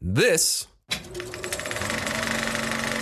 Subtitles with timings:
[0.00, 0.68] This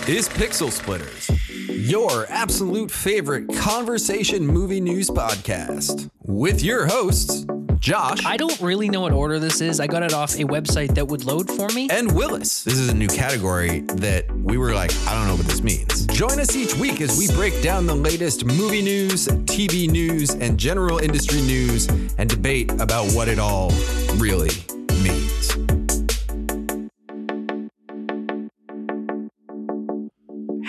[0.07, 1.29] is Pixel Splitters,
[1.69, 7.45] your absolute favorite conversation movie news podcast, with your hosts,
[7.79, 9.79] Josh I don't really know what order this is.
[9.79, 11.87] I got it off a website that would load for me.
[11.91, 12.63] and Willis.
[12.63, 16.07] This is a new category that we were like, I don't know what this means.
[16.07, 20.57] Join us each week as we break down the latest movie news, TV news, and
[20.57, 21.87] general industry news
[22.17, 23.71] and debate about what it all
[24.15, 24.49] really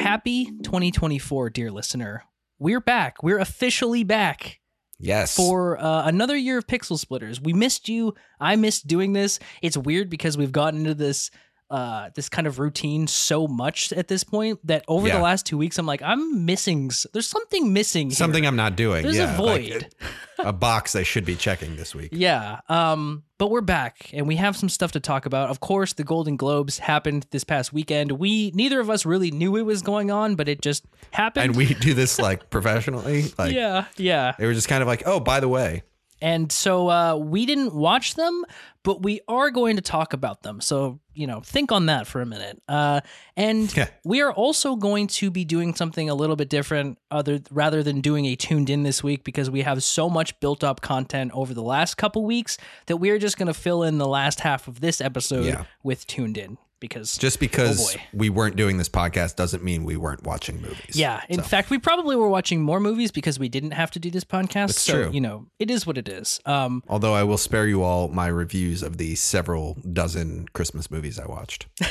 [0.09, 2.25] Happy 2024, dear listener.
[2.59, 3.23] We're back.
[3.23, 4.59] We're officially back
[4.99, 5.37] Yes.
[5.37, 7.43] for uh, another year of Pixel Splitters.
[7.43, 8.15] We missed you.
[8.41, 9.39] I missed doing this.
[9.61, 11.31] It's weird because we've gotten into this
[11.71, 15.17] uh this kind of routine so much at this point that over Yeah.
[15.17, 18.17] the last 2 weeks I'm like I'm missing there's something missing here.
[18.17, 19.03] Something I'm not doing.
[19.03, 19.95] There's yeah, a like void.
[20.39, 22.11] a box I should be checking this week.
[22.19, 22.61] Yeah.
[22.69, 25.51] Um, but we're back and we have some stuff to talk about.
[25.51, 28.13] Of course, the Golden Globes happened this past weekend.
[28.13, 31.45] We neither of us really knew it was going on, but it just happened.
[31.45, 33.27] And we do this like professionally.
[33.39, 34.33] Like yeah, yeah.
[34.39, 35.83] they were just kind of like, oh, by the way.
[36.21, 38.45] And so uh, we didn't watch them,
[38.83, 40.61] but we are going to talk about them.
[40.61, 42.61] So, you know, think on that for a minute.
[42.69, 43.01] Uh,
[43.37, 43.89] and Yeah.
[44.05, 48.01] we are also going to be doing something a little bit different other rather than
[48.01, 51.55] doing a tuned in this week because we have so much built up content over
[51.55, 54.67] the last couple weeks that we are just going to fill in the last half
[54.69, 55.65] of this episode Yeah.
[55.83, 58.03] with tuned in because Just because boy.
[58.13, 60.95] we weren't doing this podcast doesn't mean we weren't watching movies.
[60.95, 63.99] yeah, in So, fact, we probably were watching more movies because we didn't have to
[63.99, 64.69] do this podcast.
[64.69, 65.11] That's so, true.
[65.13, 66.41] you know, it is what it is.
[66.47, 71.19] Um, although I will spare you all my reviews of the several dozen Christmas movies
[71.19, 71.67] I watched.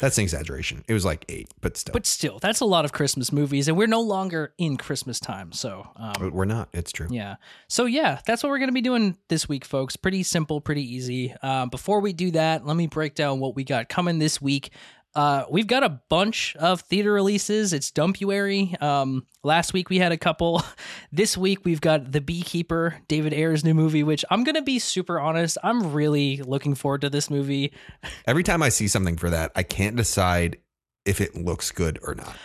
[0.00, 0.84] That's an exaggeration.
[0.88, 1.92] It was like eight, but still.
[1.92, 5.52] But still, that's a lot of Christmas movies, and we're no longer in Christmas time.
[5.52, 6.68] So, um, we're not.
[6.72, 7.08] It's true.
[7.10, 7.36] yeah.
[7.68, 9.96] So, yeah, that's what we're going to be doing this week, folks.
[9.96, 11.34] Pretty simple, pretty easy.
[11.42, 14.70] Um, before we do that, let me break down what we got coming this week.
[15.16, 17.72] Uh, we've got a bunch of theater releases.
[17.72, 18.80] It's Dumpuary.
[18.82, 20.62] Um, last week we had a couple.
[21.12, 24.78] This week we've got The Beekeeper, David Ayer's new movie, which I'm going to be
[24.78, 25.56] super honest.
[25.62, 27.72] I'm really looking forward to this movie.
[28.26, 30.58] Every time I see something for that, I can't decide
[31.06, 32.36] if it looks good or not.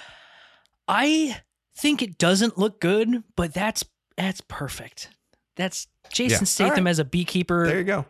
[0.87, 1.41] I
[1.75, 3.83] think it doesn't look good, but that's
[4.15, 5.09] that's perfect.
[5.57, 6.45] That's Jason Yeah.
[6.45, 6.91] Statham right.
[6.91, 8.05] as a beekeeper There you go.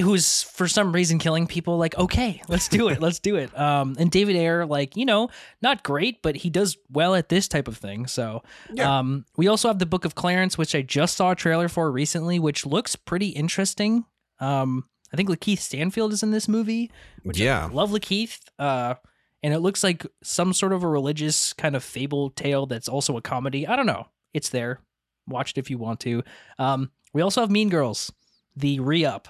[0.00, 1.78] Who's for some reason killing people.
[1.78, 3.00] Like, okay, let's do it.
[3.00, 3.50] let's do it.
[3.58, 5.30] Um, and David Ayer, like, you know,
[5.62, 8.06] not great, but he does well at this type of thing.
[8.06, 8.42] So,
[8.72, 8.98] Yeah.
[8.98, 11.90] um, we also have the Book of Clarence, which I just saw a trailer for
[11.90, 14.04] recently, which looks pretty interesting.
[14.40, 16.90] Um, I think LaKeith Stanfield is in this movie.
[17.22, 17.64] Which Yeah.
[17.66, 18.40] I love LaKeith.
[18.58, 18.94] Uh,
[19.42, 23.16] and it looks like some sort of a religious kind of fable tale that's also
[23.16, 23.66] a comedy.
[23.66, 24.08] I don't know.
[24.34, 24.80] It's there.
[25.26, 26.22] Watch it if you want to.
[26.58, 28.12] Um, we also have Mean Girls,
[28.54, 29.28] the re up,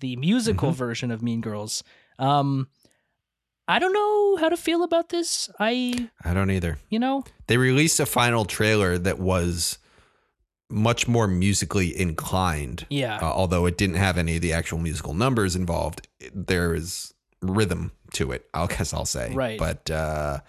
[0.00, 0.76] the musical Mhm.
[0.76, 1.82] version of Mean Girls.
[2.18, 2.68] Um,
[3.66, 5.50] I don't know how to feel about this.
[5.60, 6.78] I, I don't either.
[6.88, 9.78] you know, They released a final trailer that was
[10.70, 12.86] much more musically inclined.
[12.90, 13.16] yeah.
[13.20, 17.12] Uh, although it didn't have any of the actual musical numbers involved, it- there is
[17.42, 18.46] rhythm to it.
[18.54, 19.32] I guess I'll say.
[19.34, 19.58] Right.
[19.58, 20.40] But uh,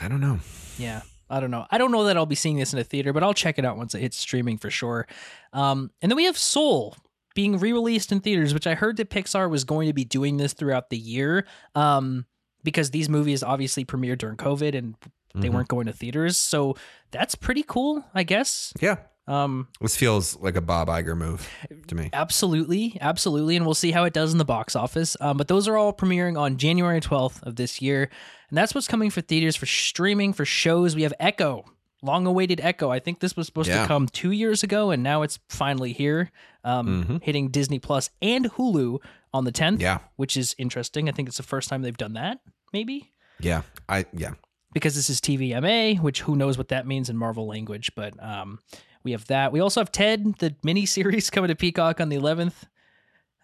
[0.00, 0.38] I don't know.
[0.78, 1.02] Yeah.
[1.30, 1.66] I don't know.
[1.70, 3.64] I don't know that I'll be seeing this in a theater, but I'll check it
[3.66, 5.06] out once it hits streaming for sure.
[5.52, 6.96] Um, and then we have Soul
[7.34, 10.52] being re-released in theaters, which I heard that Pixar was going to be doing this
[10.52, 11.46] throughout the year.
[11.74, 12.26] Um,
[12.64, 14.96] because these movies obviously premiered during COVID and
[15.34, 15.52] they Mhm.
[15.54, 16.36] weren't going to theaters.
[16.36, 16.74] So
[17.12, 18.72] that's pretty cool, I guess.
[18.80, 18.96] Yeah.
[19.28, 21.48] Um, This feels like a Bob Iger move
[21.86, 22.10] to me.
[22.12, 25.16] Absolutely, absolutely, and we'll see how it does in the box office.
[25.20, 28.10] Um, but those are all premiering on January twelfth of this year,
[28.48, 30.96] and that's what's coming for theaters for streaming for shows.
[30.96, 31.64] We have Echo,
[32.02, 32.90] long-awaited Echo.
[32.90, 33.82] I think this was supposed Yeah.
[33.82, 36.30] to come two years ago, and now it's finally here,
[36.68, 37.22] um, Mhm.
[37.22, 38.98] hitting Disney Plus and Hulu
[39.32, 39.80] on the tenth.
[39.80, 39.98] Yeah.
[40.16, 41.08] which is interesting.
[41.08, 42.40] I think it's the first time they've done that,
[42.72, 43.62] maybe Yeah.
[43.88, 44.32] I yeah.
[44.72, 47.90] because this is TVMA, which who knows what that means in Marvel language.
[47.94, 48.58] But um,
[49.04, 49.52] we have that.
[49.52, 52.64] We also have Ted, the miniseries coming to Peacock on the 11th.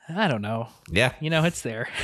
[0.08, 0.68] I don't know.
[0.90, 1.12] Yeah.
[1.20, 1.88] You know, it's there.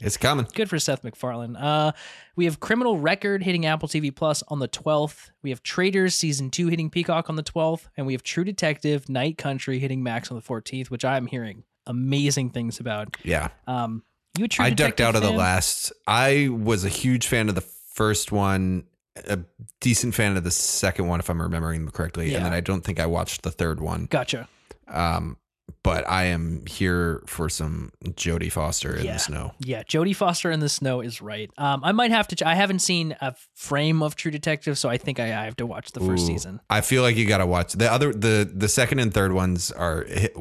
[0.00, 0.46] It's coming.
[0.54, 1.56] Good for Seth MacFarlane.
[1.56, 1.92] Uh,
[2.36, 5.30] we have Criminal Record hitting Apple TV Plus on the 12th.
[5.42, 9.08] We have Traitors season two hitting Peacock on the 12th, and we have True Detective
[9.08, 13.16] Night Country hitting Max on the 14th, which I'm hearing amazing things about.
[13.22, 13.48] Yeah.
[13.66, 14.02] Um,
[14.36, 15.92] you a True I ducked Detective out of the last.
[16.06, 18.84] I was a huge fan of the first one,
[19.26, 19.38] a
[19.80, 22.38] decent fan of the second one, if I'm remembering correctly, Yeah.
[22.38, 24.06] and then I don't think I watched the third one.
[24.10, 24.46] Gotcha.
[24.88, 25.38] Um,
[25.82, 29.12] but I am here for some Jodie Foster in Yeah.
[29.14, 29.52] the snow.
[29.58, 31.50] Yeah, Jodie Foster in the snow is right.
[31.58, 32.36] Um, I might have to.
[32.36, 35.56] Ch- I haven't seen a frame of True Detective, so I think I, I have
[35.56, 36.26] to watch the first Ooh.
[36.26, 36.60] season.
[36.70, 39.70] I feel like you got to watch the other the the second and third ones
[39.72, 40.36] are hit,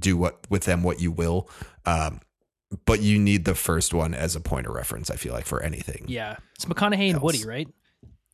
[0.00, 1.48] do what with them what you will.
[1.86, 2.20] Um,
[2.84, 5.10] but you need the first one as a point of reference.
[5.10, 6.04] I feel like for anything.
[6.08, 7.66] Yeah, it's McConaughey and Woody, right?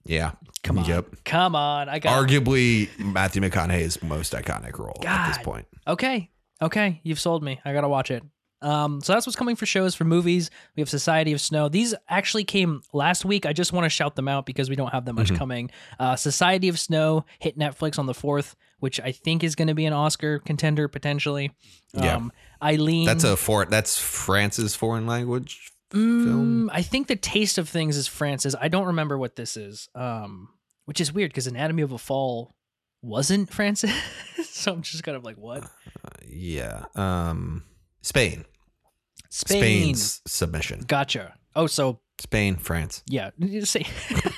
[0.06, 0.32] Yeah.
[0.62, 1.06] Come on, Yep.
[1.24, 1.88] come on.
[1.88, 5.66] I got Arguably Matthew McConaughey's most iconic role at this point.
[5.86, 6.30] Okay.
[6.64, 7.00] Okay.
[7.04, 7.60] You've sold me.
[7.64, 8.22] I got to watch it.
[8.62, 10.50] Um, so that's what's coming for shows for movies.
[10.74, 11.68] We have Society of Snow.
[11.68, 13.44] These actually came last week.
[13.44, 15.36] I just want to shout them out because we don't have that much Mhm.
[15.36, 15.70] coming.
[16.00, 19.74] Uh, Society of Snow hit Netflix on the 4th, which I think is going to
[19.74, 21.50] be an Oscar contender potentially.
[21.92, 22.16] Yeah.
[22.16, 22.32] Um,
[22.62, 23.04] Eileen.
[23.04, 25.70] That's a for that's France's foreign language.
[25.90, 26.70] Mm, film.
[26.72, 28.54] I think the taste of things is Francis.
[28.58, 29.90] I don't remember what this is.
[29.94, 30.48] Um,
[30.86, 32.53] which is weird because Anatomy of a Fall
[33.04, 33.92] wasn't Francis.
[34.44, 35.64] so I'm just kind of like, what?
[35.64, 35.68] Uh,
[36.26, 36.84] yeah.
[36.94, 37.64] Um
[38.02, 38.44] Spain.
[39.30, 39.60] Spain.
[39.60, 40.80] Spain's submission.
[40.86, 41.34] Gotcha.
[41.56, 43.02] Oh, so Spain, France.
[43.08, 43.30] yeah,
[43.64, 43.84] same,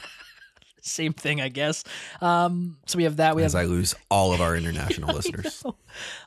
[0.81, 1.85] same thing, I guess.
[2.21, 3.37] Um, so we have that.
[3.37, 5.63] We As have I lose all of our international listeners.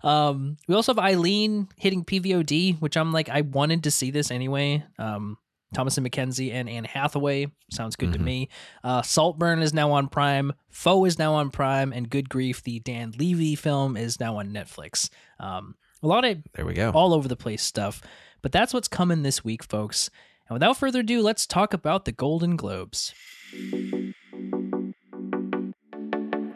[0.03, 4.29] um, we also have Eileen hitting PVOD, which I'm like, I wanted to see this
[4.31, 4.83] anyway.
[4.99, 5.37] Um,
[5.75, 8.23] Thomasin McKenzie and Anne Hathaway sounds good to Mhm.
[8.23, 8.49] me.
[8.83, 10.53] Uh, Saltburn is now on Prime.
[10.69, 14.51] Foe is now on Prime, and Good Grief, the Dan Levy film, is now on
[14.51, 15.09] Netflix.
[15.39, 16.89] Um, a lot of There we go.
[16.91, 18.01] all over the place stuff.
[18.41, 20.09] But that's what's coming this week, folks.
[20.47, 23.13] And without further ado, let's talk about the Golden Globes.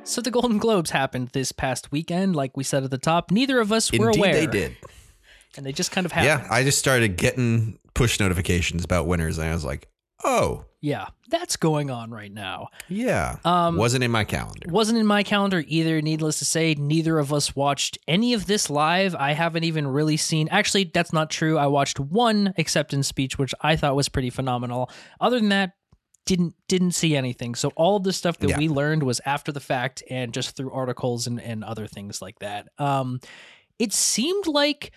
[0.05, 3.31] So the Golden Globes happened this past weekend, like we said at the top.
[3.31, 4.75] Neither of us were Indeed, aware, they did.
[5.57, 6.43] And they just kind of happened.
[6.43, 9.87] Yeah, I just started getting push notifications about winners, and I was like,
[10.23, 12.67] "Oh, Yeah, that's going on right now.
[12.89, 14.67] yeah." Um, Wasn't in my calendar.
[14.69, 16.01] wasn't in my calendar either.
[16.01, 19.15] Needless to say, neither of us watched any of this live.
[19.15, 20.47] I haven't even really seen.
[20.49, 21.57] Actually, that's not true.
[21.57, 24.89] I watched one acceptance speech, which I thought was pretty phenomenal.
[25.21, 25.71] Other than that,
[26.25, 27.53] didn't didn't see anything.
[27.55, 28.57] So all of the stuff that Yeah.
[28.57, 32.39] we learned was after the fact and just through articles and, and other things like
[32.39, 32.67] that.
[32.77, 33.19] Um,
[33.79, 34.91] it seemed like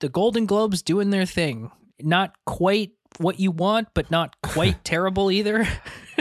[0.00, 1.70] the Golden Globes doing their thing.
[2.00, 5.66] Not quite what you want, but not quite terrible either.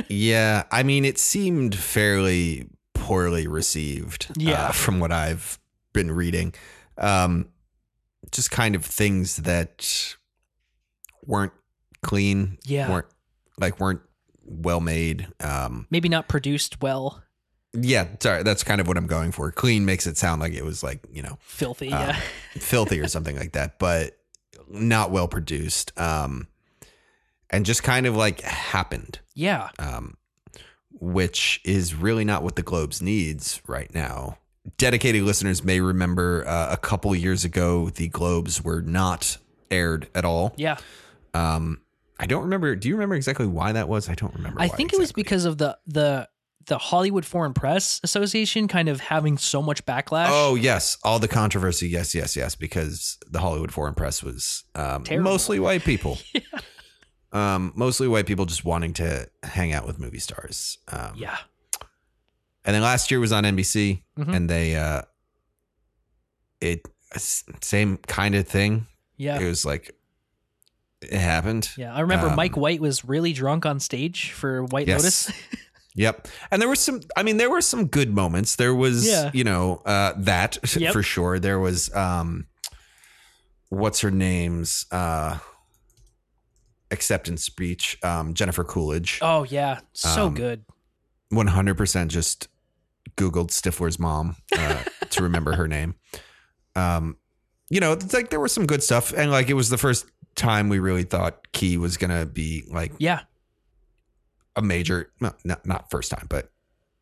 [0.07, 4.27] Yeah, I mean, it seemed fairly poorly received.
[4.31, 4.71] uh, Yeah.
[4.71, 5.59] from what I've
[5.93, 6.53] been reading,
[6.97, 7.47] um,
[8.31, 10.15] just kind of things that
[11.25, 11.53] weren't
[12.03, 12.57] clean.
[12.65, 12.89] Yeah.
[12.89, 13.07] weren't
[13.57, 14.01] like weren't
[14.45, 15.27] well made.
[15.39, 17.23] Um, Maybe not produced well.
[17.73, 19.51] Yeah, sorry, that's kind of what I'm going for.
[19.51, 22.19] Clean makes it sound like it was like you know Filthy, Uh, yeah.
[22.59, 24.17] filthy or something like that, but
[24.69, 25.91] not well produced.
[25.99, 26.47] Um,
[27.49, 29.19] and just kind of like happened.
[29.33, 29.69] Yeah.
[29.79, 30.15] um,
[30.99, 34.37] which is really not what the Globes needs right now.
[34.77, 39.37] Dedicated listeners may remember uh, a couple years ago, the Globes were not
[39.71, 40.53] aired at all.
[40.57, 40.77] Yeah.
[41.33, 41.81] Um,
[42.19, 42.75] I don't remember.
[42.75, 44.09] Do you remember exactly why that was?
[44.09, 44.59] I don't remember.
[44.61, 46.27] I think it was because of the the
[46.69, 50.27] the Hollywood Foreign Press Association kind of having so much backlash.
[50.29, 51.89] Oh yes, all the controversy.
[51.89, 52.55] Yes, yes, yes.
[52.55, 56.17] Because the Hollywood Foreign Press was um, mostly white people.
[56.33, 56.41] yeah.
[57.31, 60.77] Um, mostly white people just wanting to hang out with movie stars.
[60.87, 61.37] Um, yeah.
[62.65, 64.35] And then last year was on NBC, Mhm.
[64.35, 65.01] and they uh,
[66.61, 66.81] it
[67.15, 68.87] same kind of thing.
[69.17, 69.39] Yeah.
[69.39, 69.95] It was like
[71.01, 71.69] it happened.
[71.77, 71.93] Yeah.
[71.93, 75.01] I remember Um, Mike White was really drunk on stage for White Yes.
[75.29, 75.31] Lotus.
[75.95, 76.27] Yep.
[76.51, 77.01] And there were some.
[77.17, 78.55] I mean, there were some good moments.
[78.55, 79.31] There was, Yeah.
[79.33, 80.93] you know, uh, that Yep.
[80.93, 81.39] for sure.
[81.39, 82.47] There was, um,
[83.69, 85.39] what's her name's uh,
[86.91, 89.19] acceptance speech, um, Jennifer Coolidge.
[89.21, 89.79] oh yeah.
[89.93, 90.65] So Um, good.
[91.29, 92.47] One hundred percent just
[93.15, 95.95] Googled Stifler's mom uh, to remember her name.
[96.75, 97.17] Um,
[97.69, 100.05] you know, it's like there was some good stuff, and like it was the first
[100.35, 103.21] time we really thought Ke was gonna be like Yeah.
[104.55, 106.51] A major, no, not not first time, but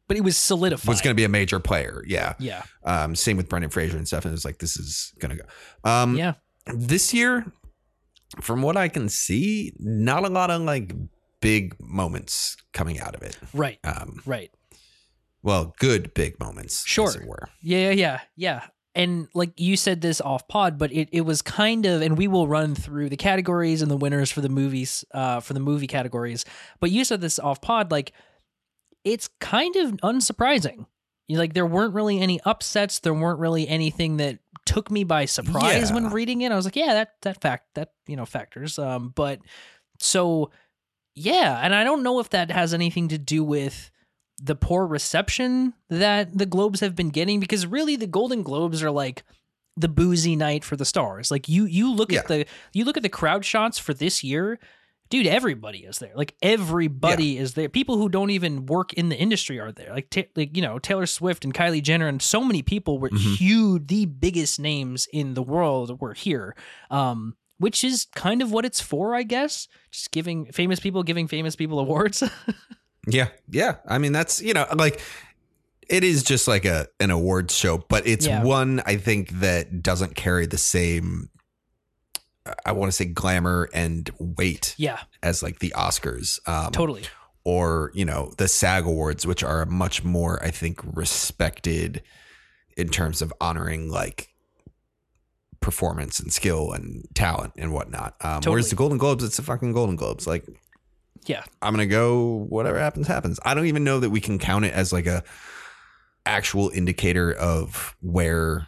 [0.08, 0.88] But it was solidified.
[0.88, 2.04] was gonna be a major player.
[2.08, 2.34] Yeah.
[2.40, 2.64] Yeah.
[2.84, 5.44] Um, same with Brendan Fraser and stuff, and it was like this is gonna go.
[5.90, 6.34] Um, Yeah.
[6.74, 7.46] this year,
[8.42, 10.94] from what I can see, not a lot of like
[11.42, 13.38] big moments coming out of it.
[13.54, 13.80] Right.
[13.84, 14.52] Um, Right.
[15.42, 17.08] well, good big moments, Sure.
[17.08, 17.48] as it were.
[17.62, 18.68] Yeah, yeah, yeah, yeah.
[18.98, 22.28] And like you said this off pod, but it, it was kind of, and we
[22.28, 25.86] will run through the categories and the winners for the movies, uh, for the movie
[25.86, 26.46] categories.
[26.80, 28.12] But you said this off pod, like
[29.04, 30.88] it's kind of unsurprising.
[31.28, 32.98] You like there weren't really any upsets.
[33.00, 36.52] There weren't really anything that took me by surprise when reading it.
[36.52, 38.80] I was like, yeah, that that fact that you know factors.
[38.80, 39.42] Um, but
[40.00, 40.50] so
[41.14, 43.92] yeah, and I don't know if that has anything to do with
[44.42, 48.92] the poor reception that the Globes have been getting because really the Golden Globes are
[48.92, 49.24] like
[49.76, 51.32] the boozy night for the stars.
[51.32, 52.20] Like you you look Yeah.
[52.20, 54.60] at the you look at the crowd shots for this year,
[55.10, 56.12] dude, everybody is there.
[56.16, 57.70] Like everybody is there.
[57.70, 59.92] People who don't even work in the industry are there.
[59.94, 63.10] Like, ta- like you know, Taylor Swift and Kylie Jenner and so many people were
[63.10, 63.36] Mhm.
[63.38, 66.56] huge, the biggest names in the world were here.
[66.92, 69.68] Um, which is kind of what it's for, I guess.
[69.90, 72.22] Just giving famous people giving famous people awards.
[73.08, 73.76] Yeah, yeah.
[73.88, 75.00] I mean, that's you know, like
[75.88, 78.44] it is just like a an awards show, but it's Yeah.
[78.44, 81.30] one I think that doesn't carry the same.
[82.66, 87.04] I want to say glamour and weight yeah, as like the Oscars, um, totally.
[87.44, 92.04] or you know the SAG Awards, which are much more I think respected
[92.78, 94.30] in terms of honoring like
[95.60, 98.16] performance and skill and talent and whatnot.
[98.22, 98.52] Um, Totally.
[98.54, 100.28] Whereas the Golden Globes, it's the fucking Golden Globes.
[100.28, 100.46] Like
[101.28, 101.44] Yeah.
[101.62, 103.40] I'm gonna go whatever happens happens.
[103.44, 105.24] I don't even know that we can count it as like a
[106.26, 108.68] actual indicator of where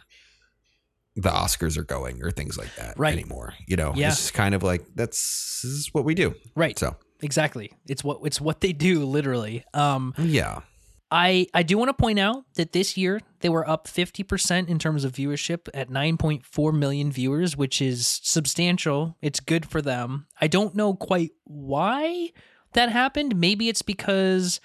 [1.16, 3.12] the Oscars are going or things like that Right.
[3.12, 3.54] anymore.
[3.66, 4.08] You know, Yeah.
[4.08, 6.34] it's kind of like that's this is what we do.
[6.54, 6.78] Right.
[6.78, 7.70] So Exactly.
[7.86, 9.62] It's what it's what they do literally.
[9.74, 10.60] Um yeah,
[11.10, 14.78] I I do want to point out that this year they were up 50% in
[14.78, 19.16] terms of viewership at 9.4 million viewers, which is substantial.
[19.20, 20.26] It's good for them.
[20.40, 22.30] I don't know quite why
[22.72, 23.36] that happened.
[23.36, 24.60] Maybe it's because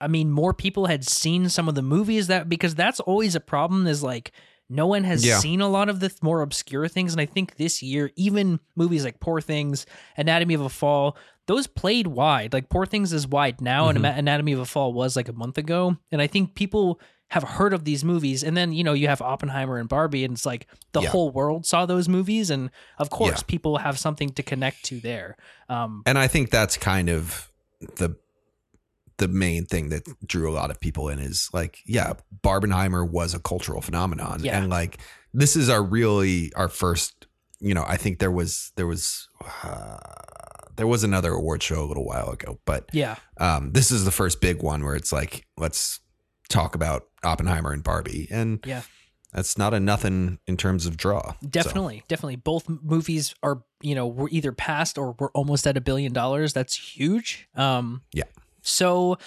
[0.00, 3.40] I mean more people had seen some of the movies that because that's always a
[3.40, 4.32] problem is like
[4.68, 5.38] no one has Yeah.
[5.38, 8.60] seen a lot of the th- more obscure things and I think this year even
[8.76, 9.86] movies like Poor Things,
[10.16, 12.52] Anatomy of a Fall, those played wide.
[12.52, 14.06] Like Poor Things is wide now, and Mhm.
[14.06, 15.96] Ana- Anatomy of a Fall was like a month ago.
[16.10, 16.98] And I think people
[17.28, 18.44] have heard of these movies.
[18.44, 21.08] And then, you know, you have Oppenheimer and Barbie, and it's like the Yeah.
[21.08, 22.50] whole world saw those movies.
[22.50, 23.44] And of course, Yeah.
[23.48, 25.36] people have something to connect to there.
[25.68, 27.50] Um, and I think that's kind of
[27.96, 28.16] the
[29.16, 33.32] the main thing that drew a lot of people in is like yeah, Barbenheimer was
[33.32, 34.58] a cultural phenomenon, Yeah.
[34.58, 34.98] and like
[35.32, 37.26] this is our really our first.
[37.60, 39.28] You know, I think there was there was.
[39.62, 39.98] Uh,
[40.76, 43.14] there was another award show a little while ago, but yeah.
[43.38, 46.00] um, this is the first big one where it's like let's
[46.48, 48.82] talk about Oppenheimer and Barbie, and Yeah.
[49.32, 51.32] that's not a nothing in terms of draw.
[51.42, 52.36] So, Definitely, definitely.
[52.36, 56.52] Both movies are, you know, were either past or we're almost at a billion dollars.
[56.52, 57.48] That's huge.
[57.54, 58.24] Um, Yeah.
[58.62, 59.18] So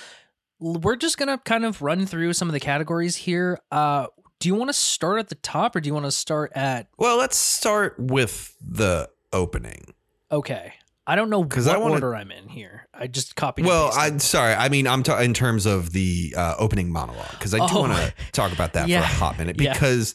[0.59, 3.59] we're just gonna kind of run through some of the categories here.
[3.71, 4.07] Uh,
[4.39, 6.87] do you want to start at the top or do you want to start at?
[6.97, 9.93] well, let's start with the opening.
[10.31, 10.73] Okay,
[11.09, 12.87] I don't know what I wanna- order I'm in here.
[12.93, 13.65] I just copied.
[13.65, 13.91] Well.
[13.95, 14.53] I'm sorry.
[14.53, 17.81] I mean, I'm ta- in terms of the uh, opening monologue because I do Oh.
[17.81, 19.01] want to talk about that Yeah.
[19.01, 19.71] for a hot minute Yeah.
[19.73, 20.13] because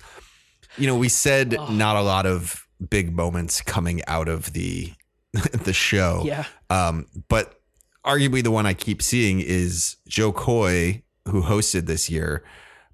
[0.76, 1.66] you know we said Oh.
[1.72, 4.92] not a lot of big moments coming out of the
[5.64, 6.22] the show.
[6.26, 7.54] yeah, Um, but
[8.04, 12.44] arguably the one I keep seeing is Jo Koy, who hosted this year,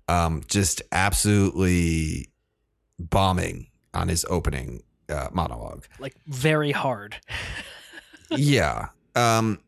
[0.07, 2.29] um, just absolutely
[2.99, 5.87] bombing on his opening uh, monologue.
[5.99, 7.17] like very hard.
[8.31, 8.89] yeah.
[9.15, 9.59] Um,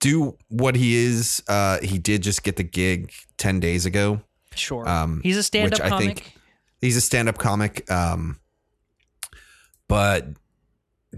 [0.00, 1.42] do what he is.
[1.48, 4.20] Uh, he did just get the gig 10 days ago.
[4.54, 6.34] Sure, Um, he's a stand-up which I think-
[6.80, 7.90] He's a stand up comic.
[7.90, 8.38] Um,
[9.88, 10.28] but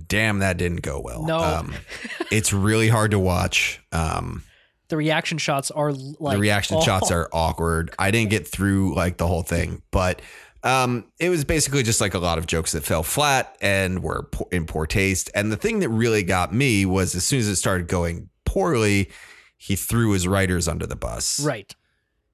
[0.07, 1.25] damn, that didn't go well.
[1.25, 1.38] No.
[1.38, 1.75] Um,
[2.31, 3.81] it's really hard to watch.
[3.93, 4.43] Um,
[4.88, 7.95] the reaction shots are like the reaction oh, shots are awkward.
[7.99, 10.21] I didn't get through like the whole thing, but
[10.62, 14.29] um, it was basically just like a lot of jokes that fell flat and were
[14.52, 15.31] in poor taste.
[15.35, 19.11] And the thing that really got me was as soon as it started going poorly,
[19.57, 21.40] he threw his writers under the bus.
[21.40, 21.75] right.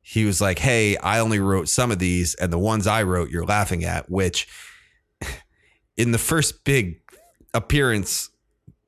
[0.08, 3.28] He was like, "Hey, I only wrote some of these, and the ones I wrote,
[3.30, 4.46] you're laughing at." Which,
[5.96, 7.00] in the first big
[7.52, 8.30] appearance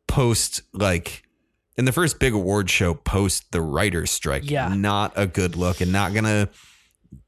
[0.07, 1.25] post, like
[1.77, 4.69] in the first big award show post the writers' strike, Yeah.
[4.75, 6.49] not a good look, and not gonna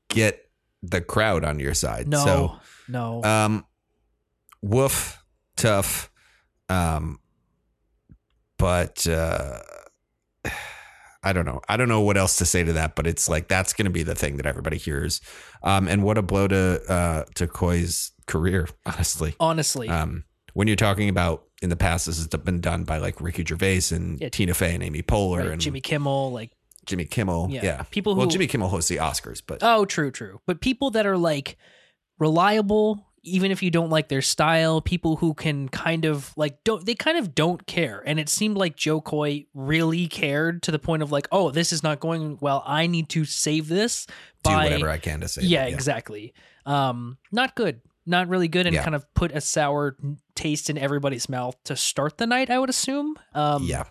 [0.08, 0.49] get
[0.82, 2.08] the crowd on your side.
[2.08, 2.56] No, So,
[2.88, 3.22] no.
[3.24, 3.64] um,
[4.62, 5.22] woof,
[5.56, 6.10] tough.
[6.68, 7.18] Um,
[8.58, 9.60] but uh,
[11.22, 11.60] I don't know.
[11.68, 12.94] I don't know what else to say to that.
[12.96, 15.20] But it's like that's going to be the thing that everybody hears.
[15.62, 19.34] Um, and what a blow to uh, to Koy's career, honestly.
[19.38, 23.20] Honestly, Um, when you're talking about in the past, this has been done by like
[23.20, 24.30] Ricky Gervais and Yeah.
[24.30, 26.52] Tina Fey and Amy Poehler right, and Jimmy Kimmel, like
[26.90, 27.48] Jimmy Kimmel.
[27.50, 27.60] Yeah.
[27.64, 27.82] Yeah.
[27.90, 30.40] People who well, Jimmy Kimmel hosts the Oscars, but Oh, true, true.
[30.46, 31.56] But people that are like
[32.18, 36.84] reliable, even if you don't like their style, people who can kind of like don't
[36.86, 38.02] they kind of don't care.
[38.06, 41.72] And it seemed like Jo Koy really cared to the point of like, oh, this
[41.72, 42.62] is not going well.
[42.66, 44.06] I need to save this
[44.42, 45.42] do by whatever I can to say.
[45.42, 46.34] yeah, exactly.
[46.66, 47.80] Um, not good.
[48.06, 48.82] Not really good, and Yeah.
[48.82, 49.96] kind of put a sour
[50.34, 52.50] taste in everybody's mouth to start the night.
[52.50, 53.16] I would assume.
[53.34, 53.84] Um, Yeah.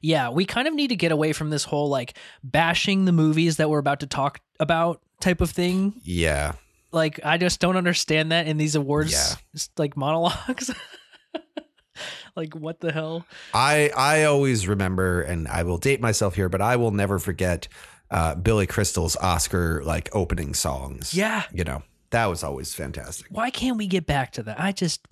[0.00, 3.56] Yeah, we kind of need to get away from this whole like bashing the movies
[3.58, 5.94] that we're about to talk about type of thing.
[6.04, 6.52] Yeah.
[6.92, 9.60] Like, I just don't understand that in these awards, Yeah.
[9.78, 10.70] like monologues.
[12.36, 13.26] like, what the hell?
[13.54, 17.68] I I always remember, and I will date myself here, but I will never forget
[18.10, 21.14] uh, Billy Crystal's Oscar like opening songs.
[21.14, 21.44] Yeah.
[21.52, 23.26] you know that was always fantastic.
[23.30, 24.60] Why can't we get back to that?
[24.60, 25.08] I just,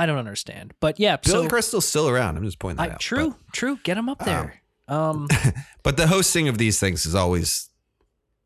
[0.00, 0.72] I don't understand.
[0.80, 2.36] But yeah, Billy so Crystal's still around.
[2.36, 3.00] I'm just pointing that I, out.
[3.00, 3.78] true, true.
[3.82, 4.62] Get him up there.
[4.88, 7.68] Um, But, but the hosting of these things is always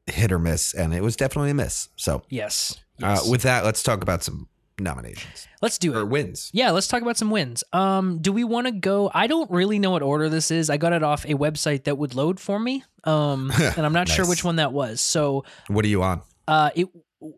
[0.07, 1.89] hit or miss, and it was definitely a miss.
[1.97, 2.81] So yes.
[3.03, 4.49] uh, with that, let's talk about some
[4.81, 6.03] nominations Let's do or it.
[6.03, 6.51] Or wins.
[6.53, 7.63] Yeah, let's talk about some wins.
[7.73, 9.11] Um, do we want to go?
[9.15, 10.69] I don't really know what order this is.
[10.69, 12.83] I got it off a website that would load for me.
[13.05, 15.01] Um, and I'm not sure which one that was.
[15.01, 16.23] So, What are you on?
[16.49, 16.89] uh, it,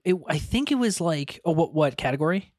[0.05, 2.53] it, I think it was like, oh, what, what category?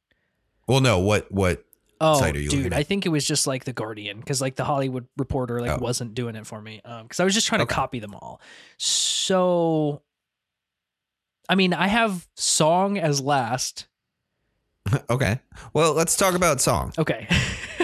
[0.68, 1.00] Well, no.
[1.00, 1.64] What what
[2.00, 4.56] Oh, site are you dude, I think it was just like the Guardian because like
[4.56, 5.78] the Hollywood Reporter like Oh.
[5.82, 6.80] wasn't doing it for me.
[6.86, 7.74] Um, because I was just trying to Okay.
[7.74, 8.40] copy them all.
[8.78, 10.04] So,
[11.50, 13.88] I mean, I have song as last.
[15.10, 15.40] okay.
[15.74, 16.94] Well, let's talk about song.
[17.00, 17.28] Okay,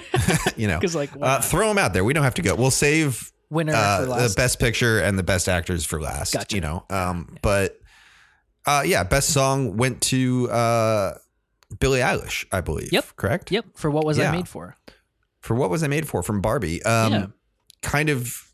[0.58, 2.04] you know, because like uh, throw them out there.
[2.04, 2.54] We don't have to go.
[2.56, 6.34] We'll save winner uh, the best picture and the best actors for last.
[6.34, 6.56] Gotcha.
[6.56, 7.80] You know, um, but
[8.68, 11.13] uh, yeah, best song went to uh,
[11.80, 12.92] Billie Eilish, I believe.
[12.92, 13.06] Yep.
[13.15, 13.51] correct.
[13.51, 13.65] Yep.
[13.75, 14.75] For what was I made for?
[15.42, 16.24] For what was I made for?
[16.24, 16.82] From Barbie.
[16.84, 17.25] Um, Yeah.
[17.82, 18.50] kind of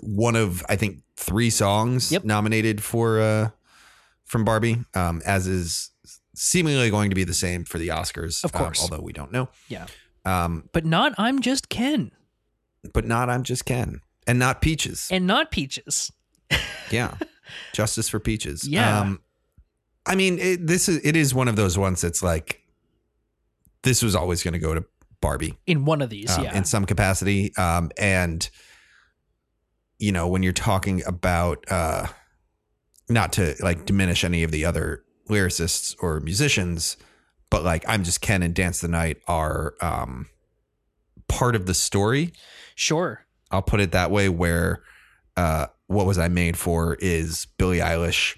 [0.00, 2.24] one of I think three songs Yep.
[2.24, 3.50] nominated for uh,
[4.24, 5.90] from Barbie, um, as is
[6.34, 8.44] seemingly going to be the same for the Oscars.
[8.44, 8.80] Of um, course.
[8.80, 9.48] although we don't know.
[9.68, 9.86] Yeah.
[10.24, 12.12] Um, But not I'm just Ken
[12.94, 15.08] but not I'm just Ken and not Peaches.
[15.10, 16.12] and not Peaches.
[16.90, 17.14] Yeah.
[17.72, 18.66] Justice for Peaches.
[18.68, 19.00] Yeah.
[19.00, 19.20] Um,
[20.08, 22.62] I mean, it, this is it is one of those ones that's like
[23.82, 24.84] this was always going to go to
[25.20, 26.56] Barbie In one of these, um, yeah.
[26.56, 27.54] in some capacity.
[27.56, 28.48] Um, and
[29.98, 32.06] you know, when you're talking about uh,
[33.08, 36.96] not to like diminish any of the other lyricists or musicians,
[37.50, 40.26] but like I'm just Ken and Dance the Night are um,
[41.28, 42.32] part of the story.
[42.74, 43.24] sure.
[43.50, 44.28] I'll put it that way.
[44.28, 44.82] Where
[45.36, 48.36] uh, what was I made for is Billie Eilish,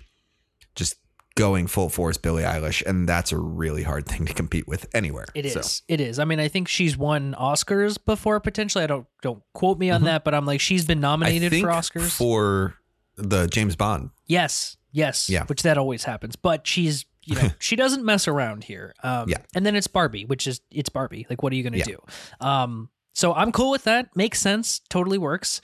[0.76, 0.96] just
[1.36, 5.26] going full force Billie Eilish, and that's a really hard thing to compete with anywhere.
[5.34, 5.52] It is.
[5.52, 6.18] So, It is.
[6.18, 8.84] I mean, I think she's won Oscars before potentially.
[8.84, 10.04] I don't don't quote me on Mhm.
[10.06, 12.10] that, but I'm like she's been nominated for Oscars.
[12.10, 12.74] for
[13.16, 14.10] the James Bond.
[14.26, 14.76] yes.
[14.92, 15.28] Yes.
[15.30, 15.44] Yeah.
[15.44, 16.34] Which that always happens.
[16.34, 18.92] But she's you know, she doesn't mess around here.
[19.04, 19.36] Um Yeah.
[19.54, 21.26] and then it's Barbie, which is it's Barbie.
[21.30, 21.84] Like what are you gonna Yeah.
[21.84, 22.02] do?
[22.40, 24.08] Um so I'm cool with that.
[24.16, 24.80] Makes sense.
[24.88, 25.60] Totally works.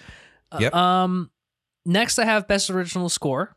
[0.53, 0.75] Uh, Yep.
[0.75, 1.31] Um
[1.85, 3.56] next I have Best Original Score.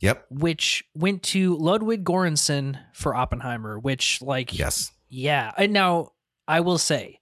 [0.00, 0.26] Yep.
[0.30, 4.92] which went to Ludwig Göransson for Oppenheimer, which like Yes.
[5.08, 5.52] yeah.
[5.58, 6.12] And now
[6.46, 7.18] I will say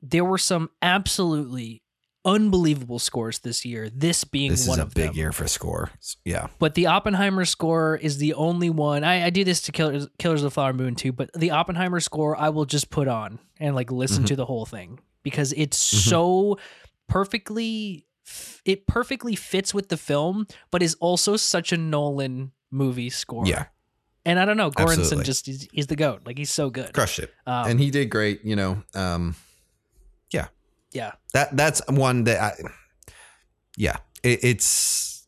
[0.00, 1.82] there were some absolutely
[2.24, 3.90] unbelievable scores this year.
[3.90, 4.56] This being one.
[4.56, 5.16] This one is a of big them.
[5.16, 5.90] year for score.
[6.24, 6.46] Yeah.
[6.60, 9.02] But the Oppenheimer score is the only one.
[9.02, 11.98] I, I do this to Killers, Killers of the Flower Moon too, but the Oppenheimer
[11.98, 14.28] score I will just put on and like listen Mhm.
[14.28, 16.08] to the whole thing because it's Mhm.
[16.10, 16.58] so
[17.08, 18.06] perfectly
[18.64, 23.46] it perfectly fits with the film, but is also such a Nolan movie score.
[23.46, 23.66] Yeah.
[24.24, 25.24] And I don't know, Göransson Absolutely.
[25.24, 26.22] just is, is the goat.
[26.24, 26.92] Like he's so good.
[26.94, 27.34] Crushed it.
[27.46, 28.82] Um, and he did great, you know.
[28.94, 29.34] Um
[30.30, 30.46] yeah,
[30.92, 31.12] Yeah.
[31.34, 32.52] that that's one that I
[33.76, 35.26] yeah, it, it's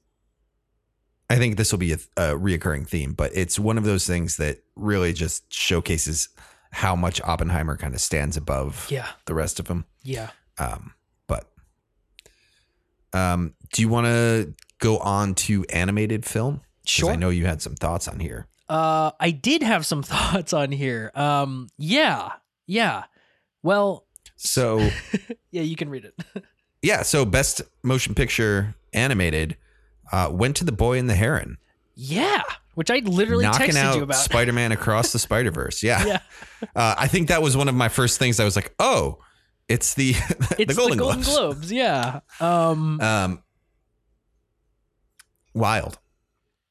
[1.28, 4.36] I think this will be a, a reoccurring theme, but it's one of those things
[4.36, 6.28] that really just showcases
[6.70, 9.86] how much Oppenheimer kind of stands above yeah, the rest of them.
[10.02, 10.30] yeah.
[10.58, 10.92] Um,
[13.14, 16.60] um, do you want to go on to animated film?
[16.84, 17.10] Sure.
[17.10, 18.46] I know you had some thoughts on here.
[18.68, 21.10] Uh, I did have some thoughts on here.
[21.14, 22.32] Um, yeah,
[22.66, 23.04] yeah.
[23.62, 24.04] Well,
[24.36, 24.78] So
[25.50, 26.14] yeah, you can read it.
[26.82, 29.56] yeah, so best motion picture animated
[30.12, 31.56] uh, went to the boy and the heron,
[31.94, 32.42] yeah,
[32.74, 34.16] which I literally knocking texted out you about.
[34.18, 35.82] Spider-Man across the Spider-Verse.
[35.82, 36.18] Yeah, yeah,
[36.76, 38.38] Uh, I think that was one of my first things.
[38.38, 39.18] I was like, oh,
[39.68, 40.10] it's the
[40.58, 41.28] it's the Golden, Golden Globes.
[41.28, 41.72] Globes.
[41.72, 42.20] Yeah.
[42.40, 43.00] Um.
[43.00, 43.42] Um,
[45.54, 45.98] wild.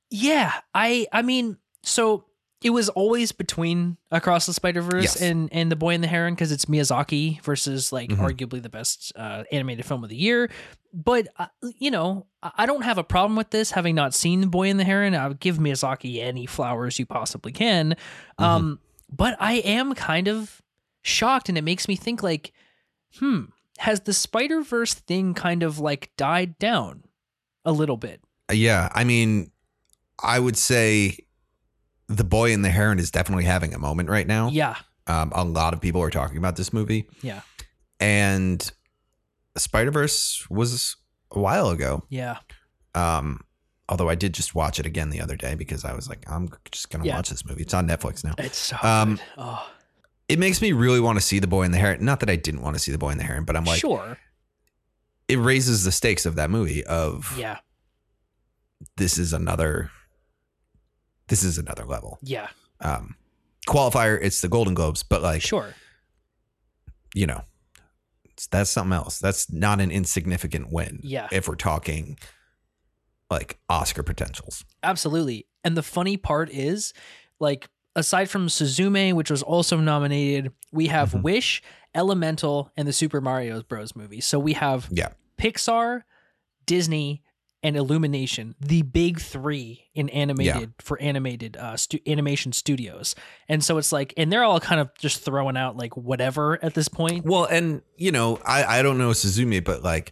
[0.10, 2.26] Yeah, I I mean, so
[2.62, 5.22] it was always between Across the Spider Verse Yes.
[5.22, 8.20] and and The Boy and the Heron because it's Miyazaki versus like Mhm.
[8.20, 10.50] arguably the best uh, animated film of the year.
[10.94, 11.48] But uh,
[11.80, 13.72] you know, I I don't have a problem with this.
[13.72, 17.06] Having not seen The Boy and the Heron, I would give Miyazaki any flowers you
[17.06, 17.92] possibly can.
[18.40, 18.44] Mm-hmm.
[18.44, 18.80] Um,
[19.10, 20.62] but I am kind of
[21.02, 22.54] shocked, and it makes me think like,
[23.20, 23.44] hmm,
[23.80, 27.04] has the Spider Verse thing kind of like died down
[27.66, 28.22] a little bit?
[28.52, 29.52] Yeah, I mean,
[30.22, 31.18] I would say
[32.08, 34.50] the boy and the heron is definitely having a moment right now.
[34.50, 34.76] Yeah,
[35.08, 37.08] Um, a lot of people are talking about this movie.
[37.22, 37.42] Yeah.
[38.00, 38.72] and
[39.58, 40.96] Spider Verse was
[41.32, 42.04] a while ago.
[42.10, 42.38] yeah.
[42.96, 43.42] Um,
[43.90, 46.50] although I did just watch it again the other day because I was like, I'm
[46.72, 47.16] just gonna Yeah.
[47.16, 47.62] watch this movie.
[47.64, 48.34] It's on Netflix now.
[48.38, 49.24] It's so Um, good.
[49.38, 49.72] Oh,
[50.34, 52.04] It makes me really want to see the boy and the heron.
[52.04, 53.80] Not that I didn't want to see the boy and the heron, but I'm like,
[53.80, 54.18] sure.
[55.28, 56.84] it raises the stakes of that movie.
[56.84, 57.60] Of Yeah.
[58.98, 59.92] this is another,
[61.28, 62.18] this is another level.
[62.24, 62.48] Yeah.
[62.82, 63.16] Um,
[63.68, 65.76] qualifier, it's the Golden Globes, but like Sure.
[67.14, 67.44] you know,
[68.50, 69.20] that's something else.
[69.20, 71.00] That's not an insignificant win.
[71.04, 71.28] Yeah.
[71.32, 72.18] If we're talking
[73.30, 74.66] like Oscar potentials.
[74.82, 75.46] Absolutely.
[75.64, 76.92] And the funny part is,
[77.40, 81.22] like, aside from Suzume, which was also nominated, we have Mhm.
[81.24, 81.62] Wish,
[81.96, 83.96] Elemental, and the Super Mario Bros.
[83.96, 84.22] movie.
[84.22, 85.10] So we have Yeah.
[85.38, 86.04] Pixar,
[86.66, 87.22] Disney,
[87.66, 93.16] and Illumination, the big three in animated for animated uh, stu- animation studios.
[93.48, 96.74] And so it's like, and they're all kind of just throwing out like whatever at
[96.74, 97.24] this point.
[97.26, 100.12] Well, and you know, I I don't know Suzume, but like,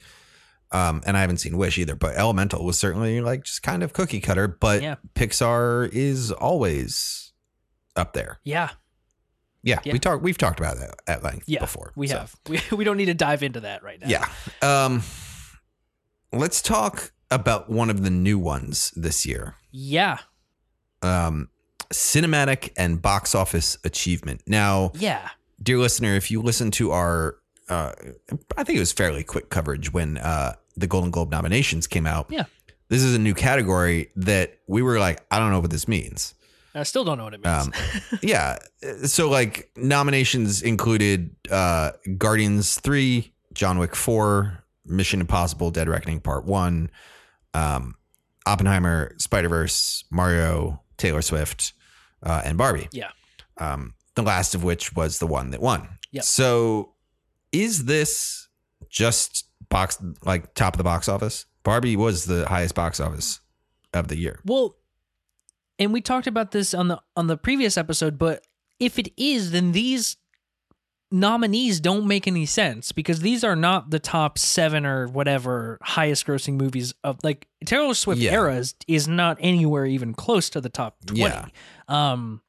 [0.71, 3.91] um, and I haven't seen Wish either, but Elemental was certainly like just kind of
[3.91, 4.47] cookie cutter.
[4.47, 4.95] But Yeah.
[5.15, 7.30] Pixar is always
[7.95, 8.39] up there.
[8.43, 8.69] Yeah,
[9.63, 9.93] Yeah, Yeah.
[9.93, 10.23] we talked.
[10.23, 11.91] We've talked about that at length yeah, before.
[11.95, 12.35] we so, have.
[12.49, 14.07] We we don't need to dive into that right now.
[14.07, 14.27] Yeah.
[14.61, 15.03] Um,
[16.33, 19.55] let's talk about one of the new ones this year.
[19.71, 20.17] yeah,
[21.01, 21.49] Um,
[21.91, 24.41] cinematic and box office achievement.
[24.47, 25.29] Now, yeah.
[25.61, 27.37] dear listener, if you listen to our,
[27.69, 27.91] uh,
[28.57, 32.27] I think it was fairly quick coverage when uh, the Golden Globe nominations came out.
[32.29, 32.45] Yeah.
[32.89, 36.33] This is a new category that we were like, I don't know what this means.
[36.73, 37.67] I still don't know what it means.
[37.67, 37.73] Um,
[38.21, 38.57] yeah.
[39.05, 46.45] So like nominations included uh, Guardians 3, John Wick 4, Mission Impossible Dead Reckoning Part
[46.45, 46.89] 1,
[47.53, 47.95] um,
[48.45, 51.73] Oppenheimer, Spider-Verse, Mario, Taylor Swift,
[52.23, 52.87] uh, and Barbie.
[52.91, 53.09] Yeah.
[53.57, 55.87] Um, the last of which was the one that won.
[56.11, 56.23] Yep.
[56.23, 56.93] So
[57.51, 58.47] is this
[58.89, 61.45] just box like top of the box office?
[61.63, 63.39] Barbie was the highest box office
[63.93, 64.39] of the year.
[64.45, 64.75] Well,
[65.81, 68.45] and we talked about this on the on the previous episode, but
[68.79, 70.17] if it is, then these
[71.11, 76.25] nominees don't make any sense because these are not the top seven or whatever highest
[76.25, 78.31] grossing movies of like Taylor Swift Yeah.
[78.31, 81.21] era is, is not anywhere even close to the top twenty.
[81.23, 81.47] Yeah.
[81.89, 82.41] Um,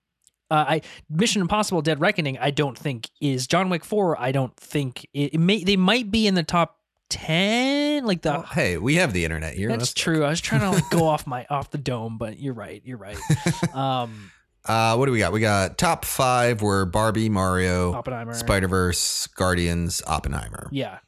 [0.51, 2.39] uh, I Mission Impossible: Dead Reckoning.
[2.39, 4.21] I don't think is John Wick Four.
[4.21, 5.65] I don't think it, it may.
[5.65, 6.79] They might be in the top
[7.13, 8.05] ten.
[8.05, 9.69] Like the Oh, hey, we have the internet here.
[9.69, 10.25] that's true.
[10.25, 12.83] I was trying to like go off my off the dome, but you're right.
[12.85, 13.19] You're right.
[13.75, 14.31] Um,
[14.65, 15.33] Uh, what do we got?
[15.33, 18.35] We got top five were Barbie, Mario, Oppenheimer.
[18.35, 20.69] Spider Verse, Guardians, Oppenheimer.
[20.71, 20.99] Yeah,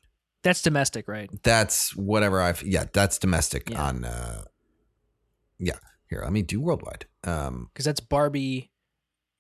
[0.42, 1.30] that's domestic, right?
[1.44, 2.62] That's whatever I've.
[2.62, 3.82] Yeah, that's domestic Yeah.
[3.82, 4.04] on.
[4.04, 4.44] uh
[5.58, 5.78] Yeah,
[6.10, 6.20] here.
[6.24, 7.06] Let me do worldwide.
[7.22, 8.70] Um, Because that's Barbie,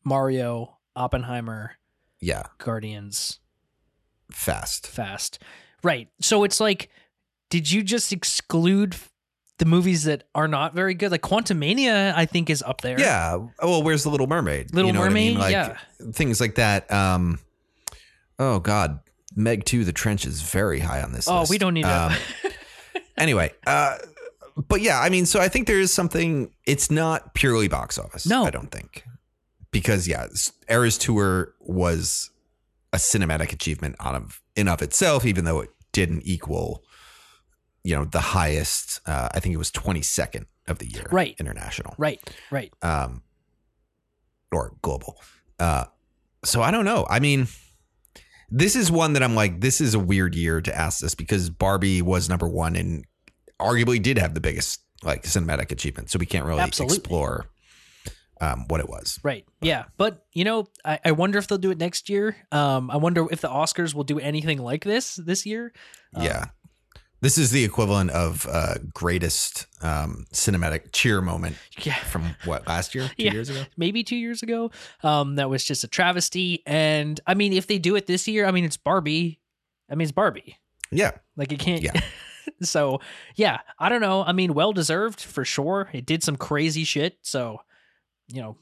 [0.04, 1.72] Mario, Oppenheimer,
[2.20, 3.40] yeah, Guardians,
[4.30, 4.86] fast.
[4.86, 5.42] Fast.
[5.84, 6.08] Right.
[6.20, 6.90] So it's like,
[7.50, 8.96] did you just exclude
[9.58, 11.12] the movies that are not very good?
[11.12, 12.98] Like Quantumania, I think is up there.
[12.98, 13.38] Yeah.
[13.62, 14.74] Well, where's the Little Mermaid?
[14.74, 15.34] Little You know what I mean?
[15.34, 16.12] Mermaid, Like, yeah.
[16.12, 16.90] Things like that.
[16.90, 17.38] Um,
[18.38, 18.98] oh God,
[19.36, 21.28] Meg Two: The Trench is very high on this.
[21.28, 21.50] Oh, list.
[21.50, 22.02] we don't need to.
[22.02, 22.12] Um,
[23.16, 23.98] anyway, uh,
[24.68, 26.50] but yeah, I mean, so I think there is something.
[26.66, 28.26] It's not purely box office.
[28.26, 28.44] No.
[28.44, 29.04] I don't think
[29.70, 30.28] because yeah,
[30.68, 32.30] Eras Tour was
[32.92, 36.84] a cinematic achievement on of in of itself, even though it didn't equal,
[37.82, 39.00] you know, the highest.
[39.06, 41.34] Uh, I think it was twenty second of the year, Right.
[41.40, 42.20] International, right.
[42.50, 42.72] Right.
[42.82, 43.22] um,
[44.52, 45.18] or global.
[45.58, 45.84] Uh,
[46.44, 47.06] so I don't know.
[47.08, 47.46] I mean.
[48.50, 51.50] This is one that I'm like, this is a weird year to ask this because
[51.50, 53.04] Barbie was number one and
[53.58, 56.10] arguably did have the biggest like cinematic achievement.
[56.10, 56.98] So we can't really Absolutely.
[56.98, 57.46] explore
[58.40, 59.18] um, what it was.
[59.22, 59.44] Right.
[59.60, 59.84] Yeah.
[59.96, 62.36] But, you know, I, I wonder if they'll do it next year.
[62.52, 65.72] Um, I wonder if the Oscars will do anything like this this year.
[66.14, 66.44] Um, yeah.
[67.20, 71.94] This is the equivalent of uh, greatest um, cinematic cheer moment Yeah.
[71.94, 73.32] from what last year, two Yeah.
[73.32, 73.64] years ago.
[73.78, 74.70] maybe two years ago.
[75.02, 76.62] Um, that was just a travesty.
[76.66, 79.40] And I mean, if they do it this year, I mean, it's Barbie.
[79.90, 80.58] I mean, it's Barbie.
[80.90, 81.82] Yeah, Like it can't.
[81.82, 81.98] Yeah.
[82.62, 83.00] so
[83.36, 84.22] yeah, I don't know.
[84.22, 85.88] I mean, well deserved for sure.
[85.94, 87.16] It did some crazy shit.
[87.22, 87.60] So,
[88.28, 88.56] you know,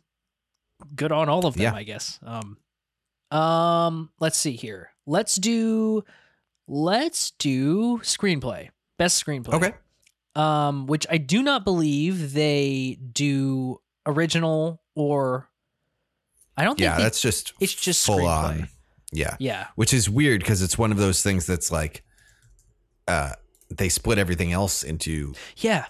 [0.94, 1.74] good on all of them, Yeah.
[1.74, 2.18] I guess.
[2.22, 2.56] Um,
[3.30, 4.90] um, let's see here.
[5.06, 6.04] Let's do,
[6.68, 8.70] let's do screenplay.
[8.98, 9.54] Best screenplay.
[9.54, 9.74] Okay.
[10.34, 15.48] Um, which I do not believe they do original or.
[16.56, 16.96] I don't think yeah.
[16.96, 18.60] they- That's just it's just full screenplay.
[18.62, 18.68] on.
[19.14, 19.66] Yeah, Yeah.
[19.74, 22.02] which is weird because it's one of those things that's like,
[23.06, 23.32] uh,
[23.70, 25.86] they split everything else into Yeah.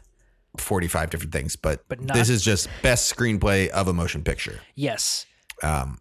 [0.58, 4.60] 45 different things, but, But not- this is just best screenplay of a motion picture.
[4.74, 5.26] Yes.
[5.62, 5.98] Um,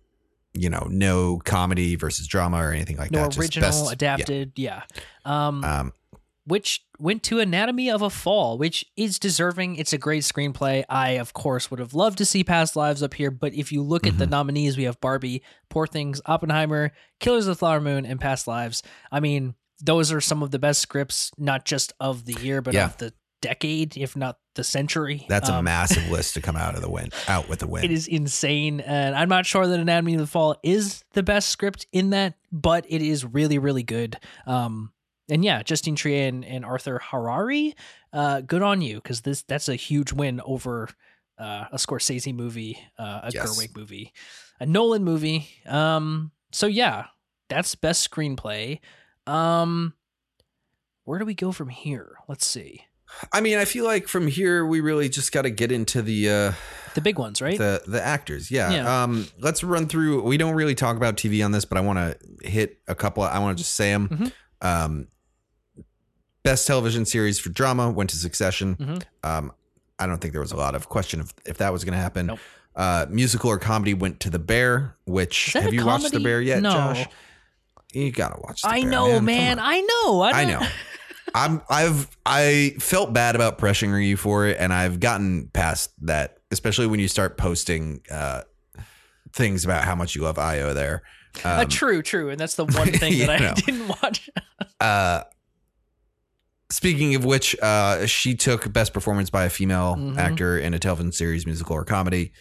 [0.54, 3.28] you know, no comedy versus drama or anything like No that.
[3.30, 4.52] just original, best- adapted.
[4.58, 4.84] Yeah.
[5.24, 5.94] Um, Um,
[6.46, 9.76] which went to Anatomy of a Fall, which is deserving.
[9.78, 10.84] It's a great screenplay.
[10.90, 13.82] I, of course, would have loved to see Past Lives up here, but if you
[13.84, 14.32] look at the Mhm.
[14.32, 18.82] nominees, we have Barbie, Poor Things, Oppenheimer, Killers of the Flower Moon, and Past Lives.
[19.12, 22.74] I mean, those are some of the best scripts, not just of the year, but
[22.74, 22.86] Yeah.
[22.86, 25.26] of the decade, if not the century.
[25.30, 27.84] That's a Um, massive list to come out of the win, out with the win.
[27.84, 31.50] It is insane, and I'm not sure that Anatomy of the Fall is the best
[31.50, 34.18] script in that, but it is really, really good.
[34.46, 34.92] Um,
[35.30, 37.76] and yeah, Justine Triet and, and Arthur Harari,
[38.14, 40.90] uh, good on you because this that's a huge win over
[41.38, 43.50] uh, a Scorsese movie, uh, a Yes.
[43.50, 44.14] Gerwig movie,
[44.60, 45.48] a Nolan movie.
[45.66, 47.06] Um, so yeah,
[47.50, 48.80] that's best screenplay.
[49.26, 49.94] Um,
[51.06, 52.16] where do we go from here?
[52.28, 52.84] Let's see
[53.32, 56.30] I mean, I feel like from here we really just got to get into the
[56.30, 56.52] uh,
[56.96, 57.58] the big ones, right?
[57.58, 58.50] the the actors.
[58.52, 58.72] Yeah.
[58.72, 59.04] Yeah.
[59.04, 60.22] Um, let's run through.
[60.24, 63.24] We don't really talk about TV on this, but I want to hit a couple.
[63.24, 64.08] I want to just say them.
[64.10, 64.32] Mhm.
[64.62, 65.08] Um,
[66.44, 68.76] best television series for drama went to Succession.
[68.76, 69.04] Mhm.
[69.24, 69.52] Um,
[70.00, 72.00] I don't think there was a lot of question of if that was going to
[72.02, 72.28] happen.
[72.28, 72.40] Nope.
[72.76, 74.96] Uh, musical or comedy went to The Bear.
[75.06, 76.20] Which have you watched The?
[76.20, 76.72] Bear yet, No.
[76.72, 77.06] Josh?
[77.94, 78.62] You gotta watch.
[78.62, 79.60] The I Bear, know, Come man.
[79.60, 80.22] I know.
[80.22, 80.66] I, I know.
[81.34, 86.38] I'm I've I felt bad about pressuring you for it and I've gotten past that,
[86.52, 88.42] especially when you start posting uh
[89.34, 91.04] things about how much you love Ayo there.
[91.46, 93.54] Uh, Um, true, true, and that's the one thing that I know.
[93.66, 94.30] didn't watch.
[94.82, 95.24] uh
[96.70, 100.18] speaking of which, uh she took best performance by a female Mhm.
[100.18, 102.32] actor in a television series, musical or comedy.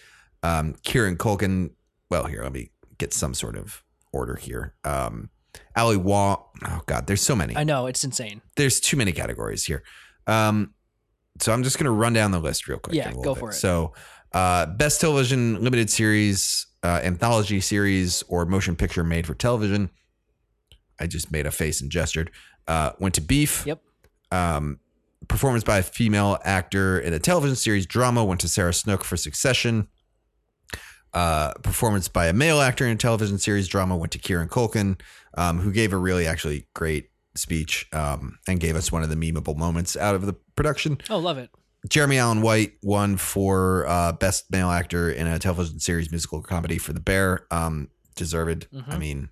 [0.42, 1.70] Um Kieran Culkin,
[2.10, 4.74] well here, let me get some sort of order here.
[4.84, 5.30] Um
[5.76, 7.56] Ali Wong, oh god, there's so many.
[7.56, 8.42] I know it's insane.
[8.56, 9.82] there's too many categories here.
[10.26, 10.74] Um,
[11.40, 12.96] so I'm just going to run down the list real quick.
[12.96, 13.54] Yeah, go little for it.
[13.54, 13.94] So,
[14.32, 19.90] uh, best television limited series, uh, anthology series, or motion picture made for television.
[21.00, 22.30] I just made a face and gestured.
[22.68, 23.64] Uh, went to Beef.
[23.66, 23.80] Yep.
[24.30, 24.80] Um,
[25.28, 29.16] performance by a female actor in a television series drama went to Sarah Snook for
[29.16, 29.88] Succession.
[31.12, 35.00] Uh, performance by a male actor in a television series drama went to Kieran Culkin,
[35.34, 39.16] um, who gave a really actually great speech um, and gave us one of the
[39.16, 40.98] memeable moments out of the production.
[41.08, 41.50] Oh, love it.
[41.88, 46.76] Jeremy Allen White won for uh, best male actor in a television series, musical, comedy
[46.76, 47.46] for The Bear.
[47.50, 48.66] Um, deserved.
[48.70, 48.92] Mhm.
[48.92, 49.28] I mean,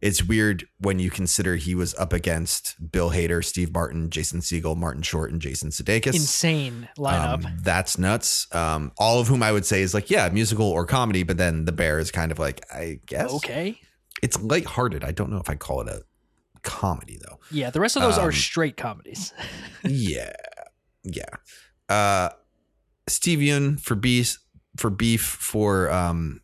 [0.00, 4.76] it's weird when you consider he was up against Bill Hader, Steve Martin, Jason Segel,
[4.76, 6.14] Martin Short, and Jason Sudeikis.
[6.14, 7.44] Insane lineup.
[7.44, 8.46] Um, that's nuts.
[8.54, 11.64] Um, all of whom I would say is like, yeah, musical or comedy, but then
[11.66, 13.78] The Bear is kind of like, I guess okay.
[14.22, 15.04] It's lighthearted.
[15.04, 16.02] I don't know if I call it a
[16.62, 17.38] comedy though.
[17.50, 19.32] Yeah, the rest of those are um, straight comedies.
[19.84, 20.32] yeah,
[21.04, 21.24] yeah.
[21.88, 22.30] Uh,
[23.08, 24.38] Steve Yeun for beef
[24.76, 26.40] for beef for um,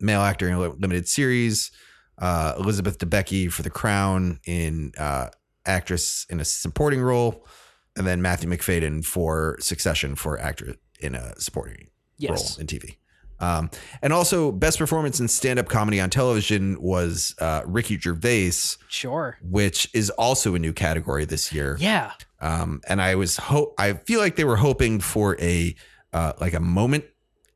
[0.00, 1.70] male actor in a limited series.
[2.18, 5.28] Uh, Elizabeth Debicki for The Crown in uh,
[5.66, 7.46] actress in a supporting role,
[7.96, 11.88] and then Matthew Macfadyen for Succession for actor in a supporting
[12.18, 12.52] Yes.
[12.56, 12.96] role in TV.
[13.42, 18.52] Um, and also, best performance in stand-up comedy on television was uh, Ricky Gervais,
[18.88, 19.36] Sure.
[19.42, 21.76] which is also a new category this year.
[21.80, 22.12] Yeah.
[22.40, 25.74] Um, and I was hope I feel like they were hoping for a
[26.12, 27.04] uh, like a moment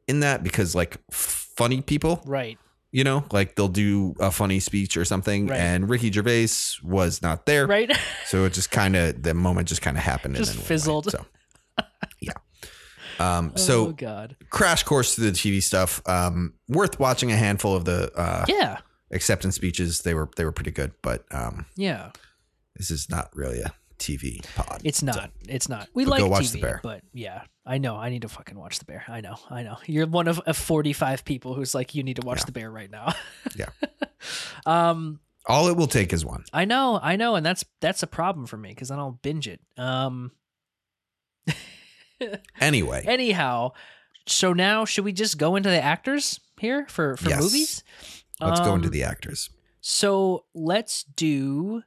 [0.09, 2.59] in that because like funny people, Right.
[2.93, 5.59] you know, like they'll do a funny speech or something, Right.
[5.59, 6.49] and Ricky Gervais
[6.83, 7.91] was not there, Right.
[8.27, 11.13] so it just kind of the moment just kind of happened Just and fizzled.
[11.15, 11.25] away.
[11.79, 11.85] So.
[13.19, 14.37] Um, oh so God.
[14.51, 16.03] crash course to the TV stuff.
[16.07, 18.79] Um, worth watching a handful of the uh, Yeah.
[19.11, 20.03] acceptance speeches.
[20.03, 22.11] They were they were pretty good, but um, Yeah.
[22.77, 24.83] this is not really a TV pod.
[24.85, 25.31] It's not.
[25.49, 25.89] it's not.
[25.95, 26.81] We But like go watch TV, The Bear.
[26.83, 27.97] but yeah, I know.
[27.97, 29.05] I need to fucking watch the bear.
[29.09, 29.37] I know.
[29.49, 29.79] I know.
[29.87, 32.45] You're one of, of 45 people who's like, you need to watch Yeah.
[32.47, 33.15] the bear right now.
[33.57, 33.67] Yeah.
[34.67, 35.21] um.
[35.49, 36.45] All it will take is one.
[36.53, 36.99] I know.
[37.01, 39.61] I know, and that's that's a problem for me because then I'll binge it.
[39.79, 40.33] Um.
[42.61, 43.73] Anyway, Anyhow,
[44.27, 47.43] so now should we just go into the actors here for for Yes.
[47.43, 47.85] movies?
[48.41, 49.51] let's go into Um, the actors.
[49.81, 51.83] So let's do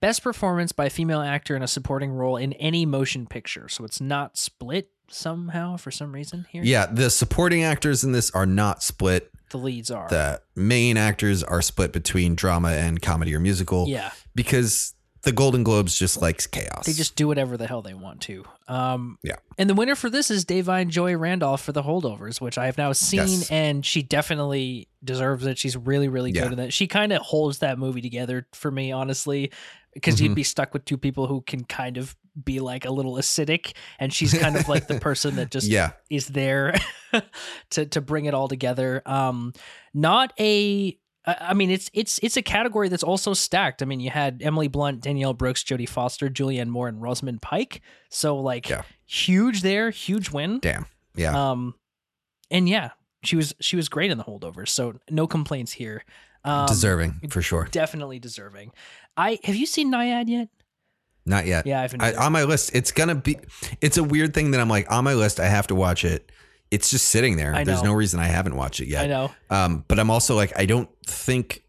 [0.00, 3.68] best performance by a female actor in a supporting role in any motion picture.
[3.68, 6.62] So it's not split somehow for some reason here.
[6.62, 9.30] Yeah, the supporting actors in this are not split.
[9.50, 10.08] The leads are.
[10.08, 14.10] The main actors are split between drama and comedy or musical yeah.
[14.34, 16.86] because the Golden Globes just likes chaos.
[16.86, 18.44] They just do whatever the hell they want to.
[18.68, 19.36] Um, Yeah.
[19.58, 22.78] And the winner for this is Da'Vine Joy Randolph for The Holdovers, which I have
[22.78, 23.50] now seen, Yes.
[23.50, 25.58] and she definitely deserves it.
[25.58, 26.44] She's really, really Yeah.
[26.44, 26.72] good in that.
[26.72, 29.50] She kind of holds that movie together for me, honestly,
[29.94, 30.20] because Mhm.
[30.20, 33.72] you'd be stuck with two people who can kind of be like a little acidic,
[33.98, 36.72] and she's kind of like the person that just yeah, is there
[37.70, 39.02] to to bring it all together.
[39.06, 39.52] Um,
[39.92, 40.96] not a.
[41.28, 43.82] I I mean, it's it's it's a category that's also stacked.
[43.82, 47.82] I mean, you had Emily Blunt, Danielle Brooks, Jodie Foster, Julianne Moore, and Rosamund Pike.
[48.10, 48.82] So like, Yeah.
[49.06, 50.58] huge there, huge win.
[50.60, 50.86] damn.
[51.14, 51.50] Yeah.
[51.50, 51.74] Um,
[52.50, 52.90] and yeah,
[53.24, 54.68] she was she was great in the holdovers.
[54.68, 56.04] So no complaints here.
[56.44, 57.68] Um, Deserving for sure.
[57.70, 58.70] definitely deserving.
[59.16, 60.48] I have you seen Nyad yet?
[61.26, 61.66] Not yet.
[61.66, 62.00] Yeah, I haven't.
[62.00, 63.36] I, on my list, it's gonna be.
[63.82, 65.40] It's a weird thing that I'm like on my list.
[65.40, 66.30] I have to watch it.
[66.70, 67.64] It's just sitting there.
[67.64, 69.04] There's no reason I haven't watched it yet.
[69.04, 69.30] I know.
[69.50, 71.62] Um, but I'm also like, I don't think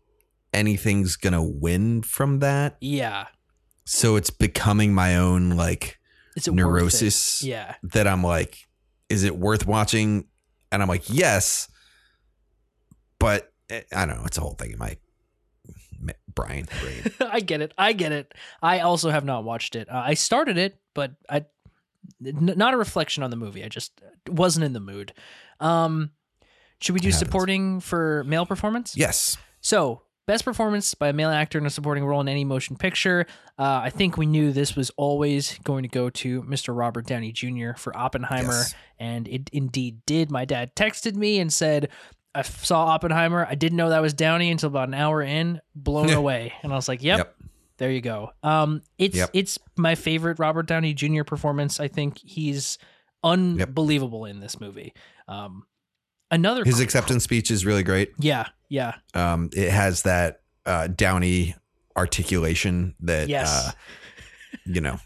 [0.53, 2.77] anything's gonna win from that.
[2.81, 3.27] Yeah.
[3.85, 5.99] So it's becoming my own like
[6.35, 6.53] it it?
[6.53, 7.75] neurosis Yeah.
[7.83, 8.57] that I'm like,
[9.09, 10.25] is it worth watching?
[10.71, 11.69] And I'm like, yes,
[13.19, 14.25] but eh, I don't know.
[14.25, 14.97] It's a whole thing in my
[16.35, 16.67] brain.
[17.19, 17.73] I get it.
[17.77, 18.33] I get it.
[18.61, 19.89] I also have not watched it.
[19.89, 21.45] Uh, I started it, but I
[22.25, 23.63] n- not a reflection on the movie.
[23.63, 23.91] I just
[24.27, 25.13] wasn't in the mood.
[25.59, 26.11] Um,
[26.81, 28.95] should we do supporting for male performance?
[28.95, 29.37] yes.
[29.61, 33.25] So, best performance by a male actor in a supporting role in any motion picture.
[33.57, 36.75] Uh, I think we knew this was always going to go to Mr.
[36.77, 37.71] Robert Downey Jr.
[37.75, 38.75] for Oppenheimer, Yes.
[38.99, 40.31] and it indeed did.
[40.31, 41.89] My dad texted me and said,
[42.33, 43.45] I saw Oppenheimer.
[43.49, 45.59] I didn't know that was Downey until about an hour in.
[45.75, 47.35] Blown away, and I was like, "Yep, Yep.
[47.79, 49.29] There you go." Um, it's Yep.
[49.33, 51.23] it's my favorite Robert Downey Jr.
[51.23, 51.79] performance.
[51.79, 52.77] I think he's
[53.23, 54.93] unbelievable in this movie.
[55.27, 55.63] Um,
[56.31, 58.11] another His acceptance speech is really great.
[58.19, 61.55] yeah, yeah, Um, it has that uh, Downey
[61.97, 63.67] articulation that, yes.
[63.67, 63.71] uh,
[64.65, 64.99] you know,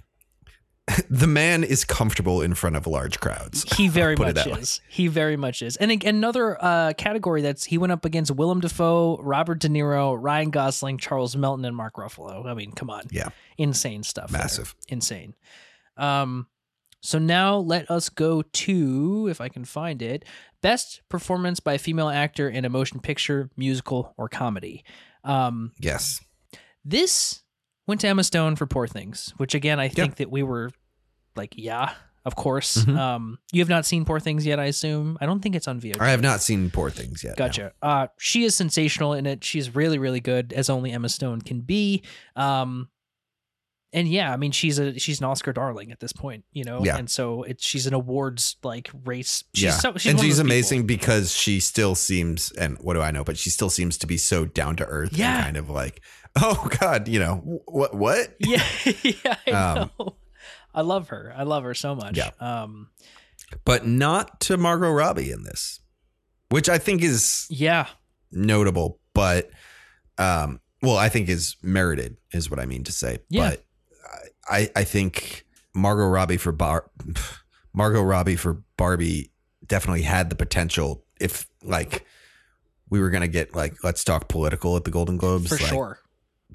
[1.10, 3.64] the man is comfortable in front of large crowds.
[3.78, 4.60] He very much that way.
[4.60, 4.82] is.
[4.90, 5.78] He very much is.
[5.78, 10.50] And another uh, category that's he went up against Willem Dafoe, Robert De Niro, Ryan
[10.50, 12.46] Gosling, Charles Melton, and Mark Ruffalo.
[12.46, 13.30] I mean, come on, Yeah.
[13.58, 14.30] insane stuff.
[14.32, 14.42] there.
[14.42, 14.76] Massive.
[14.90, 15.36] insane.
[15.98, 16.48] Um,
[17.02, 20.24] so now let us go to, if I can find it,
[20.62, 24.84] best performance by a female actor in a motion picture, musical, or comedy.
[25.26, 26.22] Um, Yes.
[26.86, 27.42] this
[27.88, 30.72] went to Emma Stone for Poor Things, which again I think that we were
[31.36, 31.94] like, yeah,
[32.26, 32.78] of course.
[32.86, 32.98] Mhm.
[32.98, 35.18] Um, you have not seen Poor Things yet, I assume.
[35.20, 36.00] I don't think it's on VOD.
[36.00, 37.32] I have not seen Poor Things yet.
[37.38, 37.46] no.
[37.46, 37.74] Gotcha.
[37.82, 39.44] Uh, she is sensational in it.
[39.44, 42.04] She's really, really good, as only Emma Stone can be.
[42.36, 42.90] Um,
[43.96, 46.84] and yeah, I mean, she's a she's an Oscar darling at this point, you know.
[46.84, 46.98] Yeah.
[46.98, 49.44] And so it's she's an awards like race.
[49.54, 49.72] She's yeah.
[49.72, 50.52] so she's and she's those people.
[50.52, 54.08] amazing because she still seems, and what do I know, but she still seems to
[54.08, 55.36] be so down to earth Yeah.
[55.36, 56.02] and kind of like,
[56.42, 57.36] oh God, you know,
[57.68, 58.36] what, what?
[58.40, 58.64] Yeah,
[59.04, 60.16] yeah, I Um, know.
[60.74, 61.34] I love her.
[61.36, 62.18] I love her so much.
[62.18, 62.32] Yeah.
[62.40, 62.90] Um,
[63.66, 65.80] But not to Margot Robbie in this,
[66.50, 67.88] which I think is yeah.
[68.32, 69.50] notable, but
[70.18, 73.20] um, well, I think is merited, is what I mean to say.
[73.30, 73.52] Yeah.
[73.52, 73.66] But
[74.50, 76.90] I, I think Margot Robbie for Bar,
[77.74, 79.32] Margot Robbie for Barbie
[79.66, 81.06] definitely had the potential.
[81.20, 82.06] If like
[82.90, 86.00] we were gonna get like let's talk political at the Golden Globes, For like, sure.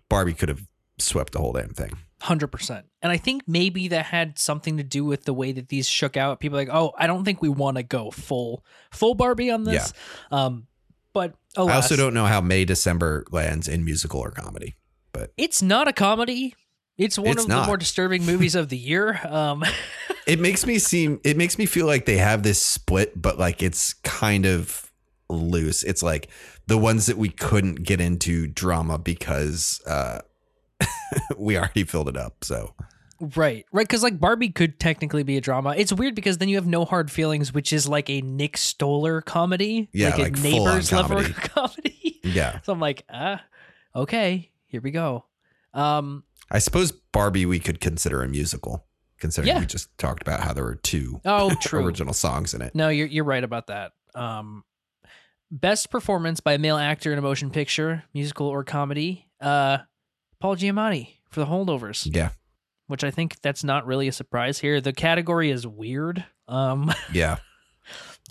[0.09, 0.63] Barbie could have
[0.99, 1.93] swept the whole damn thing.
[2.21, 5.69] Hundred percent, and I think maybe that had something to do with the way that
[5.69, 6.41] these shook out.
[6.41, 9.63] People are like, oh, I don't think we want to go full full Barbie on
[9.63, 9.93] this.
[10.33, 10.67] Um,
[11.13, 14.75] but alas, I also don't know how May December lands in musical or comedy.
[15.13, 16.55] But It's not a comedy.
[16.97, 19.21] It's one It's of the more disturbing movies of the year.
[19.25, 19.65] Um,
[20.27, 23.63] It makes me seem it makes me feel like they have this split, but like
[23.63, 24.93] it's kind of
[25.31, 25.83] loose.
[25.83, 26.29] It's like
[26.67, 30.21] the ones that we couldn't get into drama because uh
[31.39, 32.45] we already filled it up.
[32.45, 32.75] So
[33.21, 35.75] right, right, because like Barbie could technically be a drama.
[35.77, 39.21] It's weird because then you have No Hard Feelings, which is like a Nick Stoller
[39.21, 41.33] comedy, Yeah, like, like a neighbors level comedy.
[41.35, 42.21] comedy.
[42.25, 42.61] yeah.
[42.65, 43.43] so I'm like, ah,
[43.95, 45.25] okay, here we go.
[45.75, 48.87] Um, I suppose Barbie we could consider a musical,
[49.19, 49.61] considering Yeah.
[49.61, 51.85] we just talked about how there were two oh, true.
[51.85, 52.75] original songs in it.
[52.75, 53.93] No, you're you're right about that.
[54.15, 54.65] Um,
[55.51, 59.27] best performance by a male actor in a motion picture, musical or comedy.
[59.41, 59.79] Uh,
[60.41, 62.31] Paul Giamatti for The Holdovers, Yeah.
[62.87, 64.81] which I think that's not really a surprise here.
[64.81, 66.25] The category is weird.
[66.47, 67.39] Um, Yeah.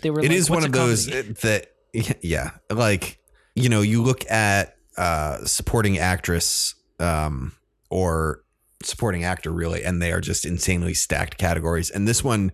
[0.02, 0.20] they were.
[0.20, 1.68] It like, is one of those comedy?" that
[2.22, 3.20] yeah like
[3.56, 7.54] you know you look at uh supporting actress um
[7.90, 8.44] or
[8.84, 12.52] supporting actor really and they are just insanely stacked categories and this one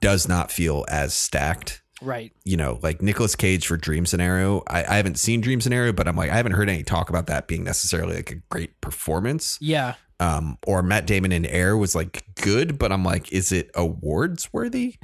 [0.00, 2.32] does not feel as stacked right.
[2.44, 6.06] you know like Nicolas Cage for Dream Scenario I, I haven't seen Dream Scenario but
[6.08, 9.58] I'm like I haven't heard any talk about that being necessarily like a great performance
[9.60, 9.94] Yeah.
[10.20, 14.52] um or Matt Damon in Air was like good but I'm like is it awards
[14.52, 14.96] worthy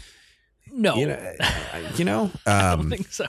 [0.72, 0.96] No.
[0.96, 3.26] you know I- you know I um don't think so.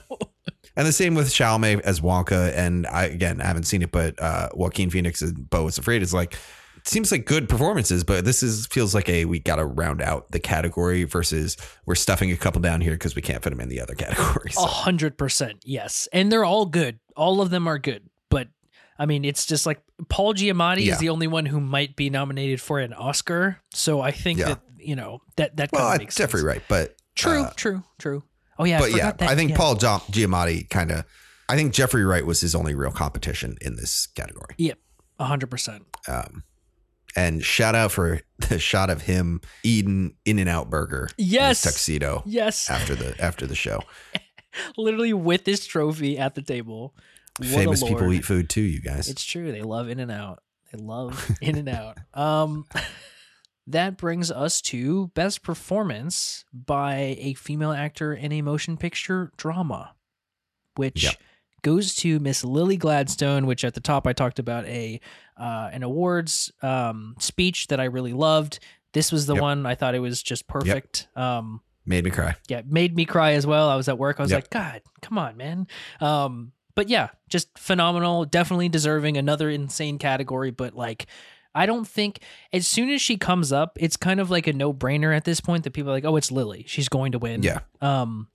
[0.76, 2.52] and the same with Chalamet as Wonka.
[2.54, 6.02] And I again I haven't seen it, but uh, Joaquin Phoenix as Beau is afraid
[6.02, 6.36] is like
[6.88, 10.30] seems like good performances, but this is feels like a we got to round out
[10.30, 13.68] the category versus we're stuffing a couple down here because we can't fit them in
[13.68, 14.56] the other categories.
[14.56, 16.98] A hundred percent, yes, and they're all good.
[17.16, 18.48] All of them are good, but
[18.98, 20.94] I mean, it's just like Paul Giamatti Yeah.
[20.94, 23.58] is the only one who might be nominated for an Oscar.
[23.72, 24.46] So I think Yeah.
[24.48, 26.46] that you know that that well, kind I- of makes Jeffrey sense.
[26.48, 28.22] right, but True, uh, true, true.
[28.58, 29.56] Oh yeah, I but yeah, that- I think yeah.
[29.56, 31.04] Paul Gia- Giamatti kind of.
[31.48, 34.54] I think Jeffrey Wright was his only real competition in this category.
[34.58, 34.78] Yep.
[35.18, 35.84] A hundred percent.
[37.16, 41.08] And shout out for the shot of him eating In and Out Burger.
[41.16, 41.62] Yes.
[41.62, 42.68] tuxedo Yes.
[42.70, 43.80] after the after the show.
[44.76, 46.94] Literally with this trophy at the table.
[47.38, 49.08] What Famous people eat food too, you guys.
[49.08, 49.52] It's true.
[49.52, 50.42] They love In and Out.
[50.72, 51.98] They love In and Out.
[52.14, 52.64] Um,
[53.66, 59.94] that brings us to best performance by a female actor in a motion picture drama,
[60.76, 61.14] which Yep.
[61.62, 63.46] Goes to Miss Lily Gladstone.
[63.46, 65.00] Which at the top I talked about a
[65.36, 68.58] uh, an awards um, speech that I really loved.
[68.92, 69.42] This was the Yep.
[69.42, 71.08] one I thought it was just perfect.
[71.16, 72.34] Um, Made me cry.
[72.48, 73.68] yeah, made me cry as well.
[73.68, 74.18] I was at work.
[74.18, 74.42] I was Yep.
[74.44, 75.66] like, God, come on, man.
[76.00, 78.24] Um, but yeah, just phenomenal.
[78.24, 80.50] Definitely deserving another insane category.
[80.50, 81.06] But like,
[81.54, 82.20] I don't think
[82.52, 85.40] as soon as she comes up, it's kind of like a no brainer at this
[85.40, 86.64] point that people are like, oh, it's Lily.
[86.66, 87.42] She's going to win.
[87.42, 87.60] Yeah.
[87.80, 88.28] Um,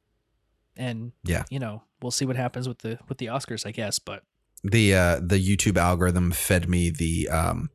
[0.78, 1.44] and Yeah.
[1.50, 4.00] you know, we'll see what happens with the with the Oscars, I guess.
[4.00, 4.24] But
[4.64, 7.70] The uh the YouTube algorithm fed me the um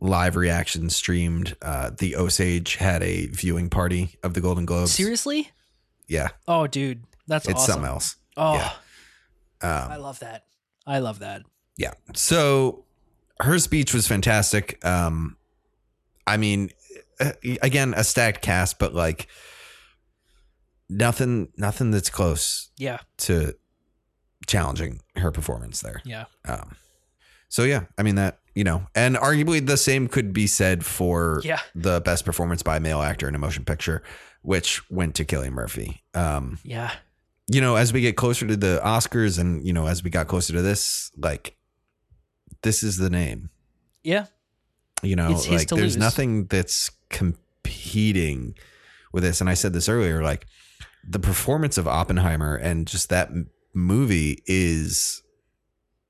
[0.00, 1.56] live reaction streamed.
[1.62, 4.92] Uh the Osage had a viewing party of the Golden Globes.
[4.92, 5.50] seriously,
[6.06, 6.28] Yeah.
[6.46, 7.72] oh, dude, that's it's awesome.
[7.72, 8.16] something else.
[8.36, 8.72] Oh, Yeah.
[9.62, 10.44] Um I love that.
[10.86, 11.42] I love that.
[11.76, 11.92] Yeah.
[12.14, 12.84] So
[13.40, 14.84] her speech was fantastic.
[14.84, 15.36] Um,
[16.26, 16.70] I mean,
[17.20, 17.32] uh,
[17.62, 19.28] again, a stacked cast, but like
[20.88, 23.54] nothing, nothing that's close Yeah, to
[24.46, 26.00] challenging her performance there.
[26.04, 26.76] yeah, Um,
[27.48, 31.40] so yeah, I mean that you know, and arguably the same could be said for
[31.44, 34.02] yeah, the best performance by a male actor in a motion picture,
[34.42, 36.02] which went to Cillian Murphy.
[36.12, 36.90] Um, yeah.
[37.46, 40.26] you know, as we get closer to the Oscars and, you know, as we got
[40.26, 41.56] closer to this, like,
[42.62, 43.50] this is the name.
[44.02, 44.26] Yeah.
[45.04, 45.96] You know, It's like, there's lose.
[45.96, 48.56] nothing that's competing
[49.12, 49.40] with this.
[49.40, 50.46] And I said this earlier, like,
[51.10, 55.22] the performance of Oppenheimer and just that m- movie is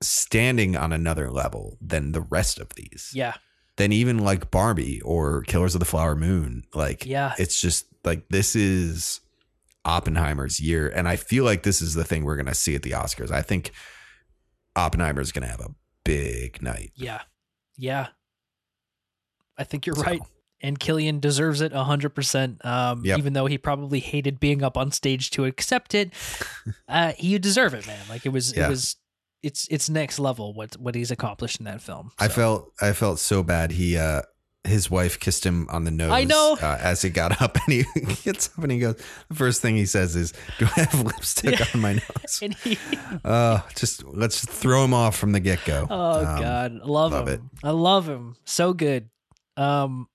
[0.03, 3.11] standing on another level than the rest of these.
[3.14, 3.34] Yeah.
[3.76, 6.64] Than even like Barbie or Killers of the Flower Moon.
[6.74, 7.34] Like, Yeah.
[7.38, 9.20] it's just like this is
[9.84, 12.90] Oppenheimer's year, and I feel like this is the thing we're gonna see at the
[12.92, 13.30] Oscars.
[13.30, 13.70] I think
[14.76, 15.74] Oppenheimer's gonna have a
[16.05, 16.90] big night.
[16.96, 17.22] Yeah.
[17.76, 18.09] Yeah.
[19.57, 20.20] I think you're So, right.
[20.61, 22.64] And Cillian deserves it 100%.
[22.64, 23.18] Um, Yep.
[23.18, 26.12] Even though he probably hated being up on stage to accept it,
[26.88, 28.00] uh, you deserve it, man.
[28.09, 28.66] Like it was, Yeah.
[28.66, 28.96] it was,
[29.40, 32.11] it's it's next level what what he's accomplished in that film.
[32.18, 33.70] I felt I felt so bad.
[33.70, 34.22] He uh
[34.64, 36.11] his wife kissed him on the nose.
[36.11, 36.59] I know.
[36.61, 37.84] uh, as he got up, and he
[38.24, 38.96] gets up and he goes.
[39.28, 41.66] The first thing he says is, "Do I have lipstick Yeah.
[41.74, 42.76] on my nose?" And he,
[43.24, 45.86] Uh, just let's just throw him off from the get go.
[45.88, 47.34] oh god, I love, love him.
[47.34, 47.40] it.
[47.62, 48.34] I love him.
[48.44, 49.09] So good.
[49.56, 50.09] Um,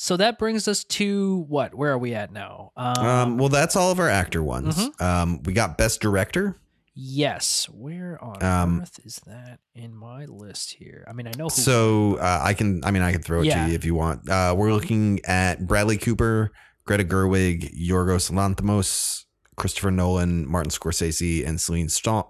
[0.00, 1.74] so that brings us to what?
[1.74, 2.70] Where are we at now?
[2.76, 4.76] Um, well, that's all of our actor ones.
[4.76, 5.02] Mm-hmm.
[5.04, 6.56] Um, we got best director.
[6.94, 7.68] Yes.
[7.68, 11.04] Where on Um, earth is that in my list here?
[11.08, 11.50] I mean, I know who.
[11.62, 13.64] So uh, I can, I mean, I can throw it Yeah.
[13.64, 14.28] to you if you want.
[14.28, 16.50] Uh, we're looking at Bradley Cooper,
[16.84, 19.24] Greta Gerwig, Yorgos Lanthimos,
[19.56, 22.24] Christopher Nolan, Martin Scorsese, and Celine Song.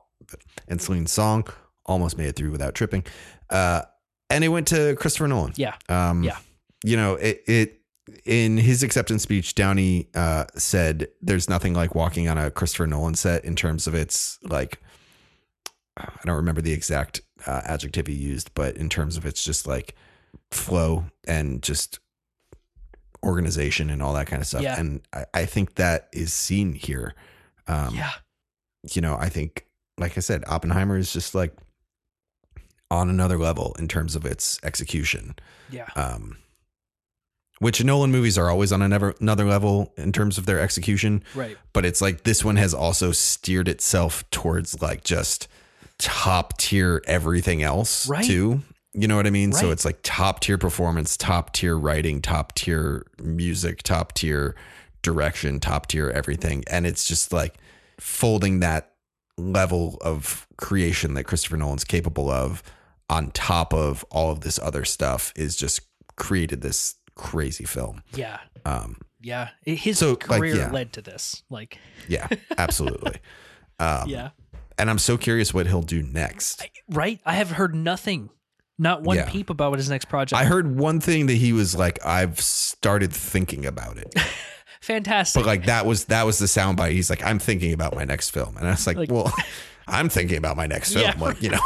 [0.69, 1.47] And Celine Song
[1.85, 3.05] almost made it through without tripping.
[3.51, 3.83] Uh,
[4.31, 5.53] and it went to Christopher Nolan.
[5.57, 5.75] Yeah.
[5.89, 6.39] Um, Yeah.
[6.85, 7.81] You know, it, it
[8.24, 13.14] in his acceptance speech, Downey uh, said, "There's nothing like walking on a Christopher Nolan
[13.14, 14.81] set in terms of its like."
[15.97, 19.66] I don't remember the exact uh, adjective he used, but in terms of its just
[19.66, 19.97] like
[20.53, 21.99] flow and just
[23.24, 24.62] organization and all that kind of stuff.
[24.62, 24.79] Yeah.
[24.79, 27.14] And I, I think that is seen here.
[27.66, 28.12] Um, yeah.
[28.93, 29.66] you know, I think,
[29.99, 31.55] like I said, Oppenheimer is just like
[32.91, 35.35] on another level in terms of its execution.
[35.70, 35.89] Yeah.
[35.97, 36.39] Um,
[37.59, 41.57] which Nolan movies are always on another another level in terms of their execution, Right.
[41.73, 45.49] but it's like this one has also steered itself towards like just
[45.99, 48.25] top tier everything else Right.
[48.25, 48.63] too.
[48.95, 49.53] You know what I mean?
[49.53, 54.55] So it's like top tier performance, top tier writing, top tier music, top tier
[55.03, 56.65] direction, top tier everything.
[56.69, 57.57] And it's just like
[58.01, 58.93] folding that
[59.37, 62.63] level of creation that Christopher Nolan's capable of
[63.11, 65.81] on top of all of this other stuff is just
[66.17, 68.03] created this crazy film.
[68.14, 68.39] Yeah.
[68.64, 69.49] Um, Yeah.
[69.66, 70.71] His So, like, career yeah.
[70.71, 71.43] led to this.
[71.51, 73.16] Like, yeah, absolutely.
[73.79, 74.31] Um, yeah.
[74.79, 76.62] And I'm so curious what he'll do next.
[76.62, 77.21] I- right.
[77.27, 78.31] I have heard nothing,
[78.79, 79.29] not one Yeah.
[79.29, 80.41] peep about what his next project.
[80.41, 84.14] I heard one thing that he was like, I've started thinking about it.
[84.81, 85.41] Fantastic.
[85.43, 86.93] But like that was that was the soundbite.
[86.93, 88.57] He's like, I'm thinking about my next film.
[88.57, 89.33] And I was like, Like- well,
[89.89, 91.05] I'm thinking about my next film.
[91.05, 91.14] Yeah.
[91.19, 91.61] Like, you know.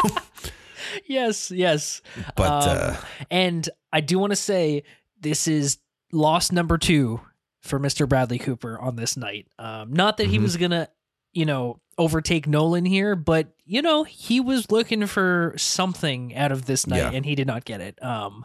[1.07, 1.51] yes.
[1.51, 2.01] Yes.
[2.37, 2.97] But Um, uh
[3.31, 4.85] And I do want to say
[5.23, 5.79] this is
[6.13, 7.21] loss number two
[7.63, 8.09] for Mr.
[8.09, 9.47] Bradley Cooper on this night.
[9.59, 10.43] Um, not that he Mhm.
[10.43, 10.89] was gonna,
[11.33, 16.67] you know, overtake Nolan here, but you know, he was looking for something out of
[16.67, 17.11] this night Yeah.
[17.13, 18.03] and he did not get it.
[18.03, 18.45] Um,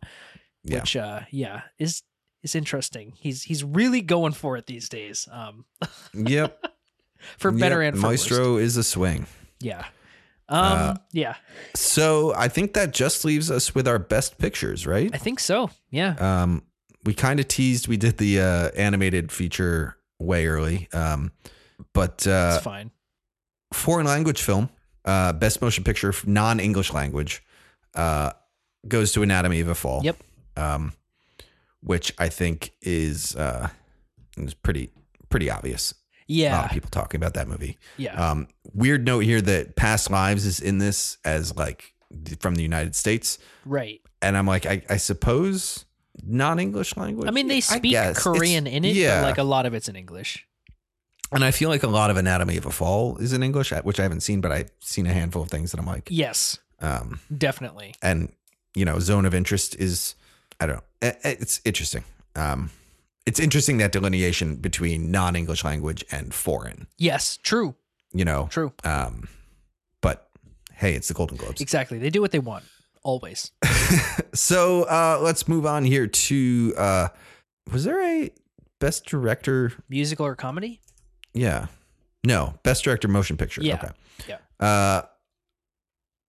[0.64, 0.80] Yeah.
[0.80, 2.04] which uh yeah is
[2.44, 3.14] is interesting.
[3.18, 5.28] He's he's really going for it these days.
[5.32, 5.66] Um,
[6.14, 6.64] Yep.
[7.40, 8.08] for better Yep, and for.
[8.10, 9.26] Maestro is a swing.
[9.60, 9.86] Yeah.
[10.50, 10.64] Um.
[10.64, 11.36] Uh, yeah.
[11.76, 15.10] So I think that just leaves us with our best pictures, right?
[15.14, 15.70] I think so.
[15.92, 16.16] Yeah.
[16.20, 16.64] Um,
[17.04, 21.32] we kind of teased we did the uh, animated feature way early, um,
[21.94, 22.92] but uh, it's fine.
[23.74, 24.70] foreign language film,
[25.06, 27.44] uh, best motion picture, non English language,
[27.96, 28.32] uh,
[28.88, 30.02] goes to Anatomy of a Fall.
[30.04, 30.18] Yep.
[30.56, 30.94] Um,
[31.82, 33.70] which I think is uh,
[34.38, 34.92] is pretty
[35.30, 35.94] pretty obvious.
[36.30, 36.66] A lot Yeah.
[36.66, 37.78] of people talking about that movie.
[37.98, 38.14] Yeah.
[38.32, 41.94] Um, weird note here that Past Lives is in this as like
[42.40, 44.02] from the United States, right.
[44.22, 45.86] and I'm like, I, I suppose
[46.26, 47.28] non English language.
[47.28, 47.96] I mean, they speak.
[48.16, 49.22] Korean It's- in it, yeah.
[49.22, 50.46] but like a lot of it's in English.
[51.32, 54.00] and I feel like a lot of Anatomy of a Fall is in English, which
[54.00, 57.20] I haven't seen, but I've seen a handful of things that I'm like, Yes, um,
[57.38, 57.94] definitely.
[58.02, 58.32] and
[58.76, 60.16] you know, Zone of Interest is,
[60.60, 62.04] I don't know, I- I- it's interesting.
[62.36, 62.70] Um,
[63.28, 66.88] it's interesting that delineation between non English language and foreign.
[66.98, 67.76] Yes, true,
[68.14, 68.74] You know, true.
[68.84, 69.28] um,
[70.02, 70.30] but
[70.74, 71.62] hey, it's the Golden Globes.
[71.62, 72.00] Exactly.
[72.00, 72.64] They do what they want
[73.04, 73.52] always.
[74.34, 77.08] So uh, let's move on here to uh,
[77.72, 78.30] was there a
[78.80, 79.74] best director?
[79.90, 80.80] Musical or comedy?
[81.34, 81.68] Yeah,
[82.24, 83.64] no, best director motion picture.
[83.64, 83.76] Yeah.
[83.76, 83.90] Okay.
[84.30, 84.38] Yeah.
[84.66, 85.02] Uh,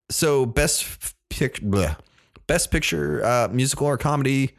[0.09, 1.95] so best pic, bleh.
[2.47, 4.55] best picture, uh, musical or comedy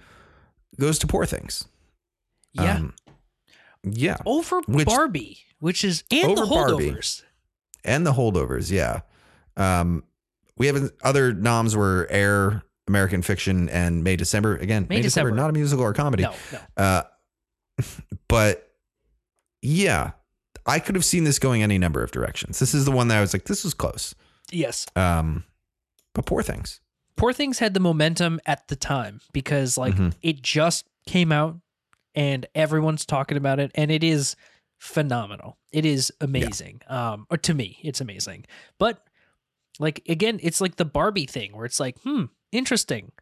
[0.78, 1.64] goes to Poor Things.
[2.52, 2.76] Yeah.
[2.76, 2.94] Um,
[3.82, 6.90] yeah, Over which- Barbie, which is and the Over Barbie.
[6.92, 7.22] holdovers.
[7.84, 8.70] and the holdovers.
[8.70, 9.00] Yeah.
[9.56, 10.04] Um,
[10.56, 14.56] we have other noms were Air, American Fiction, and May December.
[14.56, 15.42] Again, May May, December, December.
[15.42, 16.24] not a musical or comedy.
[16.24, 16.58] No, no.
[16.76, 17.02] Uh,
[18.28, 18.70] but
[19.62, 20.10] yeah,
[20.66, 22.58] I could have seen this going any number of directions.
[22.58, 24.14] This is the one that I was like, this was close.
[24.50, 24.86] Yes.
[24.96, 25.44] Um,
[26.14, 26.80] but poor things.
[27.16, 30.14] Poor Things had the momentum at the time because like Mhm.
[30.22, 31.58] it just came out
[32.14, 34.36] and everyone's talking about it and it is
[34.78, 35.58] phenomenal.
[35.72, 36.80] It is amazing.
[36.88, 38.46] Um or to me, it's amazing.
[38.78, 39.02] But
[39.78, 43.12] like again, it's like the Barbie thing where it's like, hmm, interesting.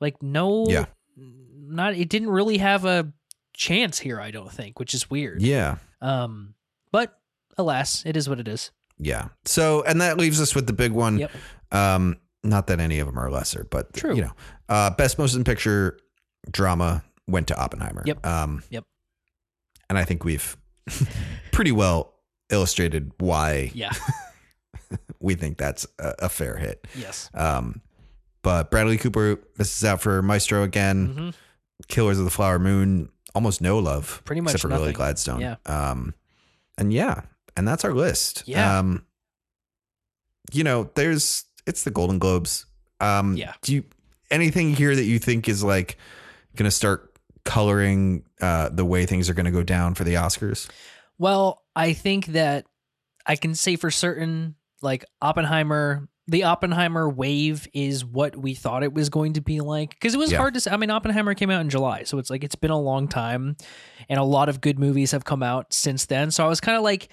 [0.00, 0.86] Like no Yeah.
[1.16, 3.12] not it didn't really have a
[3.54, 5.42] chance here, I don't think, which is weird.
[5.42, 5.76] Yeah.
[6.00, 6.54] Um
[6.92, 7.18] but
[7.58, 8.70] alas, it is what it is.
[8.98, 9.28] Yeah.
[9.44, 11.18] So, and that leaves us with the big one.
[11.18, 11.30] Yep.
[11.70, 14.14] Um, not that any of them are lesser, but True.
[14.14, 14.32] you know,
[14.70, 15.98] uh, best motion picture
[16.50, 18.02] drama went to Oppenheimer.
[18.06, 18.24] Yep.
[18.26, 18.84] Um, Yep.
[19.88, 20.56] And I think we've
[21.52, 22.14] pretty well
[22.50, 23.92] illustrated why Yeah.
[25.20, 26.86] we think that's a, a fair hit.
[26.96, 27.30] yes.
[27.34, 27.80] Um,
[28.42, 31.06] but Bradley Cooper, misses out for Maestro again.
[31.06, 31.30] hmm
[31.88, 34.94] Killers of the Flower Moon, almost no love, Pretty much except for Lily.
[34.94, 35.40] Gladstone.
[35.40, 35.56] Yeah.
[35.66, 36.14] Um,
[36.78, 37.20] and yeah,
[37.54, 38.44] and that's our list.
[38.46, 38.78] Yeah.
[38.78, 39.04] Um,
[40.52, 42.64] you know, there's it's the Golden Globes.
[43.00, 43.52] Um, Yeah.
[43.60, 43.84] Do you
[44.30, 45.98] anything here that you think is like
[46.54, 47.05] going to start
[47.46, 50.68] coloring uh, the way things are going to go down for the Oscars?
[51.18, 52.66] Well, I think that
[53.24, 58.92] I can say for certain, like Oppenheimer, the Oppenheimer wave is what we thought it
[58.92, 59.90] was going to be like.
[59.90, 60.38] Because it was Yeah.
[60.38, 60.70] hard to say.
[60.70, 63.56] I mean, Oppenheimer came out in July, so it's like it's been a long time,
[64.08, 66.30] and a lot of good movies have come out since then.
[66.30, 67.08] So I was kind of like,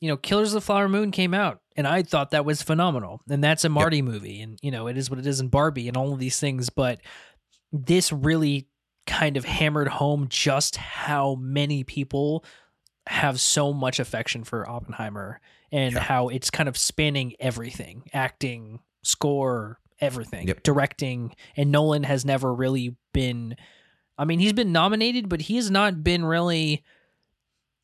[0.00, 3.22] you know, Killers of the Flower Moon came out, and I thought that was phenomenal,
[3.30, 5.88] and that's a Marty movie, and you know, it is what it is in Barbie,
[5.88, 6.68] and all of these things.
[6.68, 7.00] But
[7.72, 8.66] this really
[9.06, 12.44] kind of hammered home just how many people
[13.06, 15.40] have so much affection for Oppenheimer
[15.70, 16.00] and Yeah.
[16.00, 20.62] how it's kind of spanning everything acting, score, everything, Yep.
[20.64, 21.34] directing.
[21.56, 23.56] And Nolan has never really been,
[24.18, 26.82] I mean, he's been nominated, but he has not been really.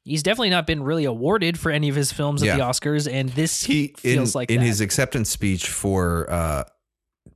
[0.05, 2.55] He's definitely not been really awarded for any of his films Yeah.
[2.55, 4.67] at the Oscars, and this He in, feels like in that.
[4.67, 6.65] his acceptance speech for uh,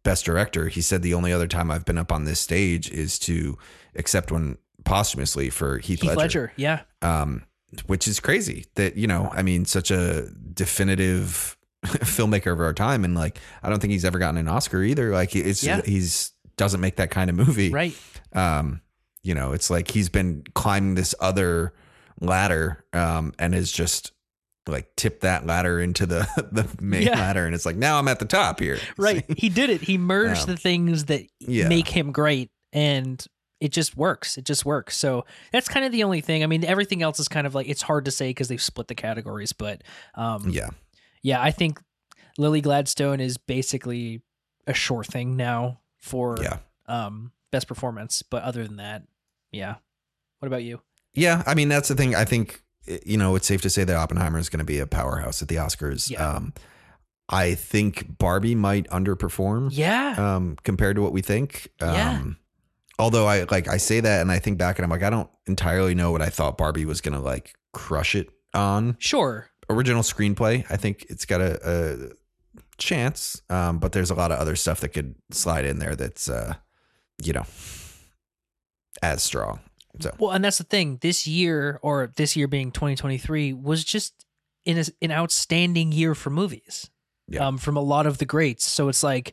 [0.06, 3.18] best director, he said the only other time I've been up on this stage is
[3.20, 3.58] to
[3.96, 6.18] accept one posthumously for Heath, Heath Ledger.
[6.20, 7.42] Ledger, yeah, um,
[7.86, 13.04] which is crazy that you know i mean such a definitive filmmaker of our time.
[13.04, 15.10] And like i don't think he's ever gotten an oscar either.
[15.12, 15.82] Like it's Yeah.
[15.84, 17.70] he's doesn't make that kind of movie.
[17.70, 17.94] Right,
[18.32, 18.80] um
[19.22, 21.74] you know it's like he's been climbing this other
[22.20, 24.12] ladder um and is just
[24.68, 27.18] like tip that ladder into the the main Yeah.
[27.18, 29.24] ladder and it's like now i'm at the top here right.
[29.38, 29.82] he did it.
[29.82, 31.68] He merged Um, the things that yeah.
[31.68, 33.24] make him great, and
[33.60, 34.36] it just works.
[34.36, 34.96] It just works.
[34.96, 36.42] So that's kind of the only thing.
[36.42, 38.88] I mean, everything else is kind of like it's hard to say because they've split
[38.88, 39.82] the categories, but
[40.14, 40.68] um, yeah
[41.22, 41.80] yeah, I think
[42.38, 44.20] Lily Gladstone is basically
[44.66, 48.22] a sure thing now for yeah um best performance.
[48.22, 49.04] But other than that,
[49.52, 49.76] yeah.
[50.40, 50.80] What about you?
[51.14, 52.14] Yeah, I mean that's the thing.
[52.14, 52.60] I think
[53.04, 55.48] you know it's safe to say that Oppenheimer is going to be a powerhouse at
[55.48, 56.10] the Oscars.
[56.10, 56.26] Yeah.
[56.28, 56.52] Um,
[57.28, 61.68] I think Barbie might underperform Yeah, um, compared to what we think.
[61.80, 62.24] Um, Yeah.
[62.98, 65.28] although I like I say that and I think back and I'm like I don't
[65.46, 69.48] entirely know what I thought Barbie was gonna like crush it on Sure.
[69.68, 70.64] original screenplay.
[70.70, 74.80] I think it's got a, a chance, um, but there's a lot of other stuff
[74.80, 76.54] that could slide in there that's uh,
[77.22, 77.44] you know
[79.02, 79.60] as strong.
[80.00, 80.98] So Well, and that's the thing.
[81.00, 84.24] This year, or this year being 2023, was just
[84.64, 86.90] in a, an outstanding year for movies.
[87.28, 87.44] Yeah.
[87.46, 88.64] Um, from a lot of the greats.
[88.64, 89.32] So it's like,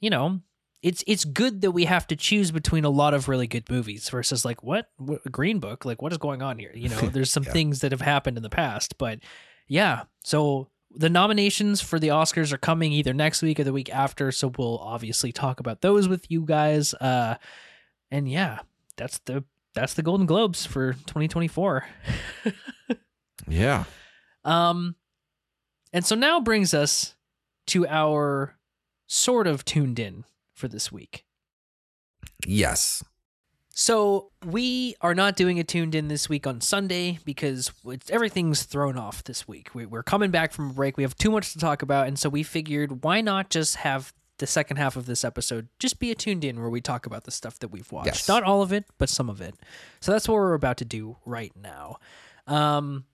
[0.00, 0.40] you know,
[0.82, 4.08] it's it's good that we have to choose between a lot of really good movies
[4.10, 6.70] versus like what, what Green Book, like what is going on here?
[6.72, 7.50] You know, there's some Yeah.
[7.52, 9.18] things that have happened in the past, but
[9.66, 10.02] yeah.
[10.22, 14.30] So the nominations for the Oscars are coming either next week or the week after.
[14.30, 16.94] So we'll obviously talk about those with you guys.
[16.94, 17.38] Uh,
[18.12, 18.60] and yeah,
[18.96, 19.42] that's the
[19.76, 21.86] that's the Golden Globes for 2024.
[23.48, 23.84] yeah,
[24.44, 24.96] Um,
[25.92, 27.14] and so now brings us
[27.68, 28.56] to our
[29.06, 30.24] sort of tuned in
[30.54, 31.24] for this week.
[32.46, 33.04] yes,
[33.70, 38.62] So we are not doing a tuned in this week on Sunday because it's, everything's
[38.64, 39.74] thrown off this week.
[39.74, 40.96] We, we're coming back from a break.
[40.96, 44.12] We have too much to talk about, and so we figured why not just have
[44.38, 47.24] the second half of this episode just be a tuned in where we talk about
[47.24, 48.06] the stuff that we've watched.
[48.06, 48.28] Yes.
[48.28, 49.54] Not all of it, but some of it.
[50.00, 51.96] So that's what we're about to do right now.
[52.46, 53.04] Um,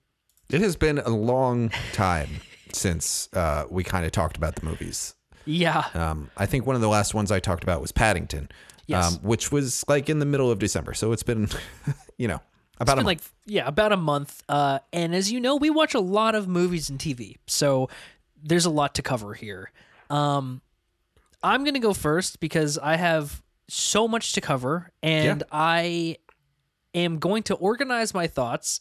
[0.49, 2.29] it has been a long time
[2.73, 5.15] since uh, we kind of talked about the movies.
[5.45, 8.49] yeah, Um, I think one of the last ones I talked about was Paddington,
[8.85, 9.13] Yes.
[9.15, 10.93] um, which was like in the middle of December.
[10.93, 11.47] So it's been,
[12.17, 12.41] you know,
[12.79, 13.05] about a been month.
[13.05, 16.47] like yeah about a month uh and as you know we watch a lot of
[16.47, 17.87] movies and tv so
[18.43, 19.71] there's a lot to cover here
[20.09, 20.59] um
[21.43, 26.17] i'm gonna go first because i have so much to cover and i
[26.93, 28.79] am going to organize my thoughts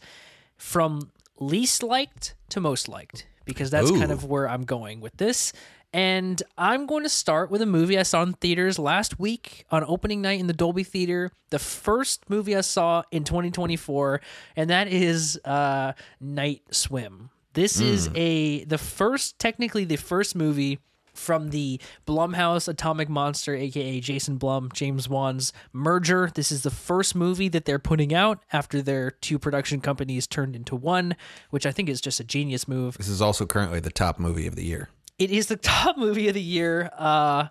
[0.56, 5.52] from least liked to most liked because that's kind of where i'm going with this
[5.94, 9.84] and I'm going to start with a movie I saw in theaters last week on
[9.86, 11.30] opening night in the Dolby Theater.
[11.50, 14.20] The first movie I saw in 2024,
[14.56, 17.28] and that is uh, Night Swim.
[17.52, 20.78] This is a the first, technically the first movie
[21.12, 26.30] from the Blumhouse Atomic Monster, aka Jason Blum, James Wan's merger.
[26.34, 30.56] This is the first movie that they're putting out after their two production companies turned
[30.56, 31.16] into one,
[31.50, 32.96] which I think is just a genius move.
[32.96, 34.88] This is also currently the top movie of the year.
[35.18, 36.90] It is the top movie of the year.
[36.96, 37.48] Uh,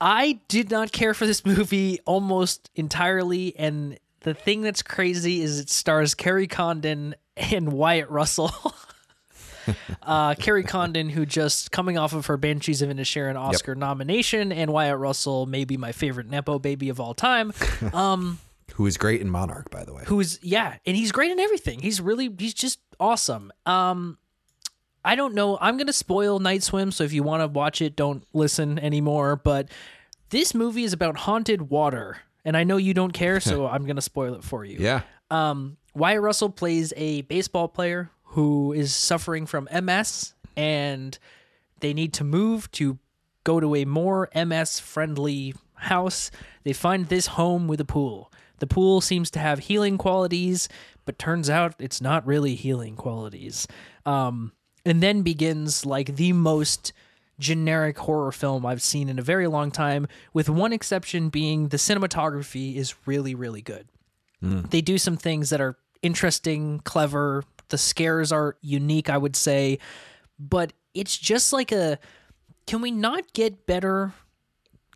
[0.00, 5.60] I did not care for this movie almost entirely, and the thing that's crazy is
[5.60, 8.52] it stars Kerry Condon and Wyatt Russell.
[10.02, 14.72] uh, Kerry Condon, who just coming off of her Banshees of Inisherin Oscar nomination, and
[14.72, 17.52] Wyatt Russell, maybe my favorite nepo baby of all time.
[17.92, 18.38] Um,
[18.74, 20.02] Who is great in Monarch, by the way.
[20.06, 21.80] who's yeah, and he's great in everything.
[21.80, 23.52] He's really he's just awesome.
[23.64, 24.18] Um
[25.04, 25.56] I don't know.
[25.60, 28.76] I'm going to spoil Night Swim, so if you want to watch it, don't listen
[28.80, 29.68] anymore, but
[30.30, 32.18] this movie is about haunted water.
[32.44, 34.78] And I know you don't care, so I'm going to spoil it for you.
[34.80, 35.02] Yeah.
[35.30, 41.18] Um, Wyatt Russell plays a baseball player who is suffering from MS, and
[41.80, 42.98] they need to move to
[43.44, 46.30] go to a more MS friendly house.
[46.62, 48.30] They find this home with a pool.
[48.58, 50.68] The pool seems to have healing qualities,
[51.06, 53.66] but turns out it's not really healing qualities.
[54.04, 54.52] Um,
[54.84, 56.92] and then begins like the most
[57.38, 61.78] generic horror film I've seen in a very long time, with one exception being the
[61.78, 63.88] cinematography is really, really good.
[64.68, 67.44] They do some things that are interesting, clever.
[67.68, 69.78] The scares are unique, I would say,
[70.38, 71.98] but it's just like a
[72.66, 74.12] can we not get better?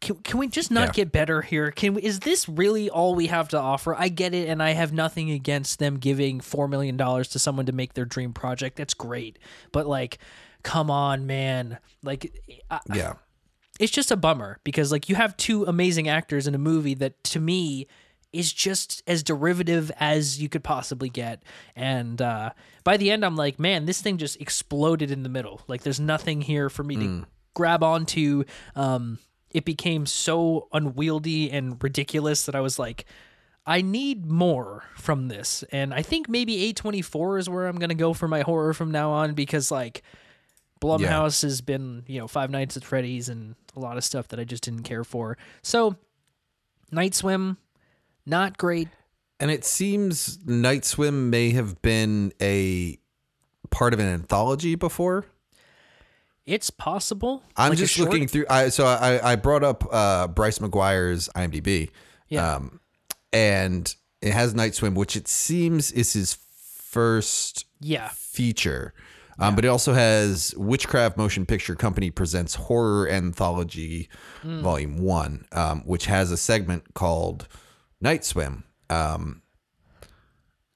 [0.00, 0.92] Can, can we just not Yeah.
[0.92, 1.70] get better here?
[1.70, 3.94] Can we, is this really all we have to offer?
[3.94, 7.66] I get it, and I have nothing against them giving four million dollars to someone
[7.66, 8.76] to make their dream project.
[8.76, 9.38] That's great,
[9.72, 10.18] but like,
[10.62, 11.78] come on, man!
[12.02, 12.32] Like,
[12.70, 13.14] I, Yeah.
[13.78, 17.22] it's just a bummer because like you have two amazing actors in a movie that
[17.24, 17.86] to me
[18.32, 21.42] is just as derivative as you could possibly get.
[21.74, 22.50] And uh
[22.84, 25.62] by the end i'm like man this thing just exploded in the middle.
[25.68, 28.44] Like there's nothing here for me to grab onto.
[28.76, 29.18] Um
[29.50, 33.04] it became so unwieldy and ridiculous that i was like
[33.66, 35.62] I need more from this.
[35.70, 38.90] And I think maybe A24 is where I'm going to go for my horror from
[38.90, 40.02] now on because, like,
[40.80, 44.40] Blumhouse has been, you know, Five Nights at Freddy's and a lot of stuff that
[44.40, 45.36] I just didn't care for.
[45.62, 45.96] So,
[46.90, 47.58] Night Swim,
[48.26, 48.88] not great.
[49.38, 52.98] And it seems Night Swim may have been a
[53.70, 55.24] part of an anthology before.
[56.46, 57.42] It's possible.
[57.56, 58.46] I'm Like just looking through.
[58.50, 61.90] I so I, I brought up uh, Bryce McGuire's IMDb.
[62.28, 62.56] Yeah.
[62.56, 62.80] Um,
[63.32, 68.08] and it has Night Swim, which it seems is his first Yeah.
[68.12, 68.92] feature.
[69.38, 74.08] Um, But it also has Witchcraft Motion Picture Company presents Horror Anthology
[74.42, 77.48] Volume One, um, which has a segment called
[78.00, 78.64] Night Swim.
[78.88, 79.42] Um,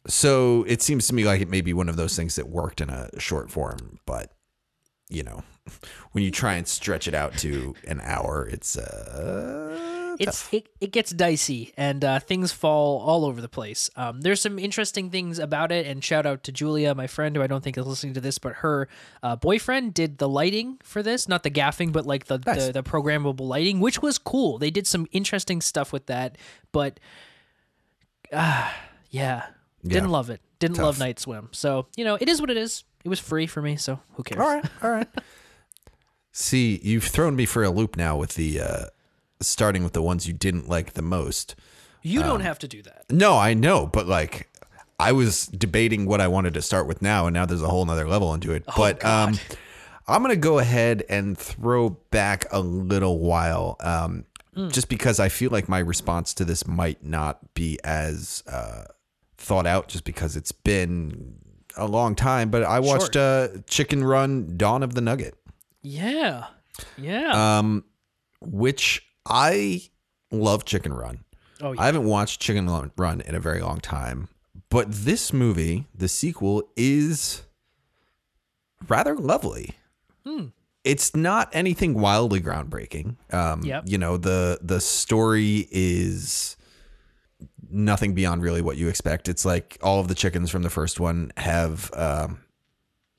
[0.06, 2.80] so it seems to me like it may be one of those things that worked
[2.80, 4.32] in a short form, but
[5.08, 5.42] you know,
[6.12, 10.92] when you try and stretch it out to an hour, it's uh, it's it, it
[10.92, 13.90] gets dicey and uh, things fall all over the place.
[13.96, 17.42] Um, there's some interesting things about it, and shout out to Julia, my friend, who
[17.42, 18.88] I don't think is listening to this, but her
[19.22, 22.66] uh, boyfriend did the lighting for this, not the gaffing, but like the, Nice.
[22.66, 24.58] the the programmable lighting, which was cool.
[24.58, 26.38] They did some interesting stuff with that,
[26.72, 27.00] but
[28.32, 28.70] uh,
[29.10, 29.46] yeah,
[29.82, 30.10] didn't Yeah.
[30.10, 30.40] love it.
[30.58, 31.48] Didn't love Night Swim.
[31.52, 32.84] So you know, it is what it is.
[33.04, 34.40] It was free for me, so who cares?
[34.40, 35.08] all right, all right.
[36.32, 38.84] See, you've thrown me for a loop now with the uh,
[39.40, 41.54] starting with the ones you didn't like the most.
[42.02, 43.04] You Um, don't have to do that.
[43.10, 44.48] No, I know, but like
[45.00, 47.84] I was debating what I wanted to start with now, and now there's a whole
[47.84, 48.64] nother level into it.
[48.76, 49.28] but God.
[49.30, 49.38] um,
[50.06, 54.24] I'm gonna go ahead and throw back a little while, um,
[54.68, 58.84] just because I feel like my response to this might not be as uh,
[59.38, 61.36] thought out, just because it's been
[61.76, 62.50] a long time.
[62.50, 65.34] But I watched uh, Chicken Run: Dawn of the Nugget.
[65.82, 66.46] Yeah,
[66.98, 67.58] yeah.
[67.58, 67.84] um,
[68.42, 69.82] which I
[70.30, 71.24] love Chicken Run.
[71.60, 71.80] oh yeah.
[71.80, 74.28] I haven't watched Chicken Run in a very long time,
[74.68, 77.42] but this movie, the sequel, is
[78.88, 79.70] rather lovely.
[80.26, 80.46] Hmm.
[80.82, 83.16] It's not anything wildly groundbreaking.
[83.32, 83.84] Um, Yep.
[83.86, 86.56] You know the the story is
[87.70, 89.28] nothing beyond really what you expect.
[89.28, 92.40] It's like all of the chickens from the first one have um,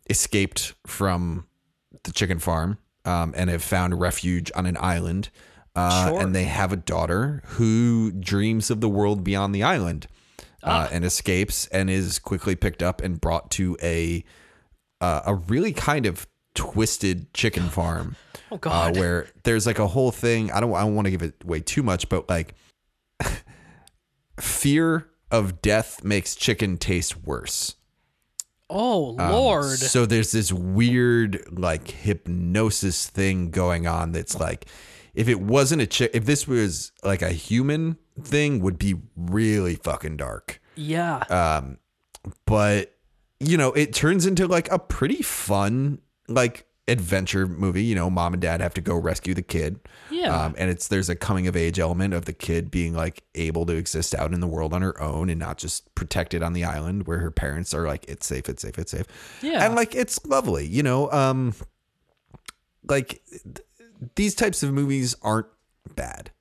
[0.09, 1.47] escaped from
[2.03, 5.29] the chicken farm um, and have found refuge on an island.
[5.75, 6.21] Uh, Sure.
[6.21, 10.07] And they have a daughter who dreams of the world beyond the island
[10.63, 14.23] uh, and escapes and is quickly picked up and brought to a
[15.01, 18.15] uh, a really kind of twisted chicken farm
[18.51, 18.97] oh uh, God.
[18.97, 20.51] where there's like a whole thing.
[20.51, 20.73] I don't.
[20.73, 22.55] I don't want to give it away too much, but like,
[24.39, 27.75] fear of death makes chicken taste worse.
[28.69, 29.77] oh Um, Lord.
[29.77, 34.11] So there's this weird like hypnosis thing going on.
[34.11, 34.65] That's like,
[35.15, 39.75] if it wasn't a chick, if this was like a human thing, would be really
[39.75, 40.61] fucking dark.
[40.75, 41.23] yeah.
[41.29, 41.77] Um,
[42.45, 42.91] but
[43.39, 47.83] you know, it turns into like a pretty fun like adventure movie.
[47.83, 49.79] You know, mom and dad have to go rescue the kid.
[50.09, 50.35] Yeah.
[50.35, 53.65] Um, and it's there's a coming of age element of the kid being like able
[53.67, 56.63] to exist out in the world on her own and not just protected on the
[56.63, 59.05] island where her parents are like, it's safe, it's safe, it's safe.
[59.41, 59.65] Yeah.
[59.65, 61.11] And like it's lovely, you know.
[61.11, 61.53] Um,
[62.87, 63.21] like
[64.15, 65.47] these types of movies aren't
[65.95, 66.31] bad.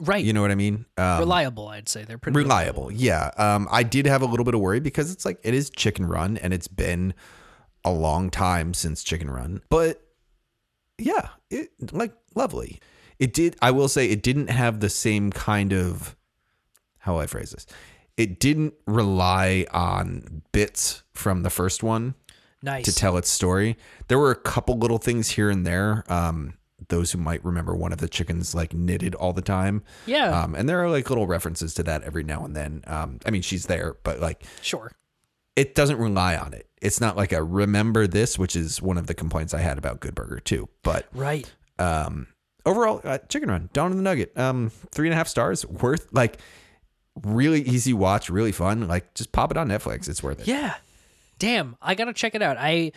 [0.00, 0.24] right.
[0.24, 0.86] You know what I mean?
[0.96, 2.04] Um, reliable, I'd say.
[2.04, 2.90] They're pretty reliable.
[2.92, 3.30] Yeah.
[3.36, 6.06] Um, I did have a little bit of worry because it's like it is Chicken
[6.06, 7.14] Run and it's been
[7.84, 10.02] a long time since Chicken Run, but
[10.98, 12.78] yeah, it like lovely.
[13.18, 13.56] It did.
[13.60, 16.16] I will say it didn't have the same kind of
[16.98, 17.66] how will I phrase this.
[18.16, 22.14] It didn't rely on bits from the first one
[22.62, 22.84] Nice.
[22.84, 23.76] to tell its story.
[24.08, 26.04] There were a couple little things here and there.
[26.08, 26.54] Um,
[26.88, 29.82] those who might remember one of the chickens like knitted all the time.
[30.06, 30.42] yeah.
[30.42, 32.82] Um, and there are like little references to that every now and then.
[32.86, 34.92] Um, I mean, she's there, but like sure.
[35.56, 36.68] it doesn't rely on it.
[36.80, 40.00] It's not like a remember this, which is one of the complaints I had about
[40.00, 40.68] Good Burger too.
[40.82, 41.50] But Right.
[41.78, 42.26] um,
[42.66, 46.08] overall, uh, Chicken Run, Dawn of the Nugget, um, three and a half stars, worth
[46.12, 46.38] like
[47.22, 48.88] really easy watch, really fun.
[48.88, 50.08] Like just pop it on Netflix.
[50.08, 50.48] It's worth it.
[50.48, 50.74] Yeah.
[51.38, 52.56] Damn, I gotta check it out.
[52.58, 52.92] I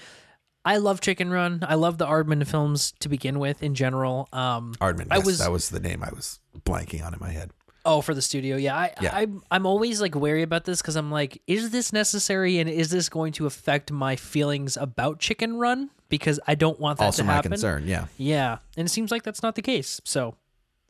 [0.66, 1.59] I love Chicken Run.
[1.68, 4.28] I love the Aardman films to begin with in general.
[4.34, 7.30] Um Aardman, I yes, was- that was the name I was blanking on in my
[7.32, 7.51] head.
[7.86, 8.57] oh for the studio.
[8.57, 8.76] Yeah.
[8.76, 9.16] I, Yeah.
[9.16, 12.89] I I'm always like wary about this because I'm like, is this necessary and is
[12.89, 15.91] this going to affect my feelings about Chicken Run?
[16.09, 17.88] Because I don't want that Also, to my concern.
[17.88, 18.57] Yeah, Yeah.
[18.78, 20.01] And it seems like that's not the case.
[20.03, 20.36] So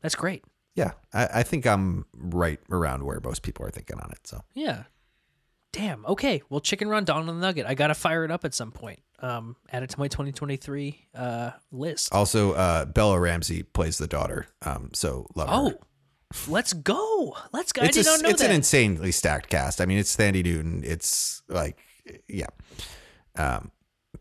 [0.00, 0.42] that's great.
[0.74, 0.92] yeah.
[1.12, 4.26] I, I think I'm right around where most people are thinking on it.
[4.26, 4.84] So Yeah.
[5.72, 6.06] Damn.
[6.06, 6.42] Okay.
[6.48, 7.66] Well, Chicken Run, of the Nugget.
[7.66, 9.00] I gotta fire it up at some point.
[9.20, 12.12] Um, add it to my 2023 uh list.
[12.12, 14.46] also, uh, Bella Ramsey plays the daughter.
[14.62, 15.54] Um, so love her.
[15.54, 15.74] Oh,
[16.48, 17.34] let's go.
[17.52, 17.82] Let's go.
[17.82, 18.50] It's did a- know it's that.
[18.50, 19.80] an insanely stacked cast.
[19.80, 20.82] I mean, it's Thandie Newton.
[20.84, 21.78] It's like,
[22.28, 22.46] yeah.
[23.36, 23.70] Um,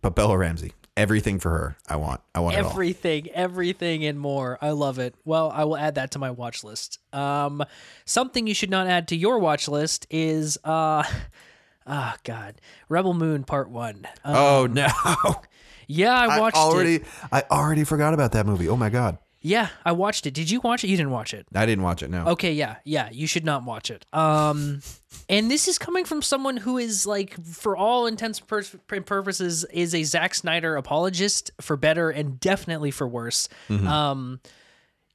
[0.02, 1.78] but Bella Ramsey, everything for her.
[1.90, 2.22] I want.
[2.34, 2.70] I want it all.
[2.72, 4.58] everything, everything, and more.
[4.62, 5.16] I love it.
[5.26, 7.00] Well, I will add that to my watch list.
[7.14, 7.64] Um,
[8.06, 11.04] something you should not add to your watch list is uh,
[11.86, 12.56] ah, God,
[12.90, 14.08] Rebel Moon Part One.
[14.24, 14.88] Um, Oh no!
[15.88, 17.06] yeah, I I watched already, it.
[17.32, 18.68] I already forgot about that movie.
[18.70, 19.18] Oh my god!
[19.46, 20.34] Yeah, I watched it.
[20.34, 20.88] Did you watch it?
[20.88, 21.46] You didn't watch it.
[21.54, 22.10] I didn't watch it.
[22.10, 22.30] No.
[22.30, 24.04] Okay, yeah, yeah, you should not watch it.
[24.12, 24.82] Um,
[25.30, 28.42] and this is coming from someone who is like, for all intents
[28.90, 33.48] and purposes, is a Zack Snyder apologist for better and definitely for worse.
[33.70, 34.40] Um,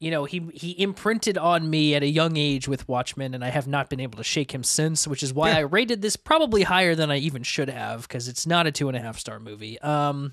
[0.00, 3.50] you know, he he imprinted on me at a young age with Watchmen, and I
[3.50, 6.62] have not been able to shake him since, which is why I rated this probably
[6.62, 9.38] higher than I even should have because it's not a two and a half star
[9.38, 9.78] movie.
[9.80, 10.32] Um,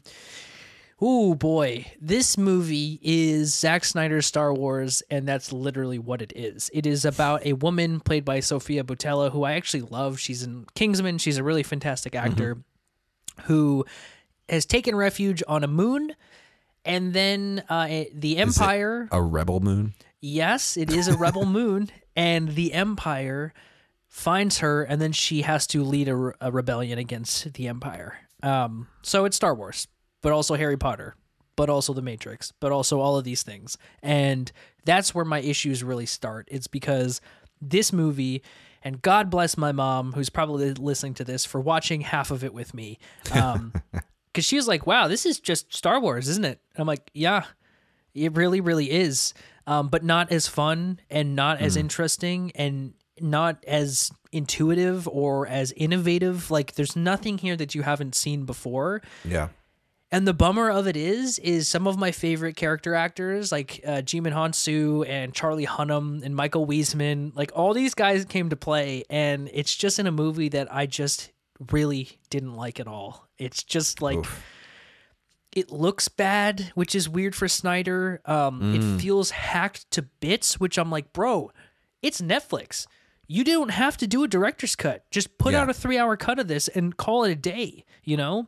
[1.03, 6.71] Ooh boy, this movie is Zack Snyder's Star Wars, and that's literally what it is.
[6.73, 10.19] It is about a woman played by Sofia Boutella, who I actually love.
[10.19, 11.19] She's in Kingsman.
[11.19, 12.63] She's a really fantastic actor
[13.43, 13.85] who
[14.49, 16.15] has taken refuge on a moon,
[16.87, 19.07] and then uh, the Empire.
[19.11, 19.93] A rebel moon.
[20.19, 23.53] Yes, it is a rebel moon, and the Empire
[24.07, 28.17] finds her, and then she has to lead a, re- a rebellion against the Empire.
[28.41, 29.87] Um, so it's Star Wars,
[30.21, 31.15] but also Harry Potter,
[31.55, 34.51] but also The Matrix, but also all of these things, and
[34.85, 36.47] that's where my issues really start.
[36.49, 37.21] It's because
[37.61, 38.43] this movie.
[38.83, 42.53] And God bless my mom, who's probably listening to this, for watching half of it
[42.53, 42.99] with me.
[43.33, 43.73] Um,
[44.37, 47.09] because she was like, "Wow, this is just Star Wars, isn't it?" And I'm like,
[47.11, 47.45] "Yeah,
[48.13, 49.33] it really, really is,
[49.65, 55.71] um, but not as fun and not as interesting and not as intuitive or as
[55.71, 56.51] innovative.
[56.51, 59.01] Like, there's nothing here that you haven't seen before.
[59.25, 59.49] Yeah.
[60.11, 64.01] And the bummer of it is, is some of my favorite character actors like uh,
[64.03, 69.03] Djimon Hounsou and Charlie Hunnam and Michael Huisman, like all these guys came to play,
[69.09, 71.31] and it's just in a movie that I just
[71.71, 73.27] really didn't like at all.
[73.37, 74.25] It's just like
[75.55, 78.21] it looks bad, which is weird for Snyder.
[78.25, 81.51] Um, It feels hacked to bits, which I'm like, bro,
[82.01, 82.85] it's Netflix.
[83.27, 85.09] You don't have to do a director's cut.
[85.11, 85.61] Just put Yeah.
[85.61, 88.47] out a three hour cut of this and call it a day, you know?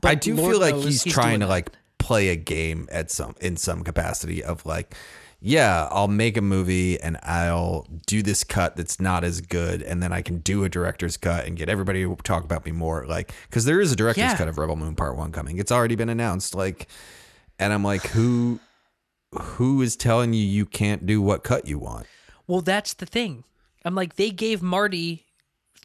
[0.00, 1.50] But I do Lord feel like knows he's, trying to that.
[1.50, 4.94] like play a game at some in some capacity of like,
[5.46, 10.02] yeah, I'll make a movie and I'll do this cut that's not as good, and
[10.02, 13.04] then I can do a director's cut and get everybody to talk about me more.
[13.06, 14.36] Like, because there is a director's Yeah.
[14.38, 15.58] cut of Rebel Moon Part One coming.
[15.58, 16.54] It's already been announced.
[16.54, 16.88] Like,
[17.58, 18.58] and I'm like, who,
[19.38, 22.06] who is telling you you can't do what cut you want?
[22.46, 23.44] Well, that's the thing.
[23.84, 25.26] I'm like, they gave Marty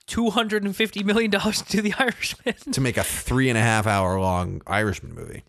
[0.07, 2.55] $250 million to do the Irishman.
[2.71, 5.43] to make a three and a half hour long Irishman movie.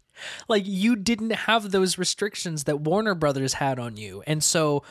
[0.49, 4.23] Like you didn't have those restrictions that Warner Brothers had on you.
[4.27, 4.83] And so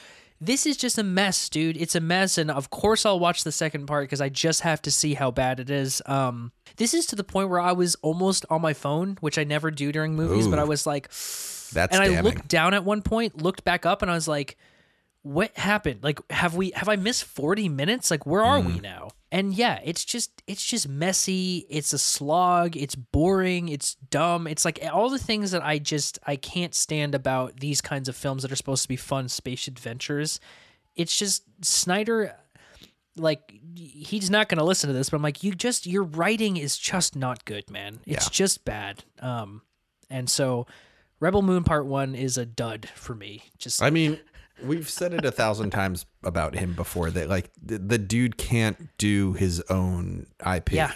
[0.42, 1.76] this is just a mess, dude.
[1.76, 4.82] It's a mess and of course I'll watch the second part because I just have
[4.84, 6.02] to see how bad it is.
[6.06, 9.44] Um this is to the point where I was almost on my phone, which I
[9.44, 13.02] never do during movies, but I was like That's and I looked down at one
[13.02, 14.58] point, looked back up and I was like
[15.22, 16.02] what happened?
[16.02, 18.10] Like have we have I missed 40 minutes?
[18.10, 18.66] Like where are Mm.
[18.76, 19.10] we now?
[19.32, 24.48] And yeah, it's just it's just messy, it's a slog, it's boring, it's dumb.
[24.48, 28.16] It's like all the things that I just I can't stand about these kinds of
[28.16, 30.40] films that are supposed to be fun space adventures.
[30.96, 32.36] It's just Snyder
[33.16, 36.58] like he's not going to listen to this, but I'm like you just your writing
[36.58, 38.00] is just not good, man.
[38.08, 38.30] It's Yeah.
[38.32, 39.04] just bad.
[39.20, 39.62] Um
[40.10, 40.66] and so
[41.20, 43.44] Rebel Moon Part 1 is a dud for me.
[43.58, 44.20] Just I mean,
[44.64, 48.90] we've said it a thousand times about him before that like the, the dude can't
[48.98, 50.72] do his own IP.
[50.74, 50.94] Yeah.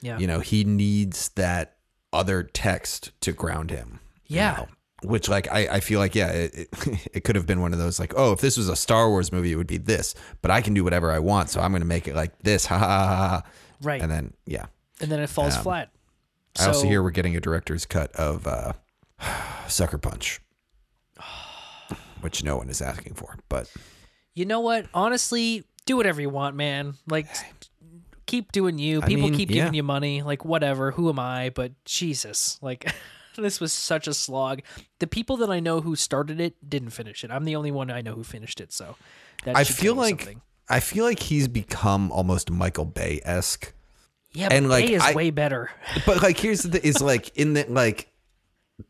[0.00, 0.18] Yeah.
[0.18, 1.76] You know, he needs that
[2.12, 4.00] other text to ground him.
[4.26, 4.52] you Yeah.
[4.56, 4.68] know?
[5.04, 6.68] Which like I, I feel like yeah it, it,
[7.14, 9.32] it could have been one of those like oh if this was a Star Wars
[9.32, 11.84] movie it would be this but I can do whatever I want so I'm gonna
[11.84, 13.42] make it like this ha ha ha, ha.
[13.82, 14.00] right.
[14.00, 14.66] and then yeah
[15.00, 15.90] and then it falls flat.
[16.60, 18.74] I also So- hear we're getting a director's cut of uh,
[19.68, 20.40] Sucker Punch
[22.22, 23.70] which no one is asking for but
[24.34, 24.86] You know what?
[24.94, 26.94] Honestly, do whatever you want, man.
[27.06, 27.26] Like
[28.26, 29.02] keep doing you.
[29.02, 29.78] People mean, keep giving yeah.
[29.78, 30.22] you money.
[30.22, 30.90] Like whatever.
[30.92, 31.50] Who am I?
[31.50, 32.58] But Jesus.
[32.62, 32.92] Like
[33.36, 34.62] this was such a slog.
[34.98, 37.30] The people that I know who started it didn't finish it.
[37.30, 38.96] I'm the only one I know who finished it, so
[39.44, 40.42] that I feel like something.
[40.68, 43.72] I feel like he's become almost Michael Bay esque.
[44.32, 45.70] Yeah, and, but like, Bay is I- way better.
[46.06, 48.11] But like here's the thing, is like in that like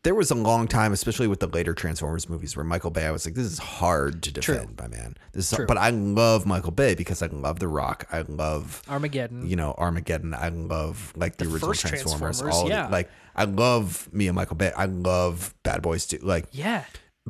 [0.03, 3.11] there was a long time, especially with the later Transformers movies, where Michael Bay, I
[3.11, 5.15] was like, this is hard to defend, my man.
[5.33, 5.65] This is, True.
[5.67, 8.07] but I love Michael Bay because I love The Rock.
[8.11, 9.47] I love Armageddon.
[9.47, 10.33] you know Armageddon.
[10.33, 12.39] I love like the, The original Transformers.
[12.39, 12.87] Transformers, all yeah.
[12.87, 14.71] like I love me and Michael Bay.
[14.75, 16.19] I love Bad Boys too.
[16.21, 16.83] Like, Yeah.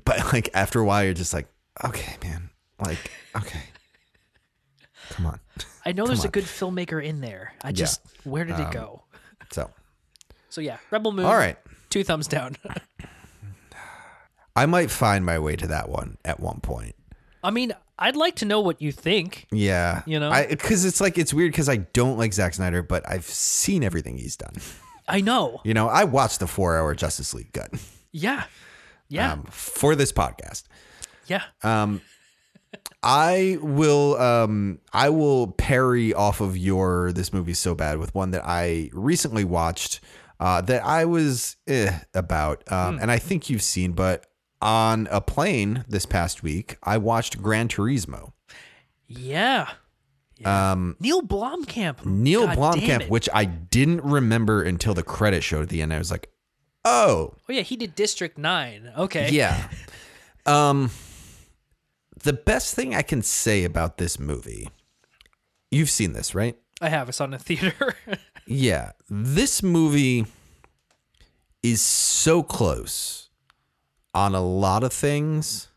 [0.05, 1.47] but like after a while, you're just like,
[1.83, 2.49] okay, man.
[2.79, 3.61] Like, okay,
[5.09, 5.39] come on.
[5.85, 6.27] I know there's on.
[6.27, 7.53] a good filmmaker in there.
[7.61, 9.03] I just where did it um, go?
[9.51, 9.69] So,
[10.49, 11.25] So yeah, Rebel Moon.
[11.25, 11.57] all right.
[11.93, 12.55] Two thumbs down.
[14.55, 16.95] I might find my way to that one at one point.
[17.43, 19.45] I mean, I'd like to know what you think.
[19.51, 20.31] Yeah, You know?
[20.49, 24.17] because it's like it's weird because I don't like Zack Snyder, but I've seen everything
[24.17, 24.55] he's done.
[25.07, 25.61] I know.
[25.63, 27.69] You know, I watched the four-hour Justice League cut.
[28.11, 28.45] Yeah.
[29.07, 29.33] Yeah.
[29.33, 30.63] um, for this podcast.
[31.27, 31.43] Yeah.
[31.61, 32.01] Um,
[33.03, 38.31] I will um I will parry off of your this movie's so bad with one
[38.31, 39.99] that I recently watched
[40.43, 44.27] uh that I was eh, about um and I think you've seen but
[44.61, 48.33] on a plane this past week I watched Gran Turismo.
[49.07, 49.69] yeah.
[50.45, 52.05] Um Neil Blomkamp.
[52.05, 55.97] Neil God Blomkamp which I didn't remember until the credit showed at the end I
[55.97, 56.29] was like,
[56.83, 58.91] "Oh, Oh yeah, he did District Nine.
[58.97, 59.29] Okay.
[59.31, 59.69] Yeah.
[60.45, 60.91] Um
[62.21, 64.69] the best thing I can say about this movie.
[65.71, 66.57] You've seen this, right?
[66.81, 67.07] I have.
[67.07, 67.95] It's on a theater.
[68.45, 68.91] Yeah.
[69.09, 70.25] This movie
[71.61, 73.29] is so close
[74.13, 75.69] on a lot of things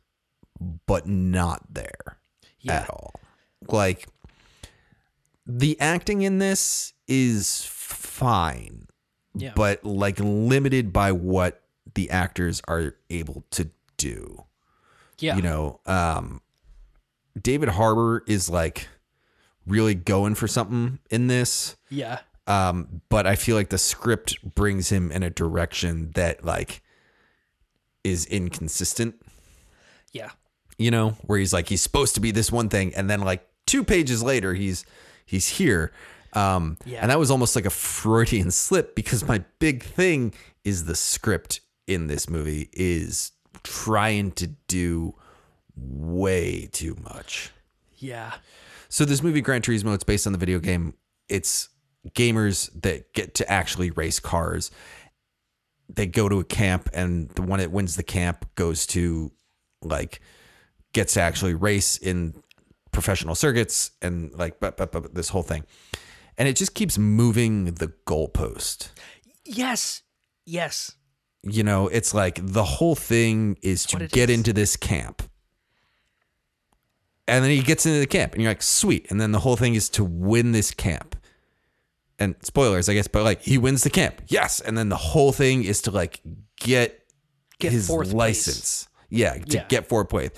[0.86, 2.18] but not there
[2.60, 2.80] Yeah.
[2.80, 3.20] at all.
[3.68, 4.08] Like
[5.46, 8.86] the acting in this is fine
[9.34, 9.52] yeah.
[9.54, 11.62] but like limited by what
[11.94, 14.44] the actors are able to do.
[15.20, 15.36] yeah.
[15.36, 16.40] you know um
[17.40, 18.88] david harbour is like
[19.66, 22.18] really going for something in this yeah.
[22.46, 26.82] Um but i feel like the script brings him in a direction that like
[28.04, 29.14] is inconsistent
[30.12, 30.30] Yeah.
[30.78, 33.46] you know where he's like he's supposed to be this one thing and then like
[33.66, 34.84] two pages later he's
[35.24, 35.92] he's here
[36.34, 37.00] um Yeah.
[37.02, 40.32] and that was almost like a freudian slip because my big thing
[40.64, 43.32] is the script in this movie is
[43.64, 45.14] trying to do
[45.76, 47.50] way too much
[47.98, 48.34] Yeah.
[48.88, 50.94] so this movie Gran Turismo, it's based on the video game.
[51.28, 51.68] It's
[52.14, 54.70] gamers that get to actually race cars.
[55.88, 59.32] They go to a camp, and the one that wins the camp goes to
[59.82, 60.20] like
[60.92, 62.34] gets to actually race in
[62.90, 65.64] professional circuits and like but, but, but this whole thing.
[66.38, 68.88] And it just keeps moving the goalpost.
[69.44, 70.02] Yes.
[70.44, 70.92] Yes.
[71.42, 74.38] You know, it's like the whole thing is to get is.
[74.38, 75.22] into this camp.
[77.28, 79.10] And then he gets into the camp and you're like, sweet.
[79.10, 81.15] And then the whole thing is to win this camp.
[82.18, 84.22] And spoilers, I guess, but like he wins the camp.
[84.28, 84.60] Yes.
[84.60, 86.20] And then the whole thing is to like
[86.60, 87.02] get,
[87.58, 88.46] Get his fourth place.
[88.46, 88.88] license.
[89.10, 89.64] Yeah, to Yeah.
[89.68, 90.30] get fourth place.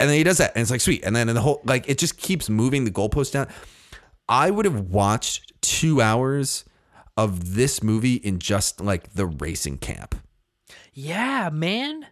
[0.00, 0.52] And then he does that.
[0.54, 1.04] And it's like, sweet.
[1.04, 3.48] And then the whole like it just keeps moving the goalpost down.
[4.28, 6.64] I would have watched two hours
[7.16, 10.14] of this movie in just like the racing camp.
[10.94, 12.06] Yeah, man.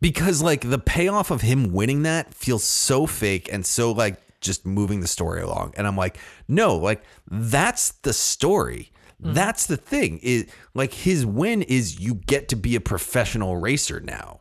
[0.00, 4.66] because like the payoff of him winning that feels so fake and so like just
[4.66, 5.74] moving the story along.
[5.76, 6.18] And i'm like
[6.48, 8.92] no like that's the story.
[9.22, 9.34] Mm-hmm.
[9.34, 10.18] That's the thing.
[10.22, 14.40] Is like his win is you get to be a professional racer now.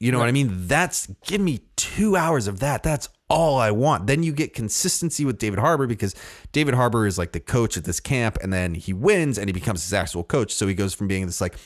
[0.00, 0.68] You know what i mean?
[0.68, 2.82] That's give me two hours of that.
[2.82, 4.06] That's all i want.
[4.06, 6.14] Then you get consistency with david harbour because
[6.52, 9.52] david harbour is like the coach at this camp and then he wins and he
[9.52, 10.54] becomes his actual coach.
[10.54, 11.56] So he goes from being this like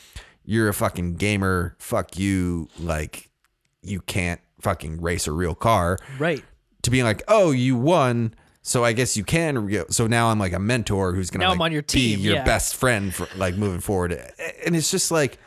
[0.45, 1.77] you're a fucking gamer.
[1.79, 2.69] Fuck you.
[2.79, 3.31] Like
[3.83, 5.99] you can't fucking race a real car.
[6.19, 6.45] Right.
[6.83, 10.39] To being like oh you won so i guess you can re- so now i'm
[10.39, 12.45] like a mentor who's gonna Now like, I'm on your be team, your yeah.
[12.45, 14.13] best friend for like moving forward
[14.65, 15.39] and it's just like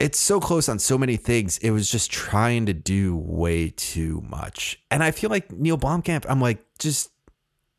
[0.00, 4.22] it's so close on so many things it was just trying to do way too
[4.28, 7.10] much and i feel like neil blomkamp i'm like just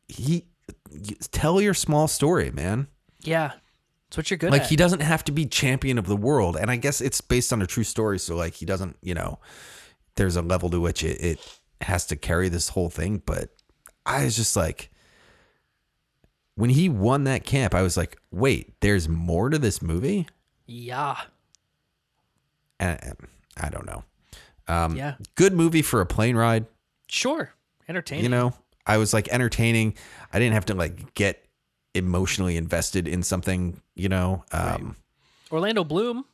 [0.08, 0.46] he
[1.30, 2.88] tell your small story man
[3.22, 3.52] Yeah.
[4.08, 4.52] That's what you're good at.
[4.52, 4.68] like at.
[4.70, 7.60] he doesn't have to be champion of the world and i guess it's based on
[7.60, 9.38] a true story so like he doesn't you know
[10.14, 13.50] there's a level to which it, it has to carry this whole thing but
[14.04, 14.90] i was just like
[16.54, 20.26] when he won that camp i was like wait there's more to this movie
[20.66, 21.16] yeah.
[22.80, 23.16] and and
[23.56, 24.04] I don't know.
[24.68, 25.14] Um, Yeah.
[25.36, 26.66] Good movie for a plane ride.
[27.08, 27.52] Sure.
[27.88, 28.24] Entertaining.
[28.24, 28.52] You know,
[28.84, 29.94] I was like entertaining.
[30.32, 31.46] I didn't have to like get
[31.94, 33.80] emotionally invested in something.
[33.94, 34.96] You know, um,
[35.50, 36.24] Orlando Bloom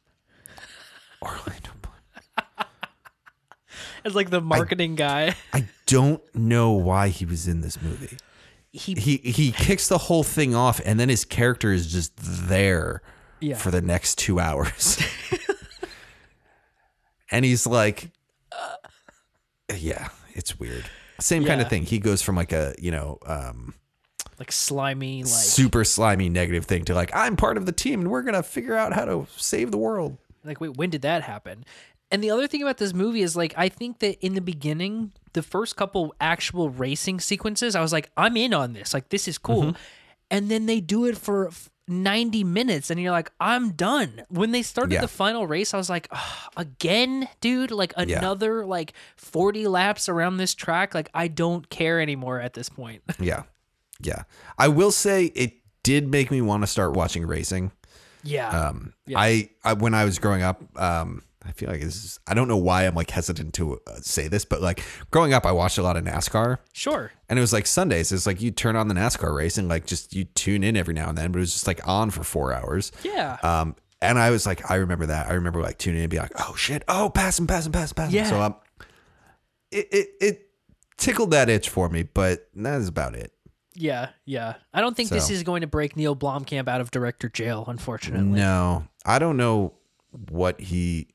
[1.21, 1.71] Orlando.
[4.05, 5.35] Is like the marketing guy.
[5.53, 8.17] I don't know why he was in this movie.
[8.73, 13.03] He He he kicks the whole thing off, and then his character is just there
[13.41, 13.57] Yeah.
[13.57, 14.99] for the next two hours.
[17.31, 18.11] and he's like,
[19.77, 20.85] yeah, it's weird.
[21.21, 21.85] Same kind of thing.
[21.85, 23.75] He goes from like a you know um,
[24.39, 28.11] like slimy, like super slimy negative thing to like I'm part of the team and
[28.11, 30.19] we're gonna figure out how to save the world.
[30.45, 31.65] like wait, when did that happen?
[32.13, 35.13] And the other thing about this movie is like I think that in the beginning,
[35.33, 38.93] the first couple actual racing sequences, I was like, I'm in on this.
[38.95, 39.63] Like this is cool.
[39.63, 39.77] Mm-hmm.
[40.31, 41.51] And then they do it for
[41.89, 44.23] 90 minutes and you're like, I'm done.
[44.29, 45.01] When they started Yeah.
[45.01, 48.19] the final race, I was like, "Ugh, again, dude, like Yeah.
[48.19, 50.95] another like 40 laps around this track.
[50.95, 53.03] Like I don't care anymore at this point.
[53.19, 53.43] Yeah,
[54.01, 54.23] yeah.
[54.59, 57.73] I will say it did make me want to start watching racing.
[58.23, 58.49] Yeah.
[58.49, 59.19] Um, Yeah.
[59.19, 62.47] I, I when I was growing up, um, I feel like this is, I don't
[62.49, 65.79] know why I'm like hesitant to uh, say this, but like growing up, I watched
[65.79, 66.59] a lot of NASCAR.
[66.73, 67.11] sure.
[67.29, 68.13] And it was like Sundays.
[68.13, 70.95] It's like you turn on the NASCAR race and like just you tune in every
[70.95, 72.93] now and then, but it was just like on for four hours.
[73.03, 73.39] Yeah.
[73.43, 75.29] Um, and I was like, I remember that.
[75.29, 77.73] I remember like tuning in and be like, oh shit, oh pass him, pass him,
[77.73, 78.15] pass him, pass him.
[78.17, 78.29] Yeah.
[78.31, 78.55] So um,
[79.71, 80.49] it, it it
[80.99, 83.33] tickled that itch for me, but that is about it.
[83.75, 84.11] yeah.
[84.27, 84.55] Yeah.
[84.75, 88.39] I don't think this is going to break Neil Blomkamp out of director jail, unfortunately.
[88.39, 89.73] No, I don't know
[90.29, 91.09] what he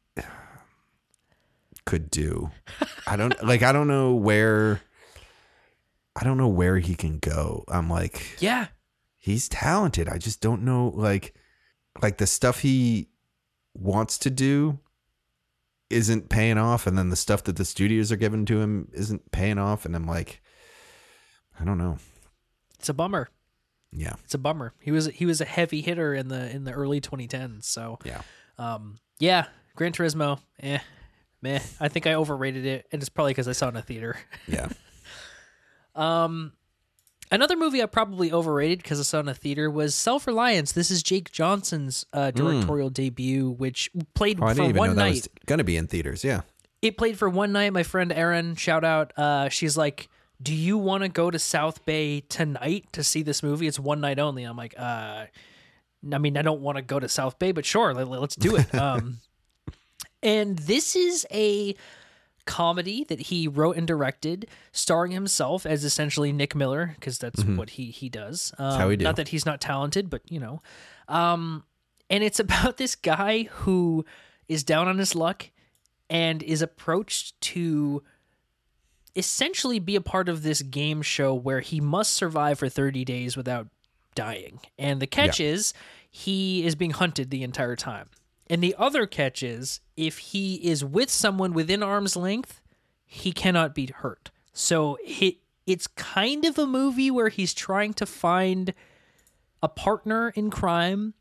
[1.85, 2.51] could do.
[3.05, 3.63] I don't like.
[3.63, 4.81] I don't know where.
[6.15, 7.63] I don't know where he can go.
[7.67, 8.67] I'm like, Yeah.
[9.17, 10.09] he's talented.
[10.09, 11.35] I just don't know like
[12.01, 13.09] like the stuff he
[13.75, 14.79] wants to do
[15.91, 19.31] isn't paying off and then the stuff that the studios are giving to him isn't
[19.31, 20.41] paying off and I'm like
[21.59, 21.97] I don't know.
[22.79, 23.29] It's a bummer.
[23.91, 24.15] Yeah.
[24.23, 24.73] It's a bummer.
[24.81, 27.65] He was he was a heavy hitter in the in the early 2010s.
[27.65, 28.21] So Yeah.
[28.57, 29.47] um yeah,
[29.77, 30.79] Gran Turismo, eh,
[31.41, 31.59] meh.
[31.79, 34.17] I think I overrated it, and it's probably because I saw it in a theater.
[34.47, 34.67] Yeah.
[35.95, 36.53] Um,
[37.31, 40.71] another movie I probably overrated because I saw it in a theater was Self Reliance.
[40.73, 44.43] This is Jake Johnson's uh, directorial debut, which played Hmm.
[44.43, 45.13] Oh, for one night.
[45.13, 46.23] was going to be in theaters.
[46.23, 46.41] Yeah.
[46.81, 47.73] It played for one night.
[47.73, 49.11] My friend Erin, shout out.
[49.17, 50.09] Uh, she's like,
[50.41, 53.65] "Do you want to go to South Bay tonight to see this movie?
[53.67, 55.25] It's one night only." I'm like, uh,
[56.13, 58.55] I mean, I don't want to go to South Bay, but sure, let, let's do
[58.55, 58.71] it.
[58.75, 59.17] Um,
[60.23, 61.75] and this is a
[62.45, 67.71] comedy that he wrote and directed, starring himself as essentially Nick Miller, because that's what
[67.71, 68.53] he he does.
[68.57, 68.79] Um, Mm-hmm.
[68.79, 69.03] how we do.
[69.03, 70.61] Not that he's not talented, but you know.
[71.07, 71.63] Um,
[72.09, 74.05] and it's about this guy who
[74.47, 75.49] is down on his luck
[76.09, 78.01] and is approached to
[79.15, 83.35] essentially be a part of this game show where he must survive for 30 days
[83.35, 83.67] without
[84.15, 84.59] dying.
[84.77, 85.73] And the catch is
[86.09, 88.09] he is being hunted the entire time.
[88.49, 92.61] And the other catch is if he is with someone within arm's length,
[93.05, 94.31] he cannot be hurt.
[94.53, 98.73] So he, it's kind of a movie where he's trying to find
[99.61, 101.13] a partner in crime,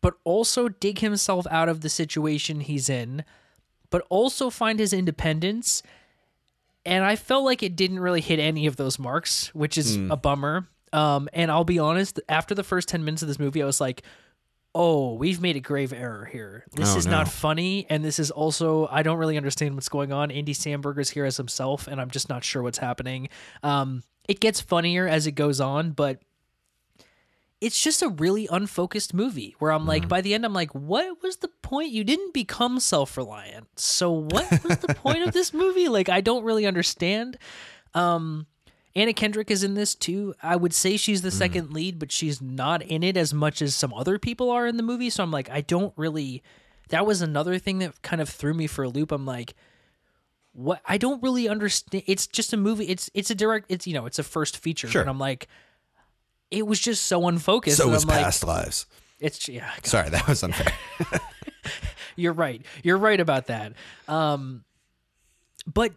[0.00, 3.24] but also dig himself out of the situation he's in,
[3.90, 5.82] but also find his independence.
[6.86, 10.16] And I felt like it didn't really hit any of those marks, which is a
[10.16, 10.68] bummer.
[10.92, 13.80] Um, and I'll be honest, after the first 10 minutes of this movie, I was
[13.80, 14.02] like,
[14.74, 16.64] oh, we've made a grave error here.
[16.72, 17.12] This Oh, is no.
[17.12, 17.86] not funny.
[17.88, 20.30] And this is also, I don't really understand what's going on.
[20.32, 23.28] Andy Samberg's here as himself, and I'm just not sure what's happening.
[23.62, 26.18] Um, it gets funnier as it goes on, but
[27.60, 31.22] it's just a really unfocused movie where I'm like, by the end, I'm like, what
[31.22, 31.90] was the point?
[31.92, 33.68] You didn't become self reliant.
[33.78, 35.88] So, what was the point of this movie?
[35.88, 37.38] Like, I don't really understand.
[37.94, 38.46] Um,
[38.96, 40.34] Anna Kendrick is in this too.
[40.42, 43.74] I would say she's the second lead, but she's not in it as much as
[43.74, 45.10] some other people are in the movie.
[45.10, 46.42] So, I'm like, I don't really.
[46.90, 49.10] That was another thing that kind of threw me for a loop.
[49.10, 49.54] I'm like,
[50.52, 50.80] what?
[50.86, 52.04] I don't really understand.
[52.06, 52.84] It's just a movie.
[52.84, 53.66] It's it's a direct.
[53.68, 54.86] It's you know, it's a first feature.
[54.88, 55.00] Sure.
[55.00, 55.48] And I'm like,
[56.50, 57.78] it was just so unfocused.
[57.78, 58.86] So was I'm like, past lives.
[59.18, 59.70] it's yeah.
[59.76, 60.72] God, Sorry, that was unfair.
[62.16, 62.62] You're right.
[62.82, 63.72] You're right about that.
[64.06, 64.64] Um,
[65.66, 65.92] but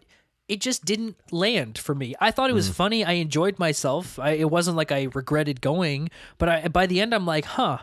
[0.48, 2.14] it just didn't land for me.
[2.20, 3.04] I thought it was funny.
[3.04, 4.18] I enjoyed myself.
[4.18, 7.78] I, it wasn't like I regretted going, but I, by the end, I'm like, huh.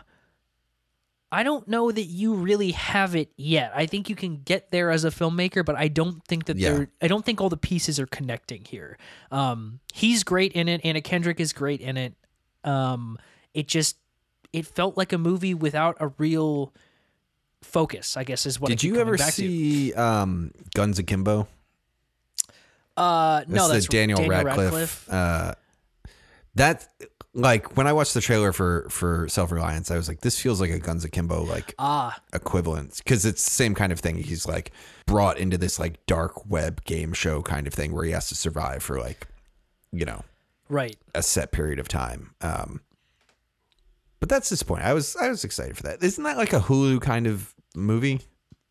[1.32, 3.72] I don't know that you really have it yet.
[3.74, 6.72] I think you can get there as a filmmaker, but I don't think that Yeah.
[6.72, 6.90] they're.
[7.02, 8.96] I don't think all the pieces are connecting here.
[9.32, 10.80] Um, he's great in it.
[10.84, 12.14] Anna Kendrick is great in it.
[12.62, 13.18] Um,
[13.54, 13.96] it just
[14.52, 16.72] it felt like a movie without a real
[17.60, 18.16] focus.
[18.16, 18.68] I guess is what.
[18.68, 21.48] Did you ever see um, Guns Akimbo?
[22.96, 25.08] Uh, no, the that's Daniel, Radcliffe.
[25.10, 25.54] Uh,
[26.54, 26.88] that
[27.36, 30.60] like when I watched the trailer for for Self Reliance, I was like, this feels
[30.60, 34.16] like a Guns Akimbo like Ah, equivalent because it's the same kind of thing.
[34.16, 34.72] He's like
[35.06, 38.34] brought into this like dark web game show kind of thing where he has to
[38.34, 39.26] survive for like
[39.92, 40.22] you know
[40.68, 40.96] right.
[41.14, 42.34] a set period of time.
[42.40, 42.80] Um,
[44.18, 44.86] but that's disappointing.
[44.86, 46.02] I was I was excited for that.
[46.02, 48.20] Isn't that like a Hulu kind of movie?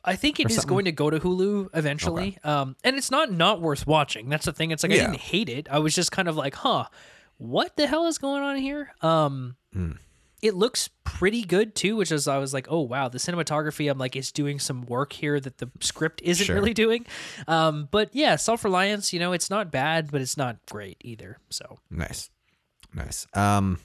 [0.06, 0.69] I think it is something?
[0.69, 2.38] going to go to Hulu eventually.
[2.44, 4.30] Um, and it's not not worth watching.
[4.30, 4.72] That's the thing.
[4.72, 5.68] It's like I didn't hate it.
[5.69, 6.86] I was just kind of like, huh,
[7.38, 8.94] what the hell is going on here?
[9.02, 9.94] Um, Hmm.
[10.41, 13.90] it looks pretty good too, which is I was like, oh wow, the cinematography.
[13.91, 16.56] I'm like, it's doing some work here that the script isn't Sure.
[16.56, 17.06] really doing.
[17.48, 19.11] Um, but yeah, self reliance.
[19.11, 21.40] You know, it's not bad, but it's not great either.
[21.49, 22.30] So Nice,
[22.94, 23.26] nice.
[23.34, 23.80] Um,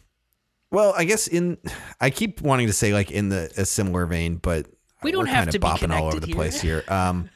[0.70, 1.58] well, I guess in
[2.00, 4.66] I keep wanting to say like in the a similar vein, but
[5.02, 6.84] We don't have kinda to be bopping all over the place here.
[6.88, 7.30] Um,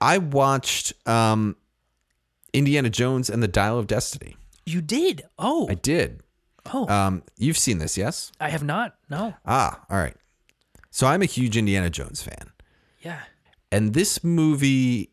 [0.00, 1.56] I watched um,
[2.52, 4.36] Indiana Jones and the Dial of Destiny.
[4.66, 5.22] you did.
[5.38, 6.22] Oh, I did.
[6.72, 8.32] Oh, Um, you've seen this, yes?
[8.40, 8.96] I have not.
[9.10, 9.34] No.
[9.44, 10.16] Ah, all right.
[10.90, 12.50] So I'm a huge Indiana Jones fan.
[13.02, 13.20] Yeah.
[13.70, 15.10] And this movie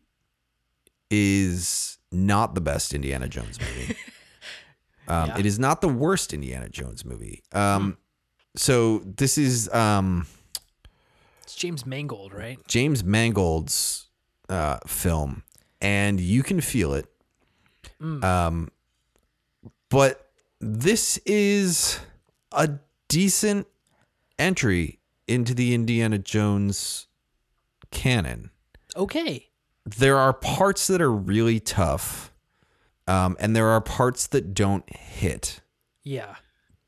[1.10, 3.96] is not the best Indiana Jones movie.
[5.08, 5.38] um, Yeah.
[5.38, 7.42] It is not the worst Indiana Jones movie.
[7.52, 7.96] Um,
[8.56, 10.26] So this is um,
[11.52, 12.58] It's James Mangold, right?
[12.66, 14.08] James Mangold's
[14.48, 15.42] uh, film,
[15.82, 17.04] and you can feel it.
[18.00, 18.70] Um,
[19.90, 20.30] but
[20.60, 22.00] this is
[22.52, 22.70] a
[23.08, 23.66] decent
[24.38, 24.98] entry
[25.28, 27.06] into the Indiana Jones
[27.90, 28.50] canon.
[28.96, 29.50] Okay.
[29.84, 32.32] there are parts that are really tough
[33.06, 35.60] um, and there are parts that don't hit
[36.02, 36.36] Yeah.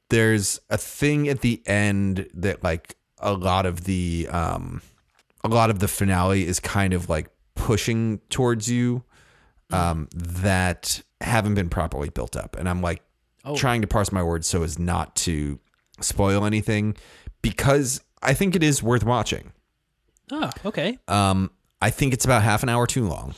[0.09, 4.81] there's a thing at the end that like a lot of the um,
[5.43, 9.03] a lot of the finale is kind of like pushing towards you
[9.73, 13.03] um, that haven't been properly built up and i'm like
[13.47, 13.57] Oh.
[13.57, 15.59] trying to parse my words so as not to
[16.01, 16.97] spoil anything
[17.43, 19.53] because i think it is worth watching
[20.33, 20.97] Oh, okay.
[21.09, 21.51] um,
[21.83, 23.35] I think it's about half an hour too long.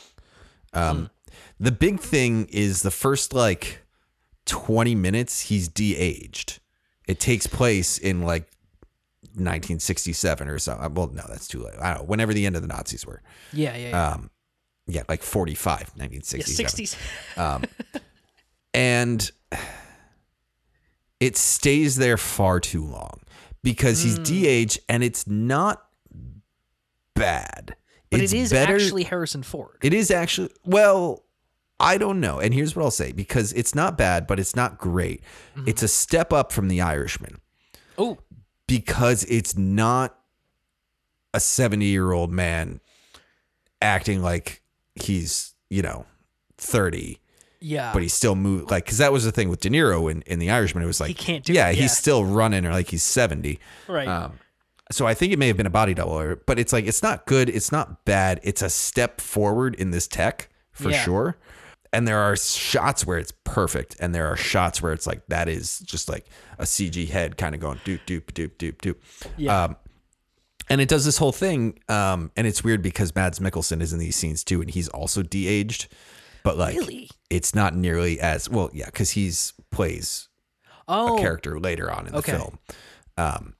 [0.73, 1.11] Um,
[1.59, 3.81] The big thing is the first like
[4.45, 6.61] 20 minutes, he's de aged.
[7.09, 8.49] It takes place in like
[9.37, 10.95] 1967 or something.
[10.95, 11.75] Well, no, that's too late.
[11.81, 12.05] I don't know.
[12.05, 13.23] Whenever the end of the Nazis were.
[13.53, 14.11] Yeah, yeah, yeah.
[14.13, 14.31] Um,
[14.87, 16.97] yeah, like 45, yeah 1967
[17.37, 18.01] 60s.
[18.75, 19.31] and
[21.21, 23.21] it stays there far too long
[23.63, 25.85] because he's de-aged and it's not
[27.15, 27.77] bad.
[28.11, 28.77] But it's it is better.
[28.77, 29.79] actually Harrison Ford.
[29.83, 31.25] It is actually well,
[31.81, 32.39] I don't know.
[32.39, 35.23] And here's what I'll say because it's not bad, but it's not great.
[35.57, 35.69] Mm-hmm.
[35.69, 37.41] It's a step up from The Irishman
[37.99, 38.19] oh,
[38.67, 40.19] because it's not
[41.35, 42.81] a 70-year-old man
[43.83, 44.63] acting like
[44.95, 46.07] he's, you know,
[46.59, 47.19] 30
[47.61, 47.93] yeah.
[47.93, 50.39] but he still moved like because that was the thing with De Niro in, in
[50.39, 50.83] The Irishman.
[50.83, 51.83] It was like He can't do yeah, it, yeah.
[51.83, 53.59] he's still running or like he's seventy.
[53.89, 54.09] right.
[54.09, 54.39] Um,
[54.93, 57.03] so I think it may have been a body double, or, but it's like it's
[57.03, 57.49] not good.
[57.51, 58.39] It's not bad.
[58.45, 61.03] It's a step forward in this tech for Yeah.
[61.03, 61.37] sure.
[61.93, 65.49] And there are shots where it's perfect, and there are shots where it's like that
[65.49, 66.27] is just like
[66.59, 68.97] a CG head kind of going doop doop doop doop doop.
[69.37, 69.65] Yeah.
[69.65, 69.77] Um,
[70.69, 73.99] and it does this whole thing, um, and it's weird because Mads Mikkelsen is in
[73.99, 75.87] these scenes too, and he's also de-aged,
[76.43, 77.09] but like Really?
[77.31, 78.71] it's not nearly as well.
[78.73, 80.29] Yeah, because he's plays
[80.89, 82.33] oh, a character later on in the okay.
[82.33, 82.59] film,
[83.17, 83.55] um,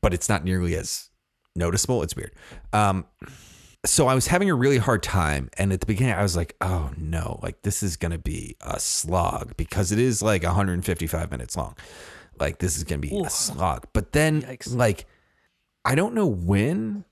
[0.00, 1.10] but it's not nearly as
[1.56, 2.02] noticeable.
[2.02, 2.32] It's weird.
[3.88, 6.54] So I was having a really hard time, and at the beginning, I was like,
[6.60, 11.56] "Oh no, like this is gonna be a slog because it is like 155 minutes
[11.56, 11.74] long.
[12.38, 13.24] Like this is gonna be Ooh.
[13.24, 14.76] a slog." But then, Yikes.
[14.76, 15.06] like,
[15.86, 17.06] I don't know when,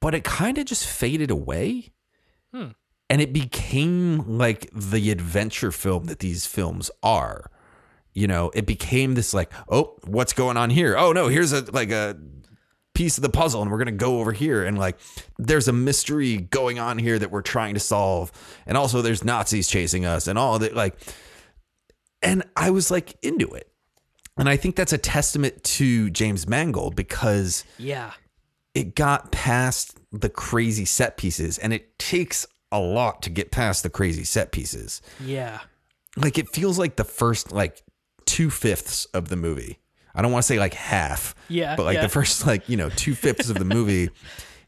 [0.00, 1.92] but it kind of just faded away.
[2.54, 2.68] Hmm.
[3.10, 7.50] And it became like the adventure film that these films are.
[8.14, 10.96] You know, it became this like, oh, what's going on here?
[10.96, 12.16] Oh no, here's a like a
[12.94, 14.98] piece of the puzzle and we're going to go over here and like
[15.38, 18.30] there's a mystery going on here that we're trying to solve
[18.66, 20.98] and also there's Nazis chasing us and all that like
[22.22, 23.68] and I was like into it.
[24.38, 28.12] And I think that's a testament to James Mangold because yeah.
[28.74, 33.82] it got past the crazy set pieces and it takes a lot to get past
[33.82, 35.02] the crazy set pieces.
[35.22, 35.60] Yeah.
[36.16, 37.82] Like it feels like the first like
[38.24, 39.78] two fifths of the movie.
[40.14, 41.34] I don't want to say like half.
[41.48, 42.02] Yeah, But like yeah.
[42.02, 44.10] the first like, you know, two fifths of the movie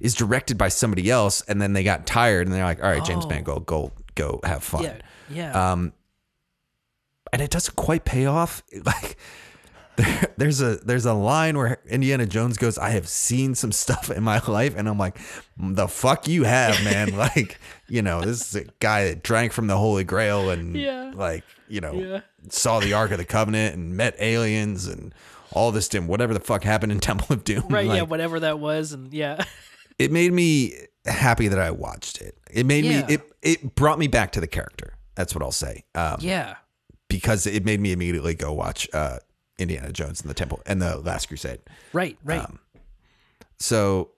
[0.00, 3.04] is directed by somebody else and then they got tired and they're like, all right,
[3.04, 3.28] James Oh.
[3.28, 4.82] Mangold, go go have fun.
[4.84, 4.96] Yeah.
[5.30, 5.72] Yeah.
[5.72, 5.92] Um,
[7.32, 8.62] and it doesn't quite pay off.
[8.84, 9.16] Like
[9.96, 14.10] there, there's a there's a line where Indiana Jones goes, "I have seen some stuff
[14.10, 15.16] in my life," and I'm like,
[15.56, 19.68] "The fuck you have, man!" like, you know, this is a guy that drank from
[19.68, 21.12] the Holy Grail and Yeah.
[21.14, 22.20] like, you know, Yeah.
[22.50, 25.14] saw the Ark of the Covenant and met aliens and
[25.54, 27.64] all this dim whatever the fuck happened in Temple of Doom.
[27.68, 27.86] right.
[27.86, 28.02] yeah.
[28.02, 28.92] Whatever that was.
[28.92, 29.44] And yeah.
[29.98, 30.74] it made me
[31.06, 32.36] happy that I watched it.
[32.50, 33.06] It made Yeah.
[33.06, 34.94] me it it brought me back to the character.
[35.14, 35.84] That's what I'll say.
[35.94, 36.56] Um, yeah.
[37.08, 39.18] because it made me immediately go watch uh,
[39.58, 41.60] Indiana Jones and the Temple and the Last Crusade.
[41.92, 42.18] Right.
[42.24, 42.40] Right.
[42.40, 42.58] Um,
[43.60, 44.10] So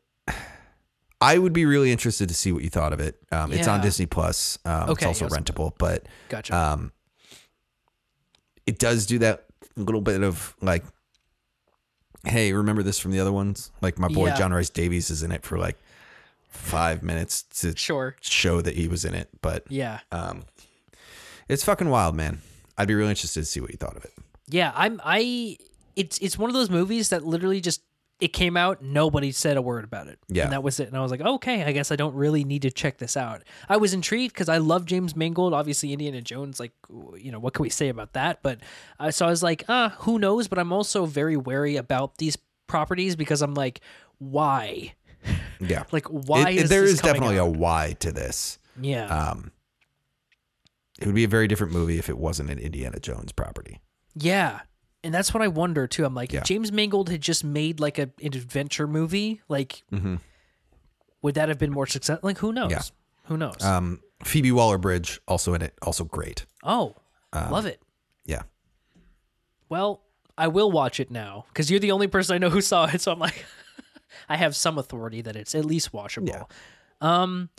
[1.21, 3.17] I would be really interested to see what you thought of it.
[3.33, 4.59] Um, It's on Disney Plus.
[4.65, 5.37] Um, it's Okay, also yes.
[5.37, 6.55] rentable, but gotcha.
[6.57, 6.93] um,
[8.67, 9.47] it does do that
[9.77, 10.85] little bit of like,
[12.27, 13.70] hey, remember this from the other ones?
[13.81, 14.36] Like my boy Yeah.
[14.36, 15.78] John Rhys-Davies is in it for like
[16.48, 18.16] five minutes to sure.
[18.20, 20.01] show that he was in it, but Yeah.
[20.12, 20.44] um,
[21.48, 22.40] it's fucking wild, man.
[22.78, 24.12] I'd be really interested to see what you thought of it.
[24.48, 25.57] Yeah, I'm I
[25.97, 27.81] it's it's one of those movies that literally just
[28.19, 30.19] it came out, nobody said a word about it.
[30.29, 30.45] Yeah.
[30.45, 30.89] And that was it.
[30.89, 33.43] And I was like, okay, I guess I don't really need to check this out.
[33.69, 35.53] I was intrigued because I love James Mangold.
[35.53, 36.73] Obviously, Indiana Jones, like,
[37.19, 38.43] you know, what can we say about that?
[38.43, 38.61] But
[38.99, 40.49] uh, so I was like, uh, who knows?
[40.49, 43.81] But I'm also very wary about these properties because I'm like,
[44.19, 44.95] why?
[45.59, 45.85] Yeah.
[45.91, 47.47] Like, why It- it- is there is definitely out?
[47.49, 48.59] a why to this.
[48.81, 49.07] Yeah.
[49.07, 49.53] Um,
[51.01, 53.81] it would be a very different movie if it wasn't an Indiana Jones property.
[54.15, 54.61] Yeah.
[55.05, 56.05] And that's what I wonder too.
[56.05, 56.40] I'm like, Yeah.
[56.40, 60.20] if James Mangold had just made like a, an adventure movie, like, Mhm.
[61.23, 62.18] would that have been more success?
[62.23, 62.70] Like, who knows?
[62.70, 62.82] Yeah.
[63.24, 63.62] Who knows?
[63.62, 66.47] Um, Phoebe Waller Bridge also in it, also great.
[66.64, 66.97] oh,
[67.32, 67.81] um, love it.
[68.24, 68.43] Yeah.
[69.68, 70.02] Well,
[70.39, 73.01] I will watch it now because you're the only person I know who saw it.
[73.01, 73.44] So I'm like,
[74.28, 76.48] I have some authority that it's at least watchable.
[77.01, 77.51] Um,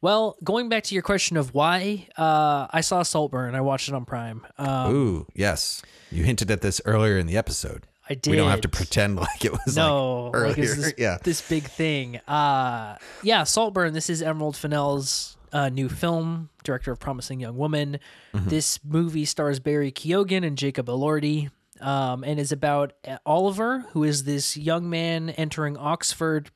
[0.00, 3.54] well, going back to your question of why, uh, I saw Saltburn.
[3.54, 4.46] I watched it on Prime.
[4.58, 5.82] Um, Ooh, yes.
[6.10, 7.86] You hinted at this earlier in the episode.
[8.08, 8.30] I did.
[8.30, 10.64] We don't have to pretend like it was no, like like, earlier.
[10.64, 11.18] it's this, yeah.
[11.22, 12.18] this big thing.
[12.28, 13.94] Uh, yeah, Saltburn.
[13.94, 17.98] This is Emerald Fennell's uh, new film, director of Promising Young Woman.
[18.34, 18.48] Mm-hmm.
[18.48, 21.50] This movie stars Barry Keoghan and Jacob Elordi,
[21.80, 22.92] um, and is about
[23.24, 26.50] Oliver, who is this young man entering Oxford,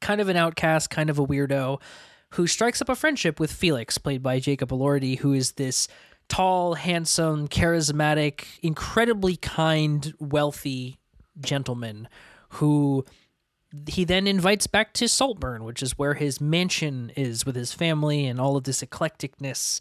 [0.00, 1.80] kind of an outcast, kind of a weirdo,
[2.34, 5.88] who strikes up a friendship with Felix, played by Jacob Elordi, who is this
[6.28, 10.98] tall, handsome, charismatic, incredibly kind, wealthy
[11.40, 12.08] gentleman
[12.50, 13.04] who
[13.88, 18.26] he then invites back to Saltburn, which is where his mansion is with his family
[18.26, 19.80] and all of this eclecticness.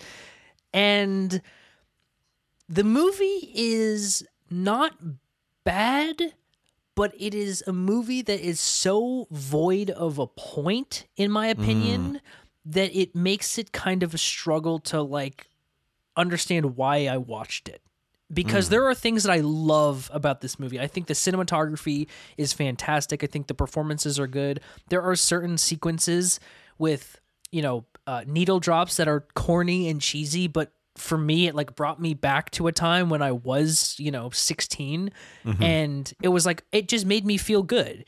[0.74, 1.42] And
[2.68, 4.98] the movie is not
[5.64, 6.34] bad,
[6.96, 12.14] but it is a movie that is so void of a point, in my opinion,
[12.14, 12.20] mm.
[12.66, 15.48] That it makes it kind of a struggle to like
[16.16, 17.82] understand why I watched it.
[18.32, 20.80] Because there are things that I love about this movie.
[20.80, 23.24] I think the cinematography is fantastic.
[23.24, 24.60] I think the performances are good.
[24.90, 26.40] There are certain sequences
[26.80, 27.20] with,
[27.52, 31.76] you know, uh, needle drops that are corny and cheesy, but for me, it like
[31.76, 35.12] brought me back to a time when I was, you know, 16.
[35.62, 38.06] And it was like, it just made me feel good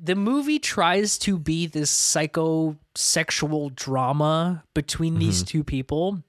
[0.00, 5.20] the movie tries to be this psychosexual drama between mm-hmm.
[5.20, 6.22] these two people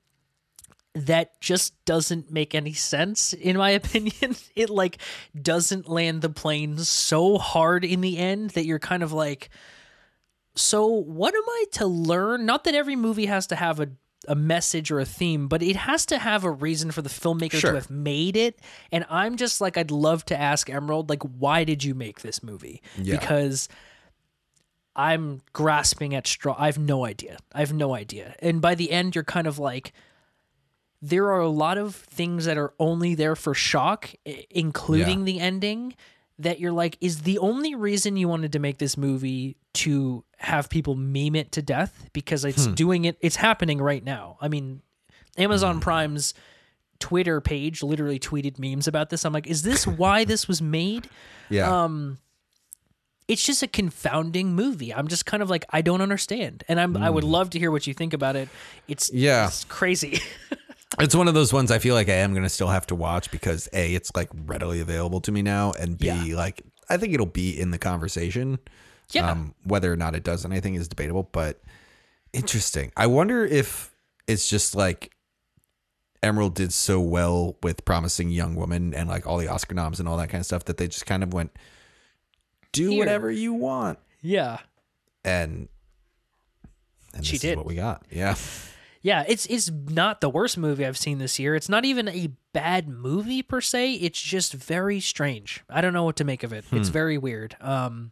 [0.96, 4.36] that just doesn't make any sense in my opinion.
[4.56, 4.98] It like
[5.40, 9.50] doesn't land the plane so hard in the end that you're kind of like
[10.56, 12.46] so what am i to learn?
[12.46, 13.90] Not that every movie has to have a
[14.28, 17.54] a message or a theme, but it has to have a reason for the filmmaker
[17.54, 17.72] Sure.
[17.72, 18.60] to have made it.
[18.92, 22.44] And I'm just like, I'd love to ask Emerald, like, why did you make this
[22.44, 22.82] movie?
[22.98, 23.18] Yeah.
[23.18, 23.70] Because
[24.96, 26.56] I'm grasping at straw.
[26.58, 27.38] I have no idea.
[27.54, 28.36] I have no idea.
[28.40, 29.94] And by the end, you're kind of like,
[31.02, 34.10] there are a lot of things that are only there for shock,
[34.50, 35.96] including the ending.
[36.40, 40.70] That you're like, is the only reason you wanted to make this movie to have
[40.70, 42.74] people meme it to death because it's hmm.
[42.74, 44.38] doing it, it's happening right now.
[44.42, 44.82] I mean,
[45.38, 45.82] Amazon hmm.
[45.82, 46.34] Prime's
[47.00, 49.26] Twitter page literally tweeted memes about this.
[49.26, 51.10] I'm like, is this why this was made?
[51.50, 51.84] Yeah.
[51.84, 52.20] Um,
[53.28, 54.94] it's just a confounding movie.
[54.94, 57.30] I'm just kind of like, I don't understand, and I'm I would hmm.
[57.32, 58.50] love to hear what you think about it.
[58.88, 59.48] It's Yeah.
[59.48, 60.20] it's crazy.
[61.00, 62.96] It's one of those ones I feel like I am going to still have to
[62.96, 66.36] watch because A, it's like readily available to me now, and B, Yeah.
[66.36, 68.60] like I think it'll be in the conversation.
[69.12, 69.32] Yeah.
[69.32, 71.62] Um, whether or not it does anything is debatable, but
[72.34, 72.92] interesting.
[72.98, 73.92] I wonder if
[74.28, 75.16] it's just like
[76.22, 80.08] Emerald did so well with Promising Young Woman and like all the Oscar noms and
[80.10, 81.52] all that kind of stuff that they just kind of went,
[82.72, 83.00] do Here.
[83.00, 83.98] whatever you want.
[84.22, 84.58] yeah,
[85.24, 85.70] And,
[87.14, 87.52] and She this did.
[87.52, 88.04] is what we got.
[88.12, 88.36] Yeah.
[89.02, 89.24] Yeah.
[89.28, 91.56] It's it's not the worst movie I've seen this year.
[91.56, 93.94] It's not even a bad movie per se.
[93.94, 95.64] It's just very strange.
[95.70, 96.66] I don't know what to make of it.
[96.72, 97.56] It's very weird.
[97.62, 98.12] Um,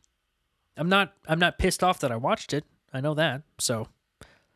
[0.77, 2.63] I'm not I'm not pissed off that I watched it.
[2.93, 3.41] I know that.
[3.59, 3.87] So,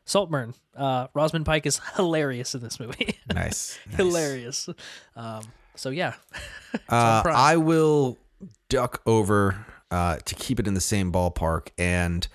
[0.06, 0.53] Saltburn.
[0.76, 3.18] Uh, Rosamund Pike is hilarious in this movie.
[3.34, 3.78] Nice.
[3.88, 3.95] nice.
[3.98, 4.70] hilarious.
[5.16, 5.41] Um,
[5.76, 6.14] so yeah,
[6.90, 8.18] Uh, I will
[8.70, 12.28] duck over uh, to keep it in the same ballpark, and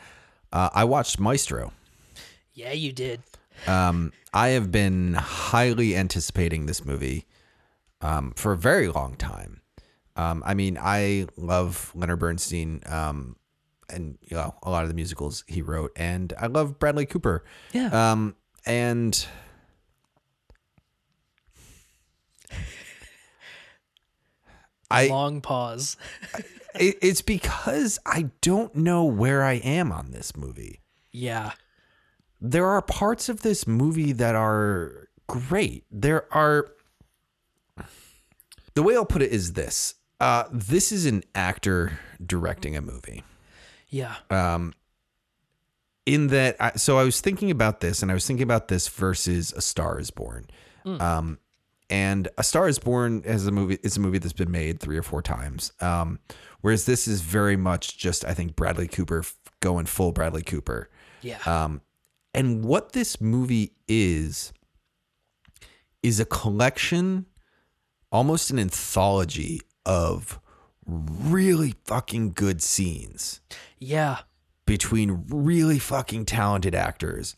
[0.52, 1.72] uh, I watched Maestro.
[2.52, 3.20] yeah, you did.
[3.66, 7.26] Um, I have been highly anticipating this movie
[8.00, 9.60] um, for a very long time.
[10.16, 13.36] Um, I mean, I love Leonard Bernstein um,
[13.90, 17.44] and you know a lot of the musicals he wrote, and I love Bradley Cooper.
[17.72, 18.12] Yeah.
[18.12, 18.34] Um,
[18.64, 19.26] and
[24.90, 25.96] I Long pause.
[26.78, 30.80] it, it's because I don't know where I am on this movie.
[31.10, 31.52] Yeah.
[32.50, 35.84] There are parts of this movie that are great.
[35.90, 36.68] There are.
[38.74, 43.24] The way I'll put it is this Uh, this is an actor directing a movie.
[43.88, 44.16] Yeah.
[44.30, 44.74] Um,
[46.04, 48.86] in that I, so I was thinking about this and I was thinking about this
[48.88, 50.46] versus A Star is Born.
[50.84, 51.38] Um
[51.90, 54.96] and A Star is Born as a movie is a movie that's been made 3
[54.98, 55.72] or 4 times.
[55.80, 56.20] Um
[56.60, 59.24] whereas this is very much just I think Bradley Cooper
[59.60, 60.88] going full Bradley Cooper.
[61.22, 61.38] yeah.
[61.46, 61.80] Um
[62.36, 64.52] and what this movie is
[66.02, 67.26] is a collection
[68.12, 70.38] almost an anthology of
[70.86, 73.40] really fucking good scenes
[73.78, 74.18] yeah.
[74.66, 77.34] between really fucking talented actors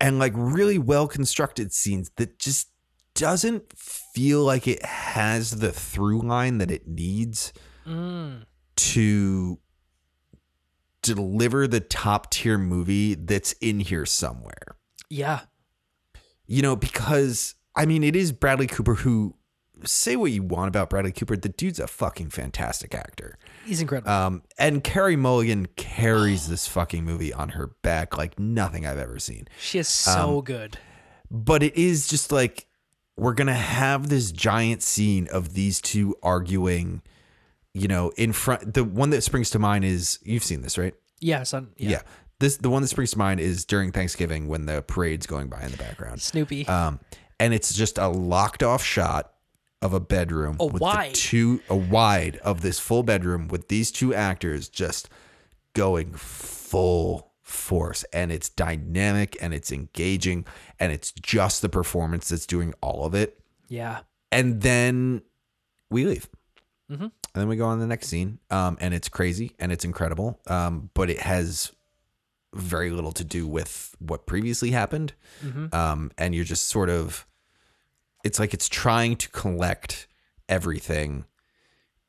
[0.00, 2.68] and like really well constructed scenes that just
[3.14, 7.52] doesn't feel like it has the through line that it needs
[7.86, 8.44] Mm.
[8.76, 9.58] to
[11.02, 14.76] deliver the top tier movie that's in here somewhere.
[15.10, 15.40] Yeah.
[16.46, 19.34] You know, because I mean, it is Bradley Cooper who
[19.84, 21.36] say what you want about Bradley Cooper.
[21.36, 23.38] The dude's a fucking fantastic actor.
[23.64, 24.10] He's incredible.
[24.10, 29.18] Um, and Carey Mulligan carries this fucking movie on her back like nothing I've ever
[29.18, 29.48] seen.
[29.58, 30.78] she is so um, good.
[31.30, 32.66] But it is just like
[33.16, 37.02] we're gonna have this giant scene of these two arguing.
[37.74, 38.74] You know, in front.
[38.74, 40.94] The one that springs to mind is you've seen this, right?
[41.20, 41.70] Yeah, son.
[41.76, 41.90] Yeah.
[41.90, 42.02] Yeah.
[42.38, 45.62] This the one that springs to mind is during Thanksgiving when the parade's going by
[45.62, 46.20] in the background.
[46.20, 46.66] Snoopy.
[46.66, 47.00] Um,
[47.40, 49.32] and it's just a locked off shot
[49.80, 51.14] of a bedroom A with wide.
[51.14, 55.08] two a wide of this full bedroom with these two actors just
[55.72, 60.44] going full force and it's dynamic and it's engaging
[60.78, 64.00] and it's just the performance that's doing all of it yeah.
[64.30, 65.22] and then
[65.90, 66.28] we leave
[66.90, 67.10] Mhm.
[67.34, 70.40] And then we go on the next scene um, and it's crazy and it's incredible
[70.46, 71.72] um, but it has
[72.54, 75.14] very little to do with what previously happened
[75.44, 75.72] Mhm.
[75.74, 77.26] um, and you're just sort of
[78.24, 80.06] it's like it's trying to collect
[80.48, 81.24] everything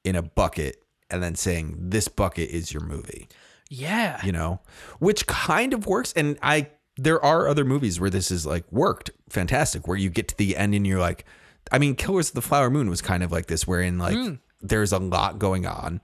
[0.03, 3.27] in a bucket and then saying this bucket is your movie
[3.69, 4.19] Yeah.
[4.25, 4.59] you know
[4.99, 6.67] which kind of works and i
[6.97, 10.57] there are other movies where this is like worked fantastic where you get to the
[10.57, 11.23] end and you're like
[11.71, 14.13] i mean killers of the flower moon was kind of like this wherein like
[14.64, 16.02] there's a lot going on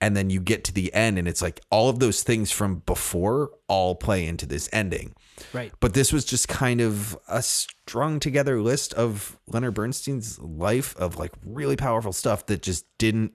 [0.00, 2.76] and then you get to the end and it's like all of those things from
[2.86, 5.14] before all play into this ending
[5.54, 5.72] Right.
[5.80, 11.16] but this was just kind of a strung together list of Leonard Bernstein's life of
[11.18, 13.34] like really powerful stuff that just didn't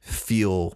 [0.00, 0.74] feel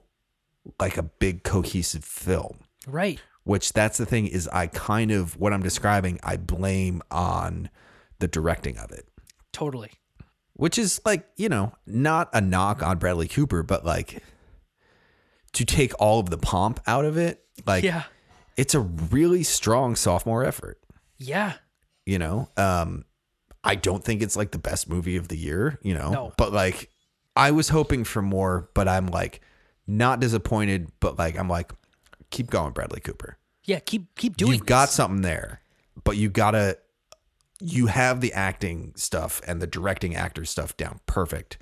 [0.81, 2.59] like a big cohesive film.
[2.87, 3.20] Right.
[3.45, 7.70] Which that's the thing is I kind of what I'm describing I blame on
[8.19, 9.07] the directing of it.
[9.53, 9.93] Totally.
[10.59, 14.22] Which is like, you know, not a knock on Bradley Cooper, but like
[15.55, 18.02] to take all of the pomp out of it, like yeah.
[18.56, 20.78] it's a really strong sophomore effort.
[21.16, 21.55] Yeah.
[22.06, 23.05] you know um
[23.64, 26.32] i don't think it's like the best movie of the year you know No.
[26.39, 26.90] but like
[27.35, 29.40] i was hoping for more but i'm like
[29.89, 31.72] not disappointed but like i'm like
[32.30, 33.80] keep going bradley cooper Yeah.
[33.80, 34.52] Keep keep doing.
[34.52, 35.60] you've got something there
[36.05, 36.78] but you gotta
[37.60, 41.59] you have the acting stuff and the directing actor stuff down perfect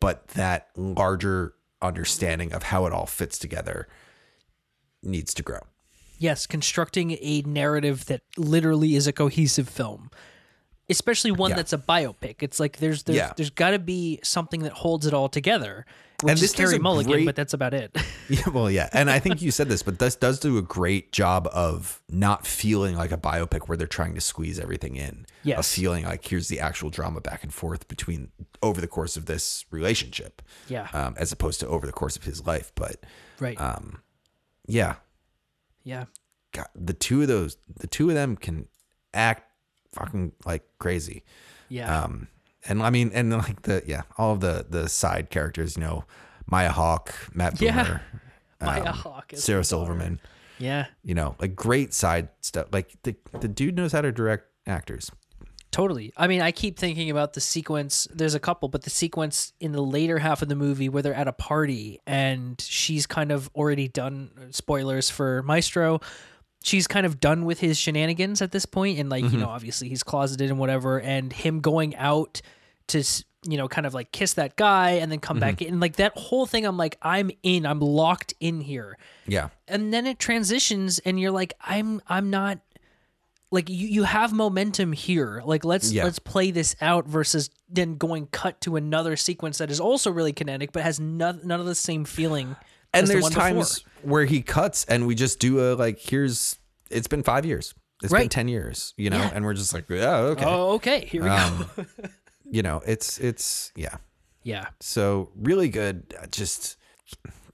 [0.00, 3.86] but that larger understanding of how it all fits together
[5.02, 5.60] needs to grow
[6.18, 10.10] Yes, constructing a narrative that literally is a cohesive film.
[10.88, 11.56] Especially one Yeah.
[11.56, 12.36] that's a biopic.
[12.42, 13.32] It's like there's there's, Yeah.
[13.36, 15.84] there's got to be something that holds it all together.
[16.22, 17.96] Which And this Carey a Mulligan, great- but that's about it.
[18.28, 21.12] Yeah, well, yeah, and I think you said this, but this does do a great
[21.12, 25.26] job of not feeling like a biopic where they're trying to squeeze everything in.
[25.44, 25.60] Yes.
[25.60, 28.32] of feeling like here's the actual drama back and forth between
[28.64, 30.88] over the course of this relationship, yeah.
[30.92, 32.72] um, as opposed to over the course of his life.
[32.74, 32.96] But
[33.38, 33.60] right.
[33.60, 34.02] um,
[34.66, 34.96] yeah,
[35.84, 36.06] yeah.
[36.50, 38.66] God, the two of those, the two of them can
[39.14, 39.44] act
[39.92, 41.22] fucking like crazy.
[41.68, 42.02] Yeah.
[42.02, 42.26] Um,
[42.68, 46.04] and I mean, and like the yeah, all of the the side characters, you know,
[46.46, 47.98] Maya Hawke, Matt Yeah.
[48.60, 50.18] Maya um, Hawke is Sarah Silverman.
[50.58, 50.86] yeah.
[51.02, 52.68] you know, like great side stuff.
[52.72, 55.10] Like the the dude knows how to direct actors.
[55.72, 56.10] Totally.
[56.16, 58.08] I mean, I keep thinking about the sequence.
[58.10, 61.12] There's a couple, but the sequence in the later half of the movie where they're
[61.12, 64.30] at a party and she's kind of already done.
[64.52, 66.00] Spoilers for Maestro.
[66.66, 69.40] She's kind of done with his shenanigans at this point, and like you mm-hmm.
[69.40, 71.00] know, obviously he's closeted and whatever.
[71.00, 72.42] And him going out
[72.88, 73.04] to
[73.48, 75.74] you know, kind of like kiss that guy and then come back mm-hmm.
[75.74, 76.66] in, like that whole thing.
[76.66, 77.64] I'm like, I'm in.
[77.64, 78.98] I'm locked in here
[79.28, 82.58] Yeah, and then it transitions and you're like i'm i'm not
[83.50, 86.04] like you, you have momentum here like let's Yeah.
[86.04, 90.32] let's play this out versus then going cut to another sequence that is also really
[90.32, 92.56] kinetic but has none, none of the same feeling
[92.94, 93.42] and as the there's one before.
[93.48, 95.98] times where he cuts, and we just do a like.
[95.98, 96.56] Here's
[96.90, 97.74] it's been five years.
[98.02, 98.92] It's been ten years.
[98.96, 99.30] You know, Yeah.
[99.34, 100.44] and we're just like, yeah, okay.
[100.46, 101.84] oh okay here we Um, go
[102.50, 103.96] you know, it's it's yeah.
[104.42, 104.66] Yeah.
[104.80, 106.14] So really good.
[106.20, 106.76] Uh, Just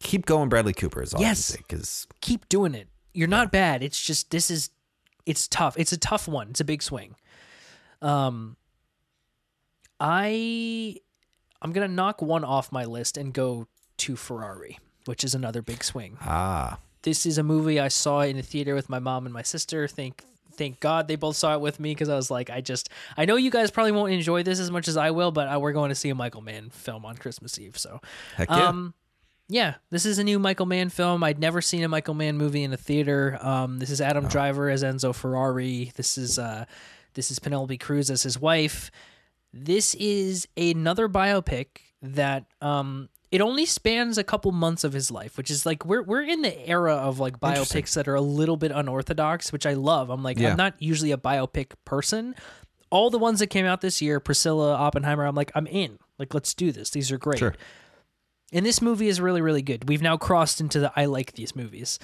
[0.01, 1.53] keep going, Bradley Cooper is all Yes.
[1.53, 2.89] I can say because Keep doing it.
[3.15, 3.83] You're not bad.
[3.83, 4.71] It's just this is
[5.25, 5.77] it's tough.
[5.79, 6.51] It's a tough one.
[6.51, 7.15] It's a big swing.
[8.03, 8.57] Um
[10.01, 10.97] I
[11.61, 13.69] I'm going to knock one off my list and go
[13.99, 16.17] to Ferrari, which is another big swing.
[16.21, 19.43] ah This is a movie I saw in the theater with my mom and my
[19.43, 19.89] sister.
[19.89, 20.25] Thank
[20.55, 23.25] thank God they both saw it with me because I was like, I just I
[23.25, 25.73] know you guys probably won't enjoy this as much as I will, but uh, we're
[25.73, 28.01] going to see a Michael Mann film on Christmas Eve, so
[28.37, 28.69] heck yeah.
[28.69, 28.95] um,
[29.49, 31.23] yeah, this is a new Michael Mann film.
[31.23, 33.39] I'd never seen a Michael Mann movie in a theater.
[33.41, 35.93] Um, this is Adam Driver as Enzo Ferrari.
[35.95, 36.65] This is uh,
[37.15, 38.91] this is Penelope Cruz as his wife.
[39.53, 41.67] This is another biopic
[42.01, 46.03] that um, it only spans a couple months of his life, which is like we're
[46.03, 49.73] we're in the era of like biopics that are a little bit unorthodox, which I
[49.73, 50.11] love.
[50.11, 50.51] I'm like Yeah.
[50.51, 52.35] I'm not usually a biopic person.
[52.91, 55.99] All the ones that came out this year, Priscilla, Oppenheimer, I'm like I'm in.
[56.19, 56.91] Like let's do this.
[56.91, 57.39] These are great.
[57.39, 57.55] Sure.
[58.53, 59.89] And this movie is really, really good.
[59.89, 61.99] We've now crossed into the I like these movies.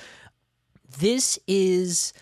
[0.98, 2.14] This is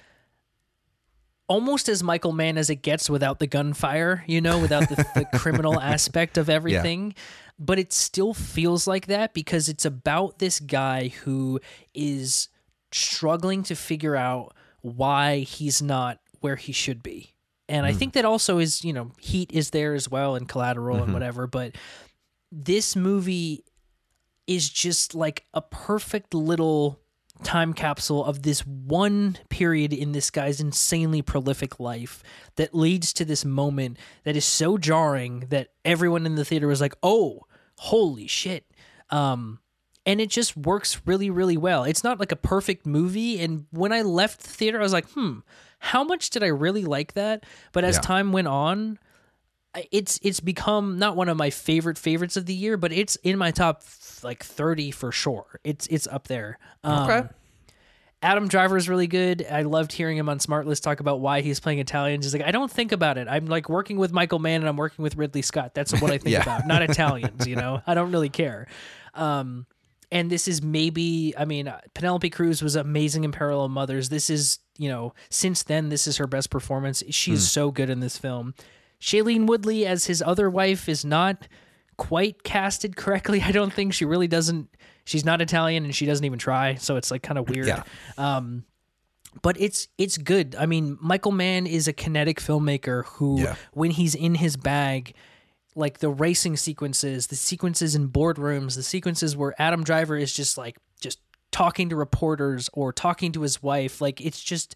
[1.47, 5.27] almost as Michael Mann as it gets without the gunfire, you know, without the, the
[5.39, 7.15] criminal aspect of everything.
[7.59, 11.61] But it still feels like that because it's about this guy who
[11.95, 12.49] is
[12.93, 17.35] struggling to figure out why he's not where he should be.
[17.69, 17.99] And I hmm.
[17.99, 21.15] think that also is, you know, Heat is there as well and Collateral and mm-hmm.
[21.15, 21.47] whatever.
[21.47, 21.77] But
[22.53, 23.65] this movie
[24.47, 27.01] is just like a perfect little
[27.43, 32.23] time capsule of this one period in this guy's insanely prolific life
[32.57, 36.81] that leads to this moment that is so jarring that everyone in the theater was
[36.81, 37.43] like, "Oh,
[37.79, 38.67] holy shit."
[39.11, 39.61] Um
[40.05, 41.85] and it just works really really well.
[41.85, 45.09] It's not like a perfect movie and when I left the theater I was like,
[45.11, 45.41] "Hmm,
[45.79, 48.01] how much did I really like that?" But as Yeah.
[48.01, 48.99] time went on,
[49.93, 53.39] it's it's become not one of my favorite favorites of the year, but it's in
[53.39, 53.83] my top
[54.23, 55.61] like 30 for sure.
[55.65, 56.59] It's it's up there.
[56.85, 57.29] Um, Okay.
[58.23, 59.47] Adam Driver is really good.
[59.49, 62.25] I loved hearing him on SmartLess talk about why he's playing Italians.
[62.25, 63.29] He's like, I don't think about it.
[63.29, 65.75] I'm like working with Michael Mann and I'm working with Ridley Scott.
[65.75, 66.43] That's what I think Yeah.
[66.43, 67.47] about, not Italians.
[67.47, 68.67] You know, I don't really care.
[69.15, 69.67] Um,
[70.11, 74.09] and this is maybe, I mean, Penelope Cruz was amazing in Parallel Mothers.
[74.09, 77.03] This is, you know, since then, this is her best performance.
[77.11, 78.55] She is so good in this film.
[79.01, 81.49] Shailene Woodley as his other wife is not
[81.97, 83.41] quite casted correctly.
[83.45, 84.69] I don't think she really doesn't.
[85.05, 86.75] She's not Italian and she doesn't even try.
[86.75, 87.67] So it's like kind of weird.
[87.69, 87.83] Yeah.
[88.19, 88.65] Um,
[89.43, 90.57] but it's it's good.
[90.59, 93.55] I mean, Michael Mann is a kinetic filmmaker who, Yeah.
[93.73, 95.15] when he's in his bag,
[95.75, 100.57] like the racing sequences, the sequences in boardrooms, the sequences where Adam Driver is just
[100.57, 101.21] like just
[101.53, 104.75] talking to reporters or talking to his wife, like it's just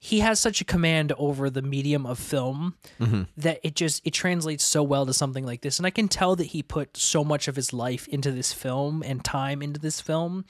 [0.00, 3.22] he has such a command over the medium of film mm-hmm.
[3.36, 5.78] that it just it translates so well to something like this.
[5.78, 9.02] And i can tell that he put so much of his life into this film
[9.04, 10.44] and time into this film.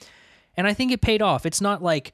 [0.55, 1.45] And i think it paid off.
[1.45, 2.13] It's not like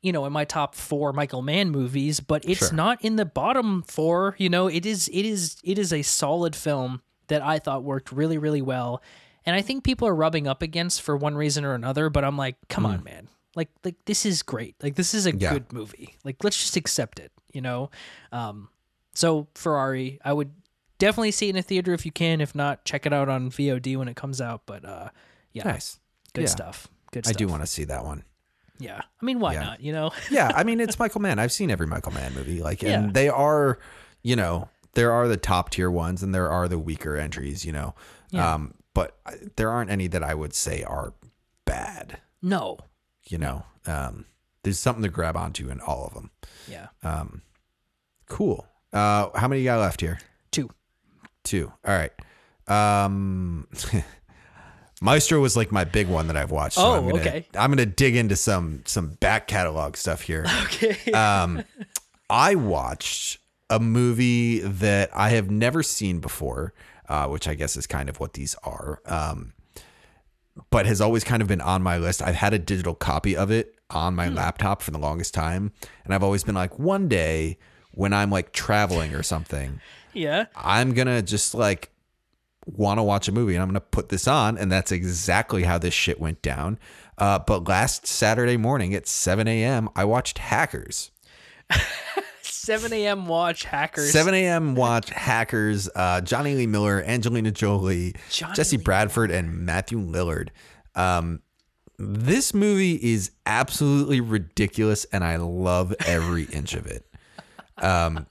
[0.00, 2.72] you know in my top four michael mann movies but it's Sure.
[2.72, 4.68] not in the bottom four you know?
[4.68, 8.62] It is it is it is a solid film that i thought worked really really
[8.62, 9.02] well.
[9.44, 12.36] And i think people are rubbing up against for one reason or another but i'm
[12.36, 12.94] like come mm-hmm.
[12.94, 15.52] on man like like this is great like this is a Yeah.
[15.52, 17.90] good movie like let's just accept it you know
[18.32, 18.68] um
[19.14, 20.52] so ferrari i would
[20.98, 23.50] definitely see it in a theater if you can if not check it out on
[23.50, 25.08] vod when it comes out but uh
[25.52, 25.98] yeah Nice.
[26.34, 26.48] good Yeah.
[26.48, 27.34] stuff good stuff.
[27.34, 28.24] I do want to see that one.
[28.78, 29.62] yeah i mean why Yeah.
[29.62, 31.38] not you know yeah, I mean it's Michael Mann.
[31.38, 32.60] I've seen every Michael Mann movie.
[32.62, 33.78] Like and they are,
[34.22, 37.72] you know, there are the top tier ones and there are the weaker entries, you
[37.72, 37.94] know.
[38.34, 39.16] Um but
[39.56, 41.14] there aren't any that I would say are
[41.64, 42.78] bad, no
[43.28, 43.64] you know.
[43.86, 44.24] Um
[44.62, 46.30] there's something to grab onto in all of them.
[46.68, 47.42] yeah Um
[48.26, 48.66] cool.
[48.92, 50.18] Uh how many you got left here?
[50.50, 50.70] two
[51.44, 51.72] Two.
[51.86, 52.12] All right.
[52.68, 53.68] Um
[55.02, 56.78] Maestro was like my big one that I've watched.
[56.78, 57.46] Oh, I'm gonna, okay.
[57.54, 60.46] I'm gonna dig into some some back catalog stuff here.
[60.64, 61.62] okay um,
[62.30, 63.38] I watched
[63.68, 66.72] a movie that I have never seen before,
[67.08, 69.52] uh, which I guess is kind of what these are, um,
[70.70, 72.22] but has always kind of been on my list.
[72.22, 75.72] I've had a digital copy of it on my laptop for the longest time,
[76.04, 77.58] and I've always been like, one day
[77.92, 79.80] when I'm like traveling or something,
[80.12, 81.90] yeah I'm gonna just like
[82.66, 85.78] want to watch a movie and I'm gonna put this on, and that's exactly how
[85.78, 86.78] this shit went down.
[87.18, 91.10] Uh, but last Saturday morning at 7 a.m., I watched Hackers.
[92.66, 94.74] 7 a.m watch hackers 7 a.m.
[94.74, 100.48] watch Hackers, uh, Jonny Lee Miller, Angelina Jolie, Johnny Jesse Lee Bradford, and Matthew Lillard.
[100.94, 101.42] Um,
[101.98, 107.06] this movie is absolutely ridiculous, and I love every inch of it.
[107.78, 108.26] Um,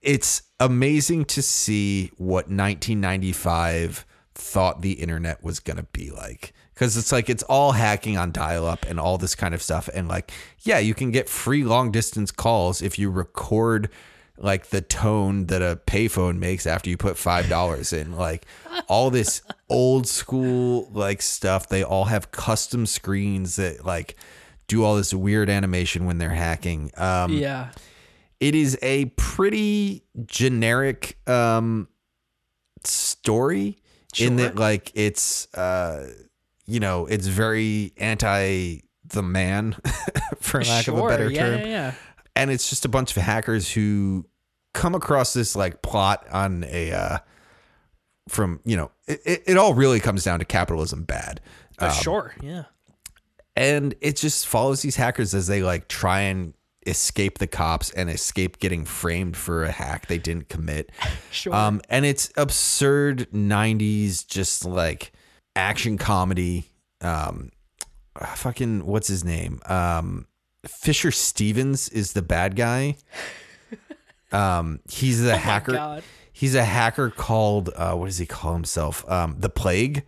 [0.00, 6.96] it's amazing to see what 1995 thought the internet was going to be like because
[6.96, 9.88] it's like it's all hacking on dial up and all this kind of stuff.
[9.94, 10.32] And like
[10.62, 13.88] yeah you can get free long distance calls if you record
[14.36, 18.16] like the tone that a payphone makes after you put five dollars in.
[18.16, 18.46] Like
[18.88, 24.16] all this old school like stuff they all have custom screens that like
[24.66, 26.90] do all this weird animation when they're hacking.
[26.96, 27.70] Um Yeah.
[28.40, 31.86] it is a pretty generic um
[32.82, 33.78] story
[34.18, 36.10] in that like it's uh
[36.66, 39.76] you know it's very anti the man
[40.40, 41.94] for lack of a better yeah, term Yeah, yeah.
[42.36, 44.26] and it's just a bunch of hackers who
[44.74, 47.18] come across this like plot on a uh
[48.28, 51.40] from you know it, it, all really comes down to capitalism bad
[51.78, 52.34] Uh, Um, sure.
[52.40, 52.64] Yeah.
[53.56, 56.54] and it just follows these hackers as they like try and
[56.86, 60.90] escape the cops and escape getting framed for a hack they didn't commit
[61.30, 61.54] Sure.
[61.54, 65.12] um and it's absurd 90s just like
[65.56, 66.64] action comedy
[67.00, 67.50] um
[68.20, 70.26] ah, fucking what's his name um
[70.66, 72.96] fisher stevens is the bad guy
[74.32, 76.00] um he's the oh hacker
[76.32, 80.04] he's a hacker called uh what does he call himself um the plague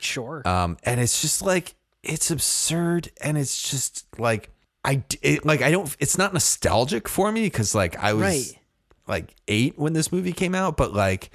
[0.00, 0.46] Sure.
[0.46, 1.74] um, and it's just like
[2.04, 4.50] it's absurd, and it's just like
[4.84, 5.94] I it, like I don't.
[5.98, 8.58] It's not nostalgic for me because like I was Right.
[9.08, 11.30] like eight when this movie came out, but like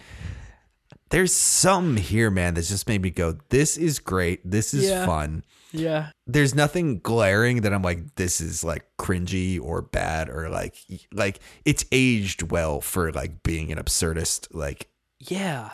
[1.13, 4.41] there's some here, man, that's just made me go, "This is great.
[4.43, 5.05] This is Yeah.
[5.05, 6.09] fun." yeah.
[6.27, 10.75] There's nothing glaring that I'm like, "This is like cringy or bad or like
[11.13, 14.87] like it's aged well for like being an absurdist like
[15.19, 15.69] Yeah.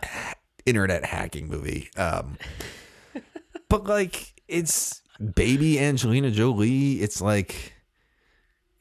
[0.66, 1.90] internet hacking movie.
[1.98, 2.38] Um,
[3.70, 5.02] but like it's
[5.36, 7.02] baby Angelina Jolie.
[7.02, 7.74] It's like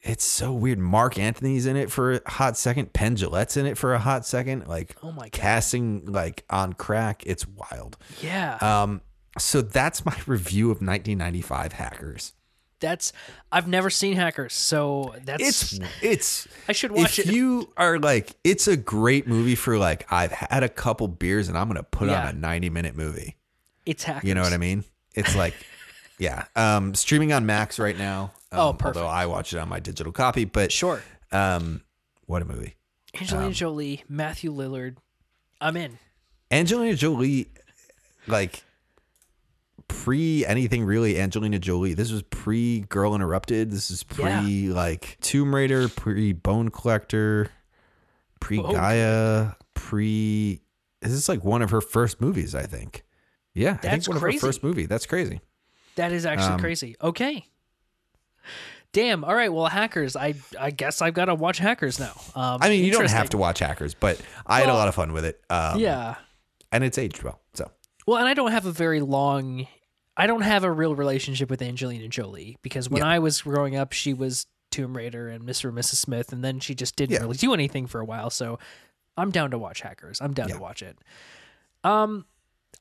[0.01, 0.79] it's so weird.
[0.79, 2.93] Marc Anthony's in it for a hot second.
[2.93, 4.67] Penn Jillette's in it for a hot second.
[4.67, 5.31] Like Oh my God.
[5.33, 7.23] casting like on crack.
[7.25, 7.97] It's wild.
[8.21, 8.57] Yeah.
[8.61, 9.01] Um,
[9.37, 12.33] so that's my review of 1995 Hackers.
[12.79, 13.11] that's
[13.51, 15.43] I've never seen Hackers, so that's
[15.73, 17.33] It's it's I should watch if it.
[17.33, 21.57] you are like it's a great movie for like I've had a couple beers and
[21.57, 22.21] I'm gonna put Yeah.
[22.21, 23.35] on a 90 minute movie.
[23.85, 24.27] it's Hackers.
[24.27, 24.85] You know what I mean?
[25.15, 25.53] It's like,
[26.19, 26.45] yeah.
[26.55, 28.31] Um, streaming on Max right now.
[28.51, 28.97] Um, Oh, perfect.
[28.97, 31.01] Although I watch it on my digital copy, but Sure.
[31.31, 31.81] um,
[32.25, 32.75] what a movie!
[33.19, 34.97] Angelina Um, Jolie, Matthew Lillard.
[35.61, 35.97] I'm in.
[36.51, 37.47] Angelina Jolie,
[38.27, 38.63] like
[39.87, 41.19] pre anything really.
[41.19, 41.93] Angelina Jolie.
[41.93, 43.71] This was pre Girl Interrupted.
[43.71, 47.49] This is pre like Tomb Raider, pre Bone Collector,
[48.39, 50.61] pre Bone Gaia, pre.
[51.01, 53.03] This is like one of her first movies, I think.
[53.53, 54.85] Yeah, I think That's one of her first movie.
[54.85, 55.41] That's crazy.
[55.95, 56.95] That is actually Um, crazy.
[57.01, 57.45] Okay.
[58.91, 59.23] Damn.
[59.23, 59.51] All right.
[59.53, 60.15] Well, Hackers.
[60.15, 62.13] I I guess I've got to watch Hackers now.
[62.35, 64.95] Um, I mean, you don't have to watch Hackers, but I had a lot of
[64.95, 65.41] fun with it.
[65.49, 66.15] Um, Yeah.
[66.71, 67.39] and it's aged well.
[67.53, 67.69] So
[68.07, 69.67] Well, and I don't have a very long.
[70.17, 73.07] I don't have a real relationship with Angelina Jolie because when Yeah.
[73.09, 75.69] I was growing up, she was Tomb Raider and Mr.
[75.69, 75.95] and Mrs.
[75.95, 77.19] Smith, and then she just didn't Yeah.
[77.21, 78.29] really do anything for a while.
[78.29, 78.59] So
[79.17, 80.19] I'm down to watch Hackers.
[80.19, 80.55] I'm down Yeah.
[80.55, 80.97] to watch it.
[81.83, 82.25] Um,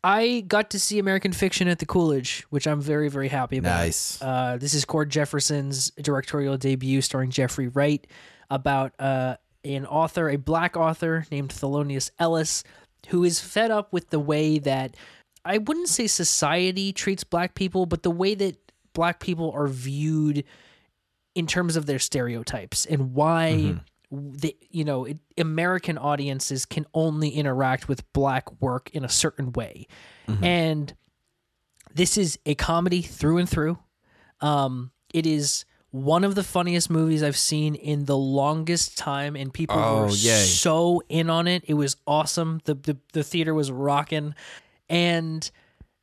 [0.05, 3.79] I got to see American Fiction at the Coolidge, which I'm very very happy about.
[3.79, 4.23] nice.
[4.23, 8.07] Uh, this is Cord Jefferson's directorial debut, starring Jeffrey Wright,
[8.51, 12.65] about uh, an author, a black author named Thelonious Ellis,
[13.09, 14.97] who is fed up with the way that
[15.45, 18.57] I wouldn't say society treats black people, but the way that
[18.93, 20.45] black people are viewed
[21.35, 23.79] in terms of their stereotypes and why
[24.11, 29.53] the you know it, American audiences can only interact with black work in a certain
[29.53, 29.87] way,
[30.43, 30.95] and
[31.95, 33.79] this is a comedy through and through.
[34.41, 39.53] Um, it is one of the funniest movies I've seen in the longest time, and
[39.53, 40.45] people Oh, were yay.
[40.45, 41.65] so in on it.
[41.67, 42.61] It was awesome.
[42.65, 44.35] The the, the theater was rocking,
[44.89, 45.51] and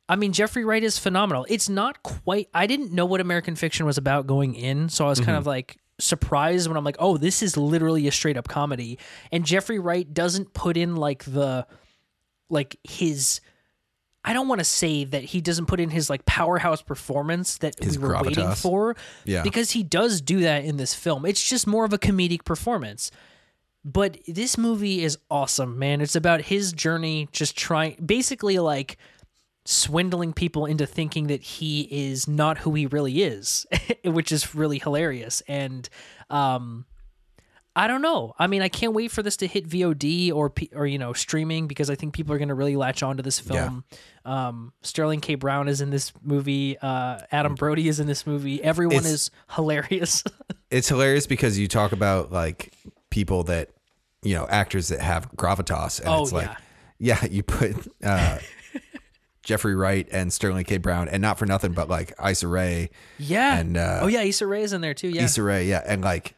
[0.08, 1.46] I mean Jeffrey Wright is phenomenal.
[1.48, 2.48] It's not quite.
[2.54, 5.46] I didn't know what American Fiction was about going in, so I was kind of
[5.46, 8.98] like surprised when I'm like, oh, this is literally a straight up comedy.
[9.32, 11.66] And Jeffrey Wright doesn't put in like the
[12.50, 13.40] like his
[14.24, 17.82] I don't want to say that he doesn't put in his like powerhouse performance that
[17.82, 19.42] His we were waiting for Yeah.
[19.42, 21.24] because he does do that in this film.
[21.24, 23.12] It's just more of a comedic performance.
[23.84, 26.00] But this movie is awesome, man.
[26.00, 28.96] It's about his journey just trying basically like
[29.66, 33.66] swindling people into thinking that he is not who he really is,
[34.04, 35.42] which is really hilarious.
[35.48, 35.88] And
[36.30, 36.86] um
[37.78, 38.32] I don't know.
[38.38, 41.66] I mean, I can't wait for this to hit VOD or or you know streaming
[41.66, 43.84] because I think people are going to really latch onto this film.
[44.24, 45.34] Um, Sterling K.
[45.34, 46.78] Brown is in this movie.
[46.78, 48.62] Uh, Adam Brody is in this movie.
[48.64, 50.24] Everyone It's- is hilarious.
[50.68, 52.72] It's hilarious because you talk about like
[53.10, 53.68] people that
[54.22, 56.48] you know actors that have gravitas, and Oh, it's like,
[56.98, 57.18] yeah.
[57.22, 58.38] yeah, you put uh,
[59.46, 60.76] Jeffrey Wright and Sterling K.
[60.76, 63.56] Brown, and not for nothing, but like Issa Rae, Yeah.
[63.56, 65.08] And, uh, oh yeah, Issa Rae is in there too.
[65.08, 65.22] Yeah.
[65.22, 66.34] Issa Rae, yeah, and like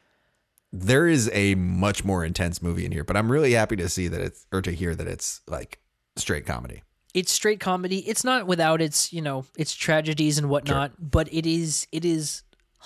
[0.75, 4.09] there is a much more intense movie in here, but I'm really happy to see
[4.09, 5.79] that it's or to hear that it's like
[6.17, 6.83] straight comedy.
[7.15, 8.01] it's straight comedy.
[8.01, 12.43] It's not without its, you know, its tragedies and whatnot, but it is it is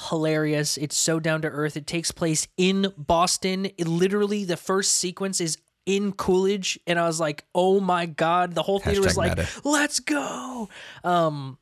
[0.08, 0.76] hilarious.
[0.76, 1.76] It's so down to earth.
[1.76, 3.66] It takes place in Boston.
[3.76, 8.54] It literally the first sequence is in Coolidge and I was like, "Oh my god."
[8.54, 9.48] The whole theater was like, meta.
[9.64, 10.68] "Let's go."
[11.04, 11.58] Um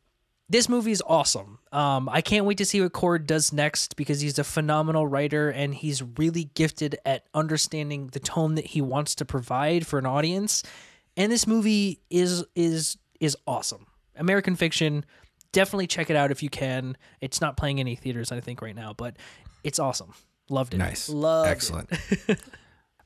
[0.51, 1.61] this movie is awesome.
[1.71, 5.49] Um, I can't wait to see what Cord does next because he's a phenomenal writer
[5.49, 10.07] and he's really gifted at understanding the tone that he wants to provide for an
[10.07, 10.65] audience.
[11.17, 13.87] And this movie is is is awesome.
[14.17, 15.05] American Fiction.
[15.53, 16.97] Definitely check it out if you can.
[17.21, 19.17] It's not playing any theaters, I think, right now, but
[19.65, 20.15] it's awesome.
[20.49, 20.79] Loved it.
[20.79, 21.49] Nice, Loved
[22.29, 22.41] it.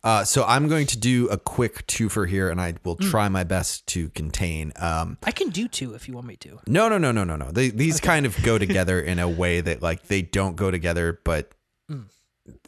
[0.05, 3.43] Uh, so I'm going to do a quick twofer here, and I will try my
[3.43, 4.73] best to contain.
[4.77, 6.61] Um, I can do two if you want me to.
[6.67, 7.51] no, no, no, no, no, no.
[7.51, 11.19] They, these kind of go together in a way that like they don't go together,
[11.25, 11.53] but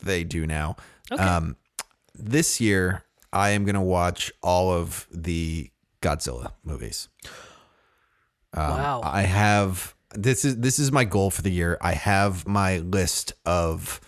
[0.02, 0.76] they do now.
[1.12, 1.22] Okay.
[1.22, 1.56] Um,
[2.14, 7.08] this year, I am going to watch all of the Godzilla movies.
[8.54, 9.00] Um, Wow.
[9.04, 11.76] I have this is this is my goal for the year.
[11.82, 14.00] I have my list of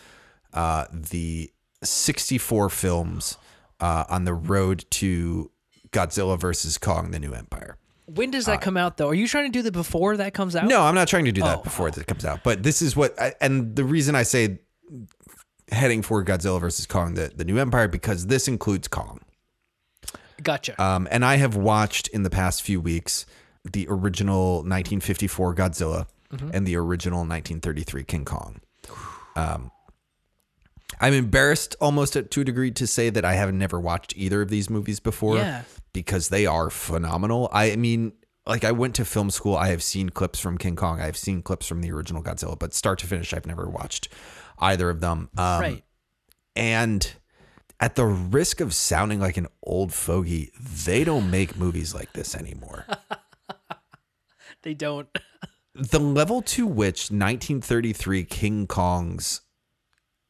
[0.55, 1.51] uh, the
[1.83, 3.39] 64 films
[3.81, 5.51] uh, on the road to
[5.91, 7.77] Godzilla versus Kong: The New Empire.
[8.07, 9.09] When does that come out though?
[9.09, 10.65] Are you trying to do that before that comes out?
[10.67, 11.63] No, I'm not trying to do that Oh.
[11.63, 12.43] before it comes out.
[12.43, 14.61] But this is what, I, and the reason I say
[15.71, 19.21] heading for Godzilla versus Kong: The, the New Empire because this includes Kong.
[20.43, 20.81] Gotcha.
[20.83, 23.27] Um, and I have watched in the past few weeks
[23.71, 26.07] the original 1954 Godzilla
[26.53, 28.61] and the original 1933 King Kong.
[29.37, 29.71] Um,
[31.01, 34.43] I'm embarrassed almost to to a degree to say that I have never watched either
[34.43, 35.63] of these movies before Yeah.
[35.93, 37.49] because they are phenomenal.
[37.53, 38.13] I mean,
[38.47, 39.57] like I went to film school.
[39.57, 41.01] I have seen clips from King Kong.
[41.01, 44.09] I've seen clips from the original Godzilla, but start to finish, I've never watched
[44.59, 45.29] either of them.
[45.37, 45.85] Um, right.
[46.57, 47.13] and
[47.81, 52.35] at the risk of sounding like an old fogey, they don't make movies like this
[52.35, 52.87] anymore.
[54.63, 55.09] They don't.
[55.75, 59.43] the level to which 1933 King Kong's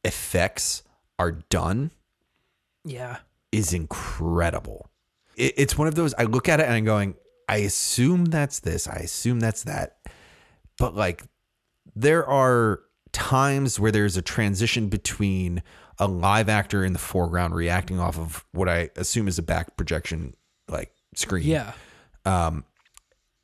[0.03, 0.83] effects
[1.17, 1.91] are done
[2.85, 3.17] Yeah.
[3.51, 4.89] is incredible.
[5.35, 7.15] It, it's one of those, I look at it and I'm going,
[7.47, 9.97] I assume that's this, I assume that's that.
[10.77, 11.23] But like,
[11.95, 12.81] there are
[13.11, 15.63] times where there's a transition between
[15.97, 19.75] a live actor in the foreground reacting off of what I assume is a back
[19.75, 20.35] projection
[20.69, 21.45] like screen.
[21.47, 21.73] Yeah.
[22.25, 22.63] Um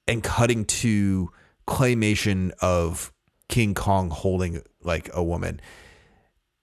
[0.07, 1.31] and cutting to
[1.67, 3.11] claymation of
[3.49, 5.59] King Kong holding like a woman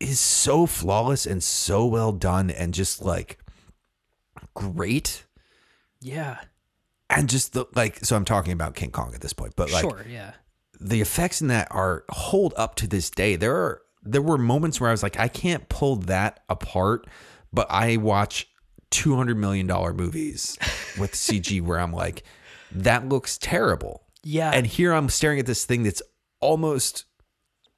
[0.02, 3.38] is so flawless and so well done and just like
[4.54, 5.24] great
[6.00, 6.38] Yeah.
[7.10, 9.82] and just the like so I'm talking about King Kong at this point but like
[9.82, 10.04] sure.
[10.08, 10.32] Yeah.
[10.80, 14.80] the effects in that are hold up to this day there are there were moments
[14.80, 17.06] where I was like I can't pull that apart
[17.52, 18.48] but I watch
[18.90, 20.58] 200 million dollar movies
[20.98, 22.24] with CG where I'm like
[22.72, 24.50] that looks terrible Yeah.
[24.50, 26.02] and here I'm staring at this thing that's
[26.40, 27.04] almost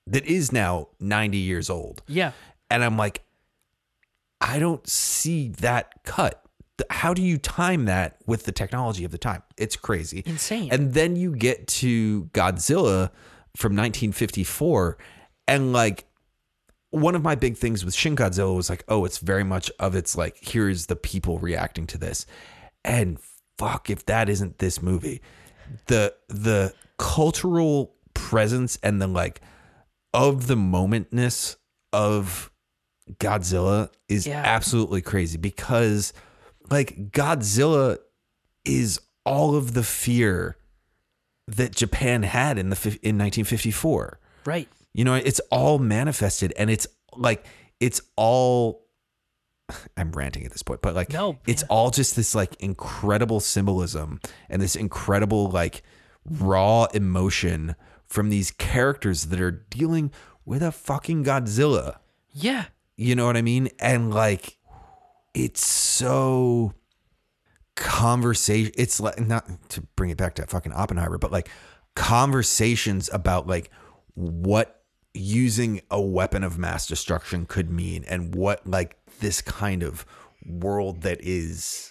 [0.07, 2.03] that is now 90 years old.
[2.07, 2.33] yeah.
[2.71, 3.23] And I'm like,
[4.41, 6.43] I don't see that cut.
[6.91, 9.43] How do you time that with the technology of the time?
[9.57, 10.23] It's crazy.
[10.27, 10.71] Insane.
[10.73, 13.11] And then you get to Godzilla
[13.57, 14.99] from 1954
[15.47, 16.07] and like
[16.91, 19.95] one of my big things with Shin Godzilla was like, oh, it's very much of
[19.95, 22.27] it's like, here's the people reacting to this.
[22.85, 23.19] And
[23.59, 25.21] fuck if that isn't this movie.
[25.87, 29.41] The the cultural presence and the like
[30.15, 31.57] of the momentness
[31.93, 32.51] of
[33.19, 34.41] Godzilla is Yeah.
[34.45, 36.15] absolutely crazy because
[36.71, 37.99] like Godzilla
[38.65, 40.57] is all of the fear
[41.49, 44.19] that Japan had in the in 1954.
[44.47, 44.69] Right.
[44.95, 46.87] You know, it's all manifested and it's
[47.17, 47.45] like
[47.81, 48.87] it's all
[49.97, 54.21] I'm ranting at this point, but like No, it's all just this like incredible symbolism
[54.49, 55.83] and this incredible like
[56.25, 57.75] raw emotion
[58.15, 60.13] from these characters that are dealing
[60.45, 61.97] with a fucking Godzilla.
[62.33, 62.67] Yeah.
[62.97, 63.71] You know what I mean?
[63.81, 64.57] And like
[65.35, 66.75] it's so
[67.75, 71.49] conversation it's like not to bring it back to fucking Oppenheimer, but like
[71.97, 73.73] conversations about like
[74.15, 80.07] what using a weapon of mass destruction could mean and what like this kind of
[80.47, 81.91] world that is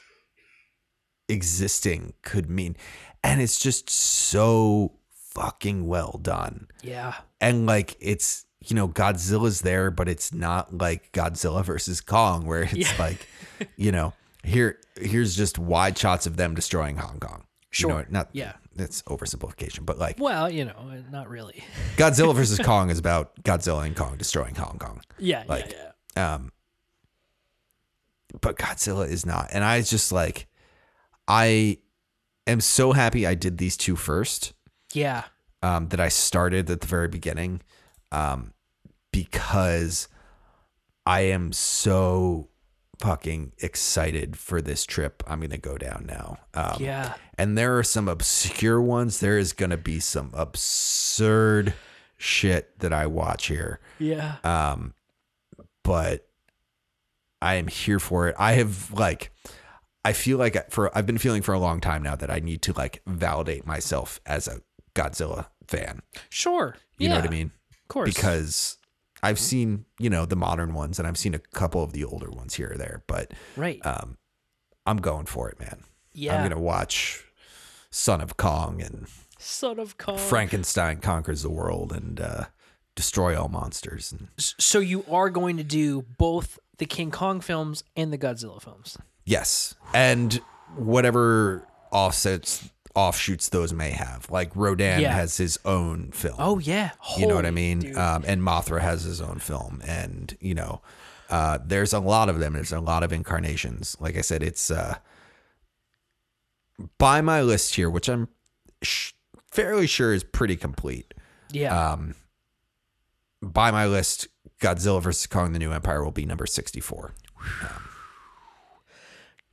[1.27, 2.77] existing could mean.
[3.21, 4.93] And it's just so
[5.33, 7.15] fucking well done Yeah.
[7.41, 12.63] and like it's you know Godzilla's there, but it's not like Godzilla versus Kong, where
[12.63, 12.93] it's Yeah.
[12.97, 13.27] like,
[13.75, 17.39] you know, here here's just wide shots of them destroying Hong Kong.
[17.41, 17.89] You Sure.
[17.89, 18.53] know, not Yeah.
[18.77, 21.63] it's oversimplification, but like Well, you know, not really.
[21.97, 25.01] Godzilla versus Kong is about Godzilla and Kong destroying Hong Kong.
[25.17, 26.33] Yeah, Like- yeah, yeah.
[26.35, 26.51] Um,
[28.41, 29.49] but Godzilla is not.
[29.51, 30.47] And I just like,
[31.27, 31.79] I
[32.47, 34.53] am so happy I did these two first.
[34.93, 35.23] Yeah.
[35.61, 37.61] Um, that I started at the very beginning,
[38.11, 38.53] um,
[39.11, 40.07] because
[41.05, 42.49] I am so
[42.99, 46.37] fucking excited for this trip I'm gonna go down now.
[46.53, 47.15] Um, Yeah.
[47.37, 49.19] and there are some obscure ones.
[49.19, 51.73] There is gonna be some absurd
[52.17, 53.79] shit that I watch here.
[53.99, 54.37] Yeah.
[54.43, 54.93] Um,
[55.83, 56.29] but
[57.41, 58.35] I am here for it.
[58.39, 59.31] I have like,
[60.05, 62.61] I feel like for I've been feeling for a long time now that I need
[62.63, 64.61] to like validate myself as a
[64.95, 66.01] Godzilla fan.
[66.29, 66.75] Sure.
[66.97, 67.51] You know what I mean?
[67.71, 68.13] Of course.
[68.13, 68.77] Because
[69.21, 72.29] I've seen you know the modern ones and I've seen a couple of the older
[72.29, 73.83] ones here or there, but right.
[73.85, 74.17] um,
[74.85, 75.83] I'm going for it, man.
[76.13, 76.35] yeah.
[76.35, 77.23] I'm gonna watch
[77.89, 79.07] Son of Kong and
[79.39, 80.17] Son of Kong.
[80.17, 82.45] Frankenstein conquers the world and uh,
[82.95, 84.11] destroy all monsters.
[84.11, 88.61] And So you are going to do both the King Kong films and the Godzilla
[88.61, 88.97] films.
[89.25, 90.41] yes, and
[90.75, 94.29] whatever offsets offshoots those may have.
[94.29, 95.13] Like Rodan Yeah.
[95.13, 96.35] has his own film.
[96.39, 96.91] Oh yeah.
[97.17, 97.97] you know what I mean?
[97.97, 100.81] Um, and Mothra has his own film, and you know,
[101.29, 102.53] uh, there's a lot of them.
[102.53, 103.97] There's a lot of incarnations.
[103.99, 104.97] Like I said, it's uh,
[106.97, 108.27] by my list here, which I'm
[108.81, 109.13] sh-
[109.51, 111.13] fairly sure is pretty complete.
[111.51, 111.91] yeah.
[111.93, 112.15] Um,
[113.41, 114.27] by my list,
[114.61, 117.13] Godzilla vs Kong: The New Empire will be number 64.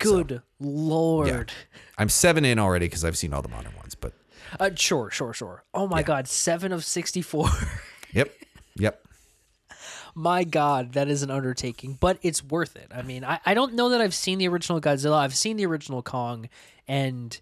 [0.01, 1.53] Good lord.
[1.99, 3.95] I'm seven in already because I've seen all the modern ones.
[3.95, 4.13] But
[4.59, 5.65] Uh, sure, sure, sure.
[5.73, 6.05] Oh my Yeah.
[6.07, 7.49] god, seven of sixty-four.
[8.13, 8.33] yep,
[8.77, 9.05] yep.
[10.15, 12.89] my god, that is an undertaking, but it's worth it.
[12.95, 15.19] I mean, I, I don't know that I've seen the original Godzilla.
[15.19, 16.49] I've seen the original Kong,
[16.89, 17.39] and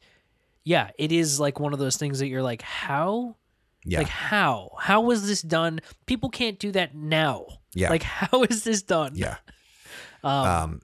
[0.64, 3.36] yeah, it is like one of those things that you're like, how?
[3.84, 4.72] Yeah, Like how?
[4.78, 5.80] How was this done?
[6.04, 7.46] People can't do that now.
[7.72, 7.88] Yeah.
[7.88, 9.12] Like how is this done?
[9.14, 9.36] Yeah.
[10.22, 10.82] Um,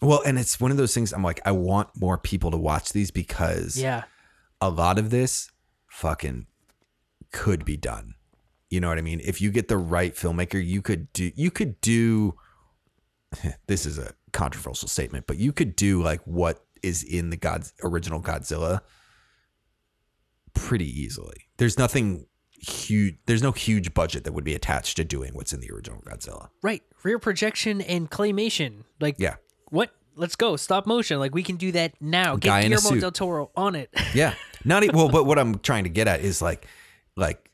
[0.00, 2.92] well, and it's one of those things I'm like, I want more people to watch
[2.92, 4.04] these because Yeah.
[4.60, 5.50] a lot of this
[5.88, 6.46] fucking
[7.32, 8.14] could be done.
[8.70, 9.20] You know what I mean?
[9.24, 12.34] If you get the right filmmaker, you could do you could do
[13.66, 17.72] this is a controversial statement, but you could do like what is in the God's
[17.82, 18.80] original Godzilla
[20.54, 21.46] pretty easily.
[21.58, 25.60] There's nothing huge there's no huge budget that would be attached to doing what's in
[25.60, 26.48] the original Godzilla.
[26.62, 26.82] Right.
[27.02, 28.84] Rear projection and claymation.
[29.00, 29.36] Like Yeah.
[29.70, 29.90] What?
[30.16, 30.56] Let's go.
[30.56, 31.18] Stop motion.
[31.18, 32.36] Like we can do that now.
[32.36, 33.00] Get Guy in a Guillermo suit.
[33.00, 33.90] del Toro on it.
[34.14, 34.34] Yeah.
[34.64, 36.66] Not even, well, but what I'm trying to get at is like
[37.16, 37.48] like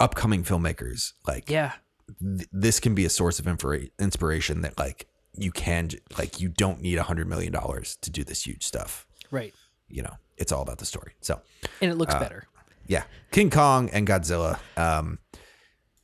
[0.00, 1.72] upcoming filmmakers like yeah.
[2.20, 5.88] th- this can be a source of infor- inspiration that like you can
[6.18, 9.52] like you don't need a hundred million dollars to do this huge stuff Right.
[9.88, 11.40] you know it's all about the story so
[11.80, 12.46] And it Uh, looks better.
[12.86, 15.18] yeah king kong and godzilla um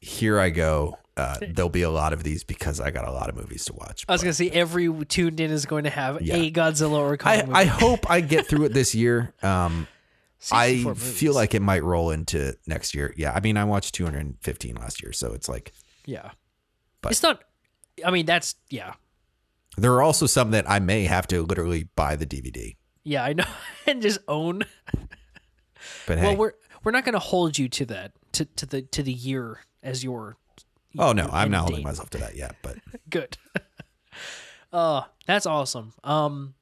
[0.00, 3.28] here i go uh there'll be a lot of these because i got a lot
[3.28, 5.90] of movies to watch I was but gonna say every tuned in is going to
[5.90, 6.36] have Yeah.
[6.36, 7.52] a Godzilla or Kong I, movie.
[7.52, 9.86] I hope i get through it this year um
[10.50, 13.12] I 64 feel like it might roll into next year.
[13.14, 15.72] Yeah, I mean, I watched 215 last year, so it's like
[16.06, 16.30] yeah,
[17.02, 17.42] but- it's not.
[18.02, 18.94] I mean, that's yeah,
[19.76, 22.76] there are also some that I may have to literally buy the DVD.
[23.04, 23.22] yeah.
[23.22, 23.44] I know,
[23.86, 24.62] and just own.
[26.06, 26.52] But hey, Well, we're
[26.84, 30.02] we're not going to hold you to that to to the to the year as
[30.02, 30.38] your
[30.98, 32.56] oh no, I'm not holding myself to that yet.
[32.62, 32.78] But
[33.10, 33.36] good.
[34.72, 35.92] oh, that's awesome.
[36.04, 36.54] Um,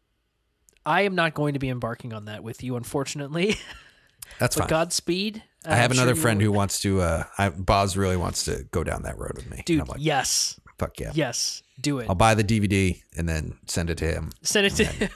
[0.84, 3.56] I am not going to be embarking on that with you, unfortunately.
[4.38, 4.68] that's but fine.
[4.68, 5.42] Godspeed.
[5.64, 7.00] I have another friend who wants to.
[7.00, 9.62] uh I, Boz really wants to go down that road with me.
[9.66, 9.86] Dude.
[9.86, 11.10] Like, yes, fuck yeah.
[11.14, 12.09] yes, do it.
[12.09, 14.32] I'll buy the DVD and then send it to him.
[14.42, 15.10] Send it to him.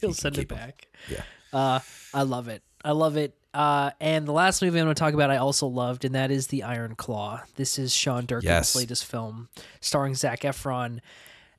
[0.00, 0.88] He'll send it back.
[1.08, 1.22] Yeah.
[1.52, 1.80] Uh,
[2.14, 2.62] I love it.
[2.84, 3.34] I love it.
[3.54, 6.30] Uh, and the last movie I'm going to talk about, I also loved, and that
[6.30, 7.42] is The Iron Claw.
[7.56, 8.76] This is Sean Durkin's Yes.
[8.76, 9.48] latest film,
[9.80, 11.00] starring Zac Efron,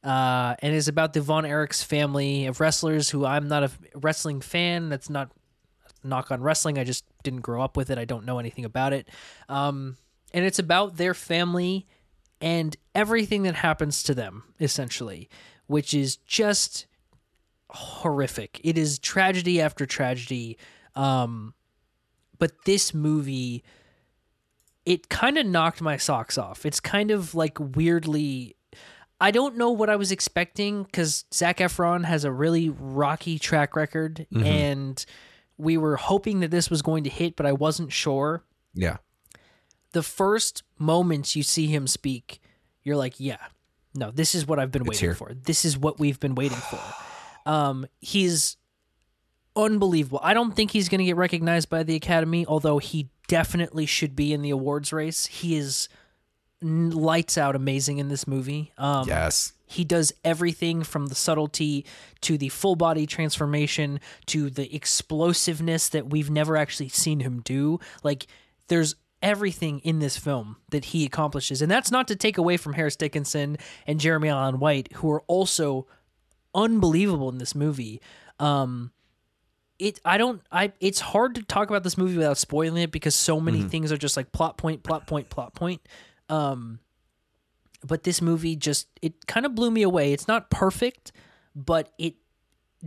[0.03, 3.11] uh, and is about the Von Erichs family of wrestlers.
[3.11, 4.89] Who I'm not a wrestling fan.
[4.89, 5.29] That's not
[6.03, 6.77] knock on wrestling.
[6.79, 7.97] I just didn't grow up with it.
[7.99, 9.07] I don't know anything about it.
[9.47, 9.97] Um,
[10.33, 11.85] and it's about their family
[12.41, 15.29] and everything that happens to them, essentially,
[15.67, 16.87] which is just
[17.69, 18.59] horrific.
[18.63, 20.57] It is tragedy after tragedy.
[20.95, 21.53] Um,
[22.39, 23.63] but this movie,
[24.85, 26.65] it kind of knocked my socks off.
[26.65, 28.55] It's kind of like weirdly.
[29.21, 33.75] I don't know what I was expecting because Zac Efron has a really rocky track
[33.75, 35.05] record, and
[35.57, 38.43] we were hoping that this was going to hit, but I wasn't sure.
[38.73, 38.97] Yeah.
[39.93, 42.41] The first moments you see him speak,
[42.83, 43.37] you're like, yeah,
[43.95, 45.15] no, this is what I've been waiting here.
[45.15, 45.31] for.
[45.33, 46.79] This is what we've been waiting for.
[47.45, 48.55] Um, he's
[49.55, 50.19] unbelievable.
[50.23, 54.15] I don't think he's going to get recognized by the Academy, although he definitely should
[54.15, 55.25] be in the awards race.
[55.27, 55.89] He is
[56.61, 58.71] lights out amazing in this movie.
[58.77, 59.53] Um, Yes.
[59.65, 61.85] He does everything from the subtlety
[62.21, 67.79] to the full body transformation to the explosiveness that we've never actually seen him do.
[68.03, 68.27] Like,
[68.67, 71.61] there's everything in this film that he accomplishes.
[71.61, 73.57] And that's not to take away from Harris Dickinson
[73.87, 75.87] and Jeremy Allen White, who are also
[76.53, 77.99] unbelievable in this movie.
[78.39, 78.91] Um,
[79.83, 83.13] it I don't I it's hard to talk about this movie without spoiling it because
[83.13, 85.81] so many things are just like plot point, plot point, plot point.
[86.29, 86.79] Um,
[87.85, 90.13] but this movie just it kind of blew me away.
[90.13, 91.11] It's not perfect,
[91.53, 92.15] but it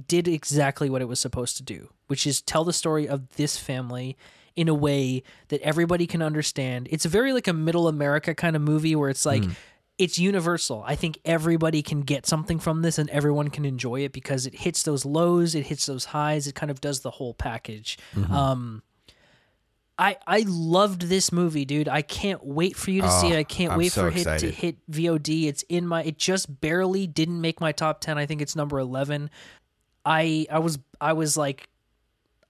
[0.09, 3.59] did exactly what it was supposed to do, which is tell the story of this
[3.59, 4.16] family
[4.55, 6.89] in a way that everybody can understand.
[6.90, 9.43] It's very like a middle America kind of movie where it's like
[9.98, 10.82] it's universal.
[10.86, 14.55] I think everybody can get something from this and everyone can enjoy it because it
[14.55, 17.98] hits those lows, it hits those highs, it kind of does the whole package.
[18.14, 18.32] Mm-hmm.
[18.32, 18.82] Um
[19.98, 21.89] I I loved this movie, dude.
[21.89, 23.36] I can't wait for you to see Oh, it.
[23.36, 25.44] Ah, I can't I'm wait so for it to hit VOD.
[25.47, 28.18] It's in my it just barely didn't make my top 10.
[28.18, 29.31] I think it's number 11.
[30.05, 31.68] I I was I was like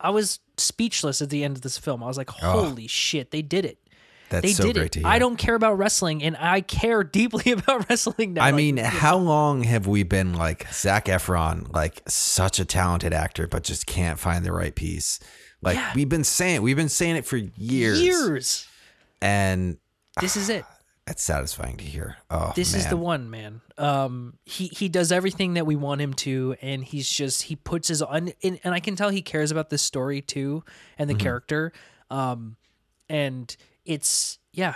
[0.00, 2.02] I was speechless at the end of this film.
[2.02, 2.52] I was like, ah.
[2.52, 3.78] "Holy shit, they did it."
[4.28, 4.92] That's They so did great it.
[4.92, 5.08] to hear.
[5.08, 8.42] I don't care about wrestling and I care deeply about wrestling now.
[8.42, 13.12] I Like, mean, how long have we been like Zac Efron, like such a talented
[13.12, 15.20] actor, but just can't find the right piece?
[15.62, 15.92] Like Yeah.
[15.94, 18.68] we've been saying, we've been saying it for years, years.
[19.22, 19.78] and
[20.20, 20.64] This is it.
[21.06, 22.16] it's satisfying to hear.
[22.30, 23.60] Oh, This is the one, man.
[23.78, 27.88] Um, he he does everything that we want him to, and he's just he puts
[27.88, 30.64] his on, and, and I can tell he cares about this story too
[30.98, 31.22] and the Mm-hmm.
[31.22, 31.72] character.
[32.10, 32.56] Um,
[33.08, 33.54] and
[33.86, 34.74] it's yeah.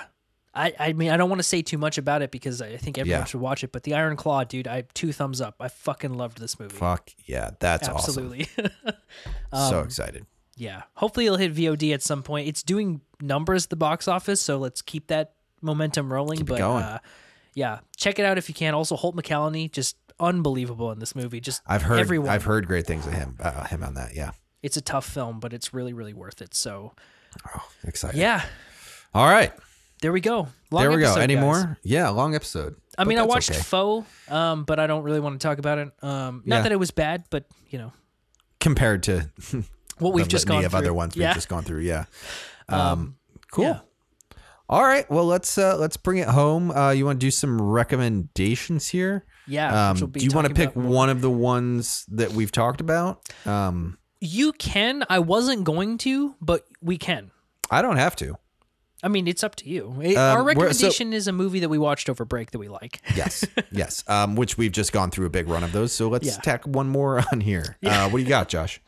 [0.53, 2.99] I, I mean I don't want to say too much about it because I think
[2.99, 3.25] everyone Yeah.
[3.25, 3.71] should watch it.
[3.71, 5.55] But the Iron Claw, dude, I two thumbs up.
[5.61, 6.75] I fucking loved this movie.
[6.75, 8.49] Fuck yeah, that's Absolutely.
[8.59, 8.73] awesome.
[9.71, 10.27] so Um, excited.
[10.57, 10.83] yeah.
[10.95, 12.49] Hopefully it'll hit VOD at some point.
[12.49, 16.39] It's doing numbers at the box office, so let's keep that momentum rolling.
[16.39, 16.83] Keep it but going.
[16.85, 16.99] Uh,
[17.55, 18.75] yeah, check it out if you can.
[18.75, 21.41] Also, Holt McCallany, just unbelievable in this movie.
[21.41, 22.29] Just I've heard, everyone.
[22.29, 24.15] I've heard great things of him, uh, him on that.
[24.17, 24.33] Yeah,
[24.63, 26.55] It's a tough film, but it's really, really worth it.
[26.55, 26.93] So
[27.55, 28.19] oh, excited.
[28.19, 28.45] yeah,
[29.15, 29.53] All right,
[30.03, 30.49] there we go.
[30.71, 31.15] Long there we go.
[31.17, 31.43] Any guys.
[31.43, 31.79] more?
[31.83, 32.77] Yeah, long episode.
[32.97, 33.61] I mean, I watched okay.
[33.61, 35.89] Foe, um, but I don't really want to talk about it.
[36.03, 36.63] Um, not Yeah.
[36.63, 37.93] that it was bad, but you know
[38.61, 39.31] compared to
[39.99, 40.79] what we've just gone of through.
[40.79, 41.29] other ones yeah.
[41.29, 41.81] we've just gone through.
[41.81, 42.05] Yeah.
[42.69, 43.17] Um, Um,
[43.51, 43.65] cool.
[43.65, 43.79] yeah.
[44.69, 45.11] All right.
[45.11, 46.71] Well, let's uh, let's bring it home.
[46.71, 49.25] Uh, you want to do some recommendations here?
[49.49, 49.89] yeah.
[49.91, 52.53] Um, which we'll be do you want to pick one of the ones that we've
[52.53, 53.23] talked about?
[53.47, 55.03] Um, You can.
[55.11, 57.33] I wasn't going to, but we can.
[57.71, 58.37] I don't have to.
[59.03, 59.95] I mean, it's up to you.
[60.03, 62.59] It- Um, Our we're- so- recommendation is a movie that we watched over break that
[62.59, 63.01] we like.
[63.17, 64.05] Yes, yes.
[64.09, 65.93] Um, which we've just gone through a big run of those.
[65.93, 66.37] So let's Yeah.
[66.43, 67.77] tack one more on here.
[67.85, 68.81] Uh, what do you got, Josh?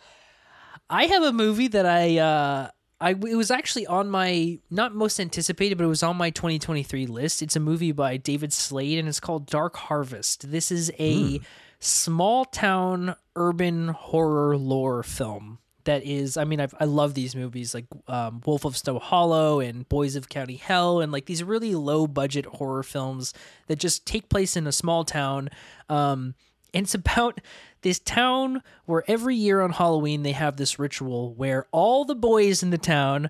[0.90, 2.68] I have a movie that I, uh,
[3.00, 7.06] I it was actually on my not most anticipated, but it was on my 2023
[7.06, 7.40] list.
[7.42, 10.50] It's a movie by David Slade, and it's called Dark Harvest.
[10.50, 11.40] This is a
[11.80, 15.58] small town urban horror lore film.
[15.84, 19.60] That is, I mean, I've, I love these movies like um, Wolf of Snow Hollow
[19.60, 23.34] and Boys of County Hell, and like these really low budget horror films
[23.66, 25.48] that just take place in a small town.
[25.88, 26.34] Um,
[26.72, 27.40] and it's about
[27.82, 32.62] this town where every year on Halloween they have this ritual where all the boys
[32.62, 33.28] in the town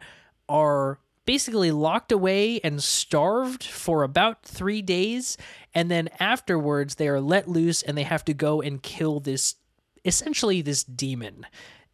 [0.48, 5.36] are basically locked away and starved for about three days.
[5.74, 9.56] And then afterwards, they are let loose and they have to go and kill this
[10.04, 11.46] essentially this demon.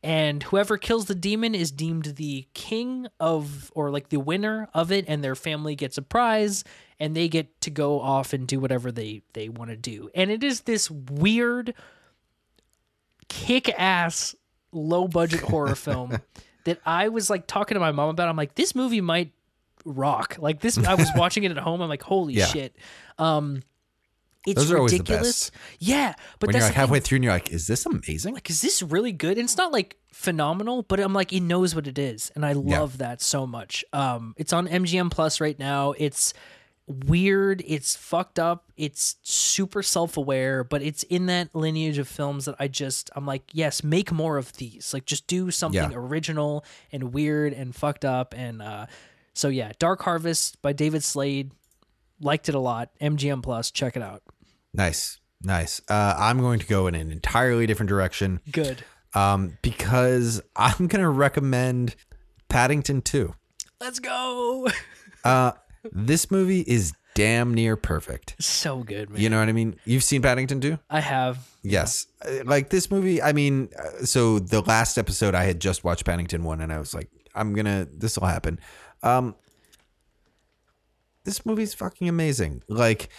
[0.02, 4.92] And whoever kills the demon is deemed the king of, or like the winner of
[4.92, 6.62] it, and their family gets a prize,
[7.00, 10.08] and they get to go off and do whatever they they want to do.
[10.14, 11.74] And it is this weird,
[13.28, 14.34] kick ass,
[14.72, 16.18] low budget horror film
[16.64, 18.28] that I was like talking to my mom about.
[18.28, 19.32] I'm like, this movie might
[19.84, 20.36] rock.
[20.38, 21.80] Like this, I was watching it at home.
[21.80, 22.46] I'm like, holy Yeah.
[22.46, 22.76] shit.
[23.18, 23.62] Um,
[24.46, 25.50] it's Those are always the ridiculous.
[25.50, 25.52] best.
[25.80, 26.74] Yeah, but when that's you're the like thing.
[26.80, 28.34] halfway through and you're like, is this amazing?
[28.34, 29.32] like is this really good?
[29.38, 32.52] And it's not like phenomenal but i'm like it knows what it is and i
[32.52, 33.84] love that so much.
[33.92, 35.92] Um it's on mgm plus right now.
[35.98, 36.34] It's
[36.86, 37.62] weird.
[37.66, 38.72] It's fucked up.
[38.76, 43.42] It's super self-aware but it's in that lineage of films that i just i'm like
[43.52, 44.92] yes make more of these.
[44.94, 45.96] Like just do something Yeah.
[45.96, 48.86] original and weird and fucked up and uh
[49.34, 49.70] so yeah.
[49.78, 51.52] Dark harvest by david slade
[52.20, 54.22] liked it a lot mgm plus check it out
[54.74, 55.80] Nice, nice.
[55.88, 58.84] Uh, I'm going to go in an entirely different direction good
[59.14, 61.96] um, because I'm going to recommend
[62.48, 63.34] Paddington 2.
[63.80, 64.68] let's go
[65.24, 65.52] Uh,
[65.90, 68.36] this movie is damn near perfect.
[68.40, 69.20] So good, man.
[69.20, 69.74] You know what I mean?
[69.84, 70.78] You've seen Paddington 2?
[70.88, 71.48] I have.
[71.62, 72.06] Yes.
[72.24, 76.04] Uh, Like this movie, I mean, uh, so the last episode I had just watched
[76.04, 78.60] Paddington 1 and I was like, I'm going to this will happen.
[79.02, 79.34] Um
[81.28, 82.62] this movie's fucking amazing.
[82.68, 83.10] Like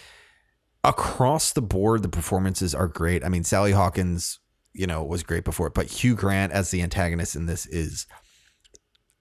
[0.82, 3.24] across the board the performances are great.
[3.24, 4.40] I mean, Sally Hawkins,
[4.72, 8.06] you know, was great before, but Hugh Grant as the antagonist in this is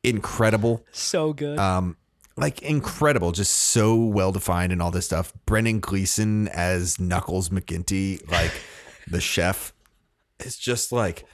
[0.04, 0.86] incredible.
[0.92, 1.60] So good.
[1.60, 1.98] Um,
[2.36, 5.34] like incredible, just so well defined and all this stuff.
[5.46, 8.52] Brendan Gleeson as Knuckles McGinty, like
[9.08, 9.74] the chef,
[10.40, 11.26] is just like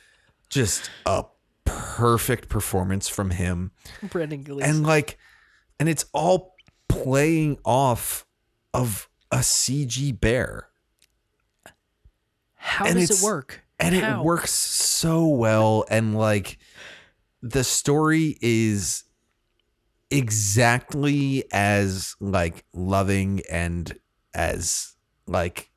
[0.50, 1.26] just a
[1.64, 3.72] perfect performance from him,
[4.04, 4.70] Brendan Gleeson.
[4.70, 5.18] and like,
[5.80, 6.55] and it's all
[7.04, 8.26] playing off
[8.74, 10.70] of a CG bear,
[12.56, 13.64] How and does it work?
[13.80, 14.22] and How?
[14.22, 16.58] it works so well, and like,
[17.42, 19.04] the story is
[20.12, 23.98] exactly as like loving and
[24.34, 24.96] as
[25.28, 25.72] like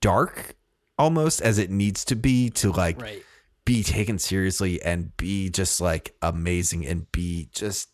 [0.00, 0.54] dark
[0.98, 3.22] almost as it needs to be to like Right.
[3.64, 7.88] be taken seriously and be just like amazing and be just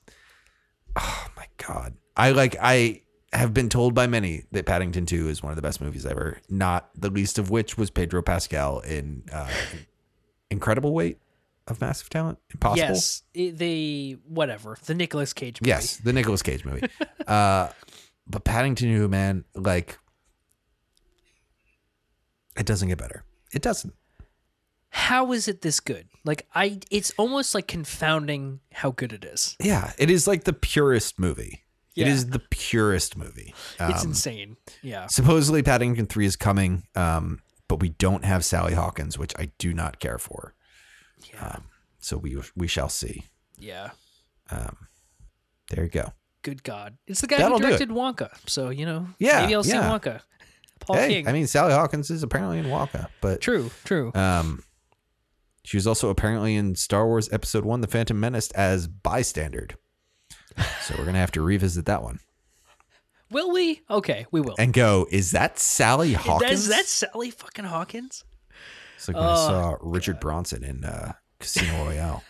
[0.97, 3.01] oh my god i like i
[3.32, 6.39] have been told by many that paddington 2 is one of the best movies ever
[6.48, 9.48] not the least of which was pedro pascal in uh
[10.51, 11.19] incredible weight
[11.69, 13.23] of massive talent impossible Yes.
[13.32, 14.77] The whatever.
[14.85, 15.69] The Nicolas Cage movie.
[15.69, 16.89] Yes, the Nicolas Cage movie.
[17.27, 17.69] uh,
[18.27, 19.98] but Paddington 2, man, like,
[22.56, 23.24] it doesn't get better.
[23.52, 23.94] It doesn't.
[24.90, 26.09] How is it this good?
[26.24, 29.56] Like I it's almost like confounding how good it is.
[29.60, 31.64] Yeah, it is like the purest movie.
[31.96, 32.12] It Yeah.
[32.12, 33.54] is the purest movie.
[33.80, 34.56] It's Um, insane.
[34.82, 35.08] Yeah.
[35.08, 39.74] supposedly, Paddington 3 is coming, um, but we don't have Sally Hawkins, which I do
[39.74, 40.54] not care for.
[41.32, 41.48] Yeah.
[41.48, 41.64] Um,
[41.98, 43.24] so we we shall see.
[43.58, 43.90] yeah.
[44.50, 44.88] Um,
[45.70, 46.12] there you go.
[46.42, 46.98] Good God.
[47.06, 48.30] It's the guy That'll who directed Wonka.
[48.46, 49.88] So, you know, Yeah, maybe I'll see yeah.
[49.90, 50.20] Wonka.
[50.80, 51.28] Paul hey, King.
[51.28, 54.12] I mean, Sally Hawkins is apparently in Wonka, but true, true.
[54.14, 54.62] Um,
[55.64, 59.68] she was also apparently in Star Wars Episode One: The Phantom Menace as bystander.
[60.82, 62.18] So we're gonna have to revisit that one
[63.30, 63.80] Will we?
[63.89, 64.55] Okay, we will.
[64.59, 65.06] and go.
[65.10, 66.51] Is that Sally Hawkins?
[66.52, 68.24] Is that Sally fucking Hawkins?
[68.97, 72.22] It's like when I saw Richard Branson in uh, Casino Royale.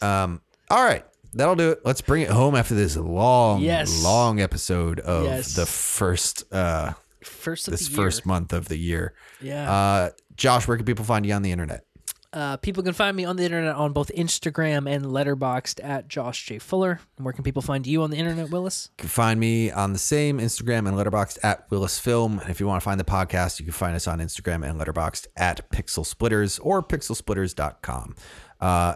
[0.00, 0.40] Um.
[0.70, 1.04] All right,
[1.34, 1.80] that'll do it.
[1.84, 4.02] Let's bring it home after this long, Yes.
[4.04, 5.54] long episode of Yes.
[5.54, 6.92] the first, uh,
[7.24, 7.96] First of this the year.
[8.04, 9.14] first month of the year.
[9.40, 9.70] Yeah.
[9.70, 11.84] Uh, Josh, where can people find you on the internet?
[12.32, 16.44] Uh, people can find me on the internet on both Instagram and Letterboxd at Josh
[16.44, 17.00] J Fuller.
[17.18, 18.90] Where can people find you on the internet, Willis?
[18.98, 22.38] You can find me on the same Instagram and Letterboxd at Willis Film.
[22.38, 24.80] And if you want to find the podcast, you can find us on Instagram and
[24.80, 28.16] Letterboxd at Pixel Splitters or pixelsplitters.com.
[28.60, 28.94] Uh,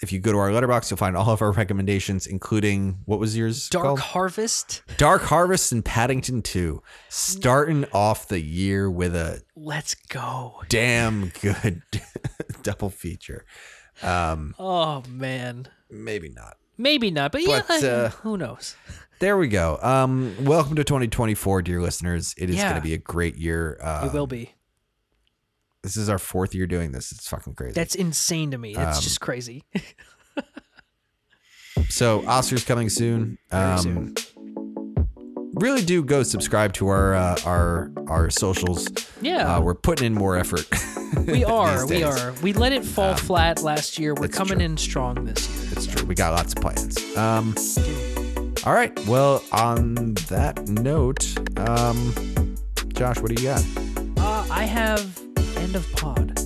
[0.00, 3.36] if you go to our Letterboxd, you'll find all of our recommendations, including what was
[3.36, 4.00] yours Dark called?
[4.00, 4.82] Harvest.
[4.96, 6.82] Dark Harvest and Paddington 2.
[7.08, 10.62] Starting off the year with a Let's go.
[10.68, 11.82] damn good
[12.62, 13.44] double feature.
[14.02, 15.68] Um, Oh man.
[15.90, 16.56] maybe not.
[16.76, 18.76] Maybe not, but yeah, But, uh, who knows?
[19.18, 19.80] There we go.
[19.82, 22.36] Um, welcome to 2024, dear listeners.
[22.38, 22.70] It is Yeah.
[22.70, 23.76] going to be a great year.
[23.82, 24.52] Uh, it will be.
[25.88, 27.12] This is our fourth year doing this.
[27.12, 27.72] It's fucking crazy.
[27.72, 28.74] That's insane to me.
[28.74, 29.64] That's um, just crazy.
[31.88, 33.38] so Oscars coming soon.
[33.50, 34.14] Um, soon.
[35.54, 38.86] Really do go subscribe to our uh, our our socials.
[39.22, 39.56] Yeah.
[39.56, 40.68] Uh, we're putting in more effort.
[41.26, 41.86] We are.
[41.86, 42.34] We are.
[42.42, 44.14] We let it fall flat last year.
[44.14, 44.66] We're coming true.
[44.66, 45.72] in strong this year.
[45.72, 46.06] It's true.
[46.06, 46.98] We got lots of plans.
[47.16, 47.54] Um,
[48.66, 48.92] all right.
[49.06, 49.94] Well, on
[50.28, 51.26] that note,
[51.58, 52.12] um,
[52.88, 53.64] Josh, what do you got?
[54.18, 55.18] Uh, I have
[55.68, 56.37] end of pod.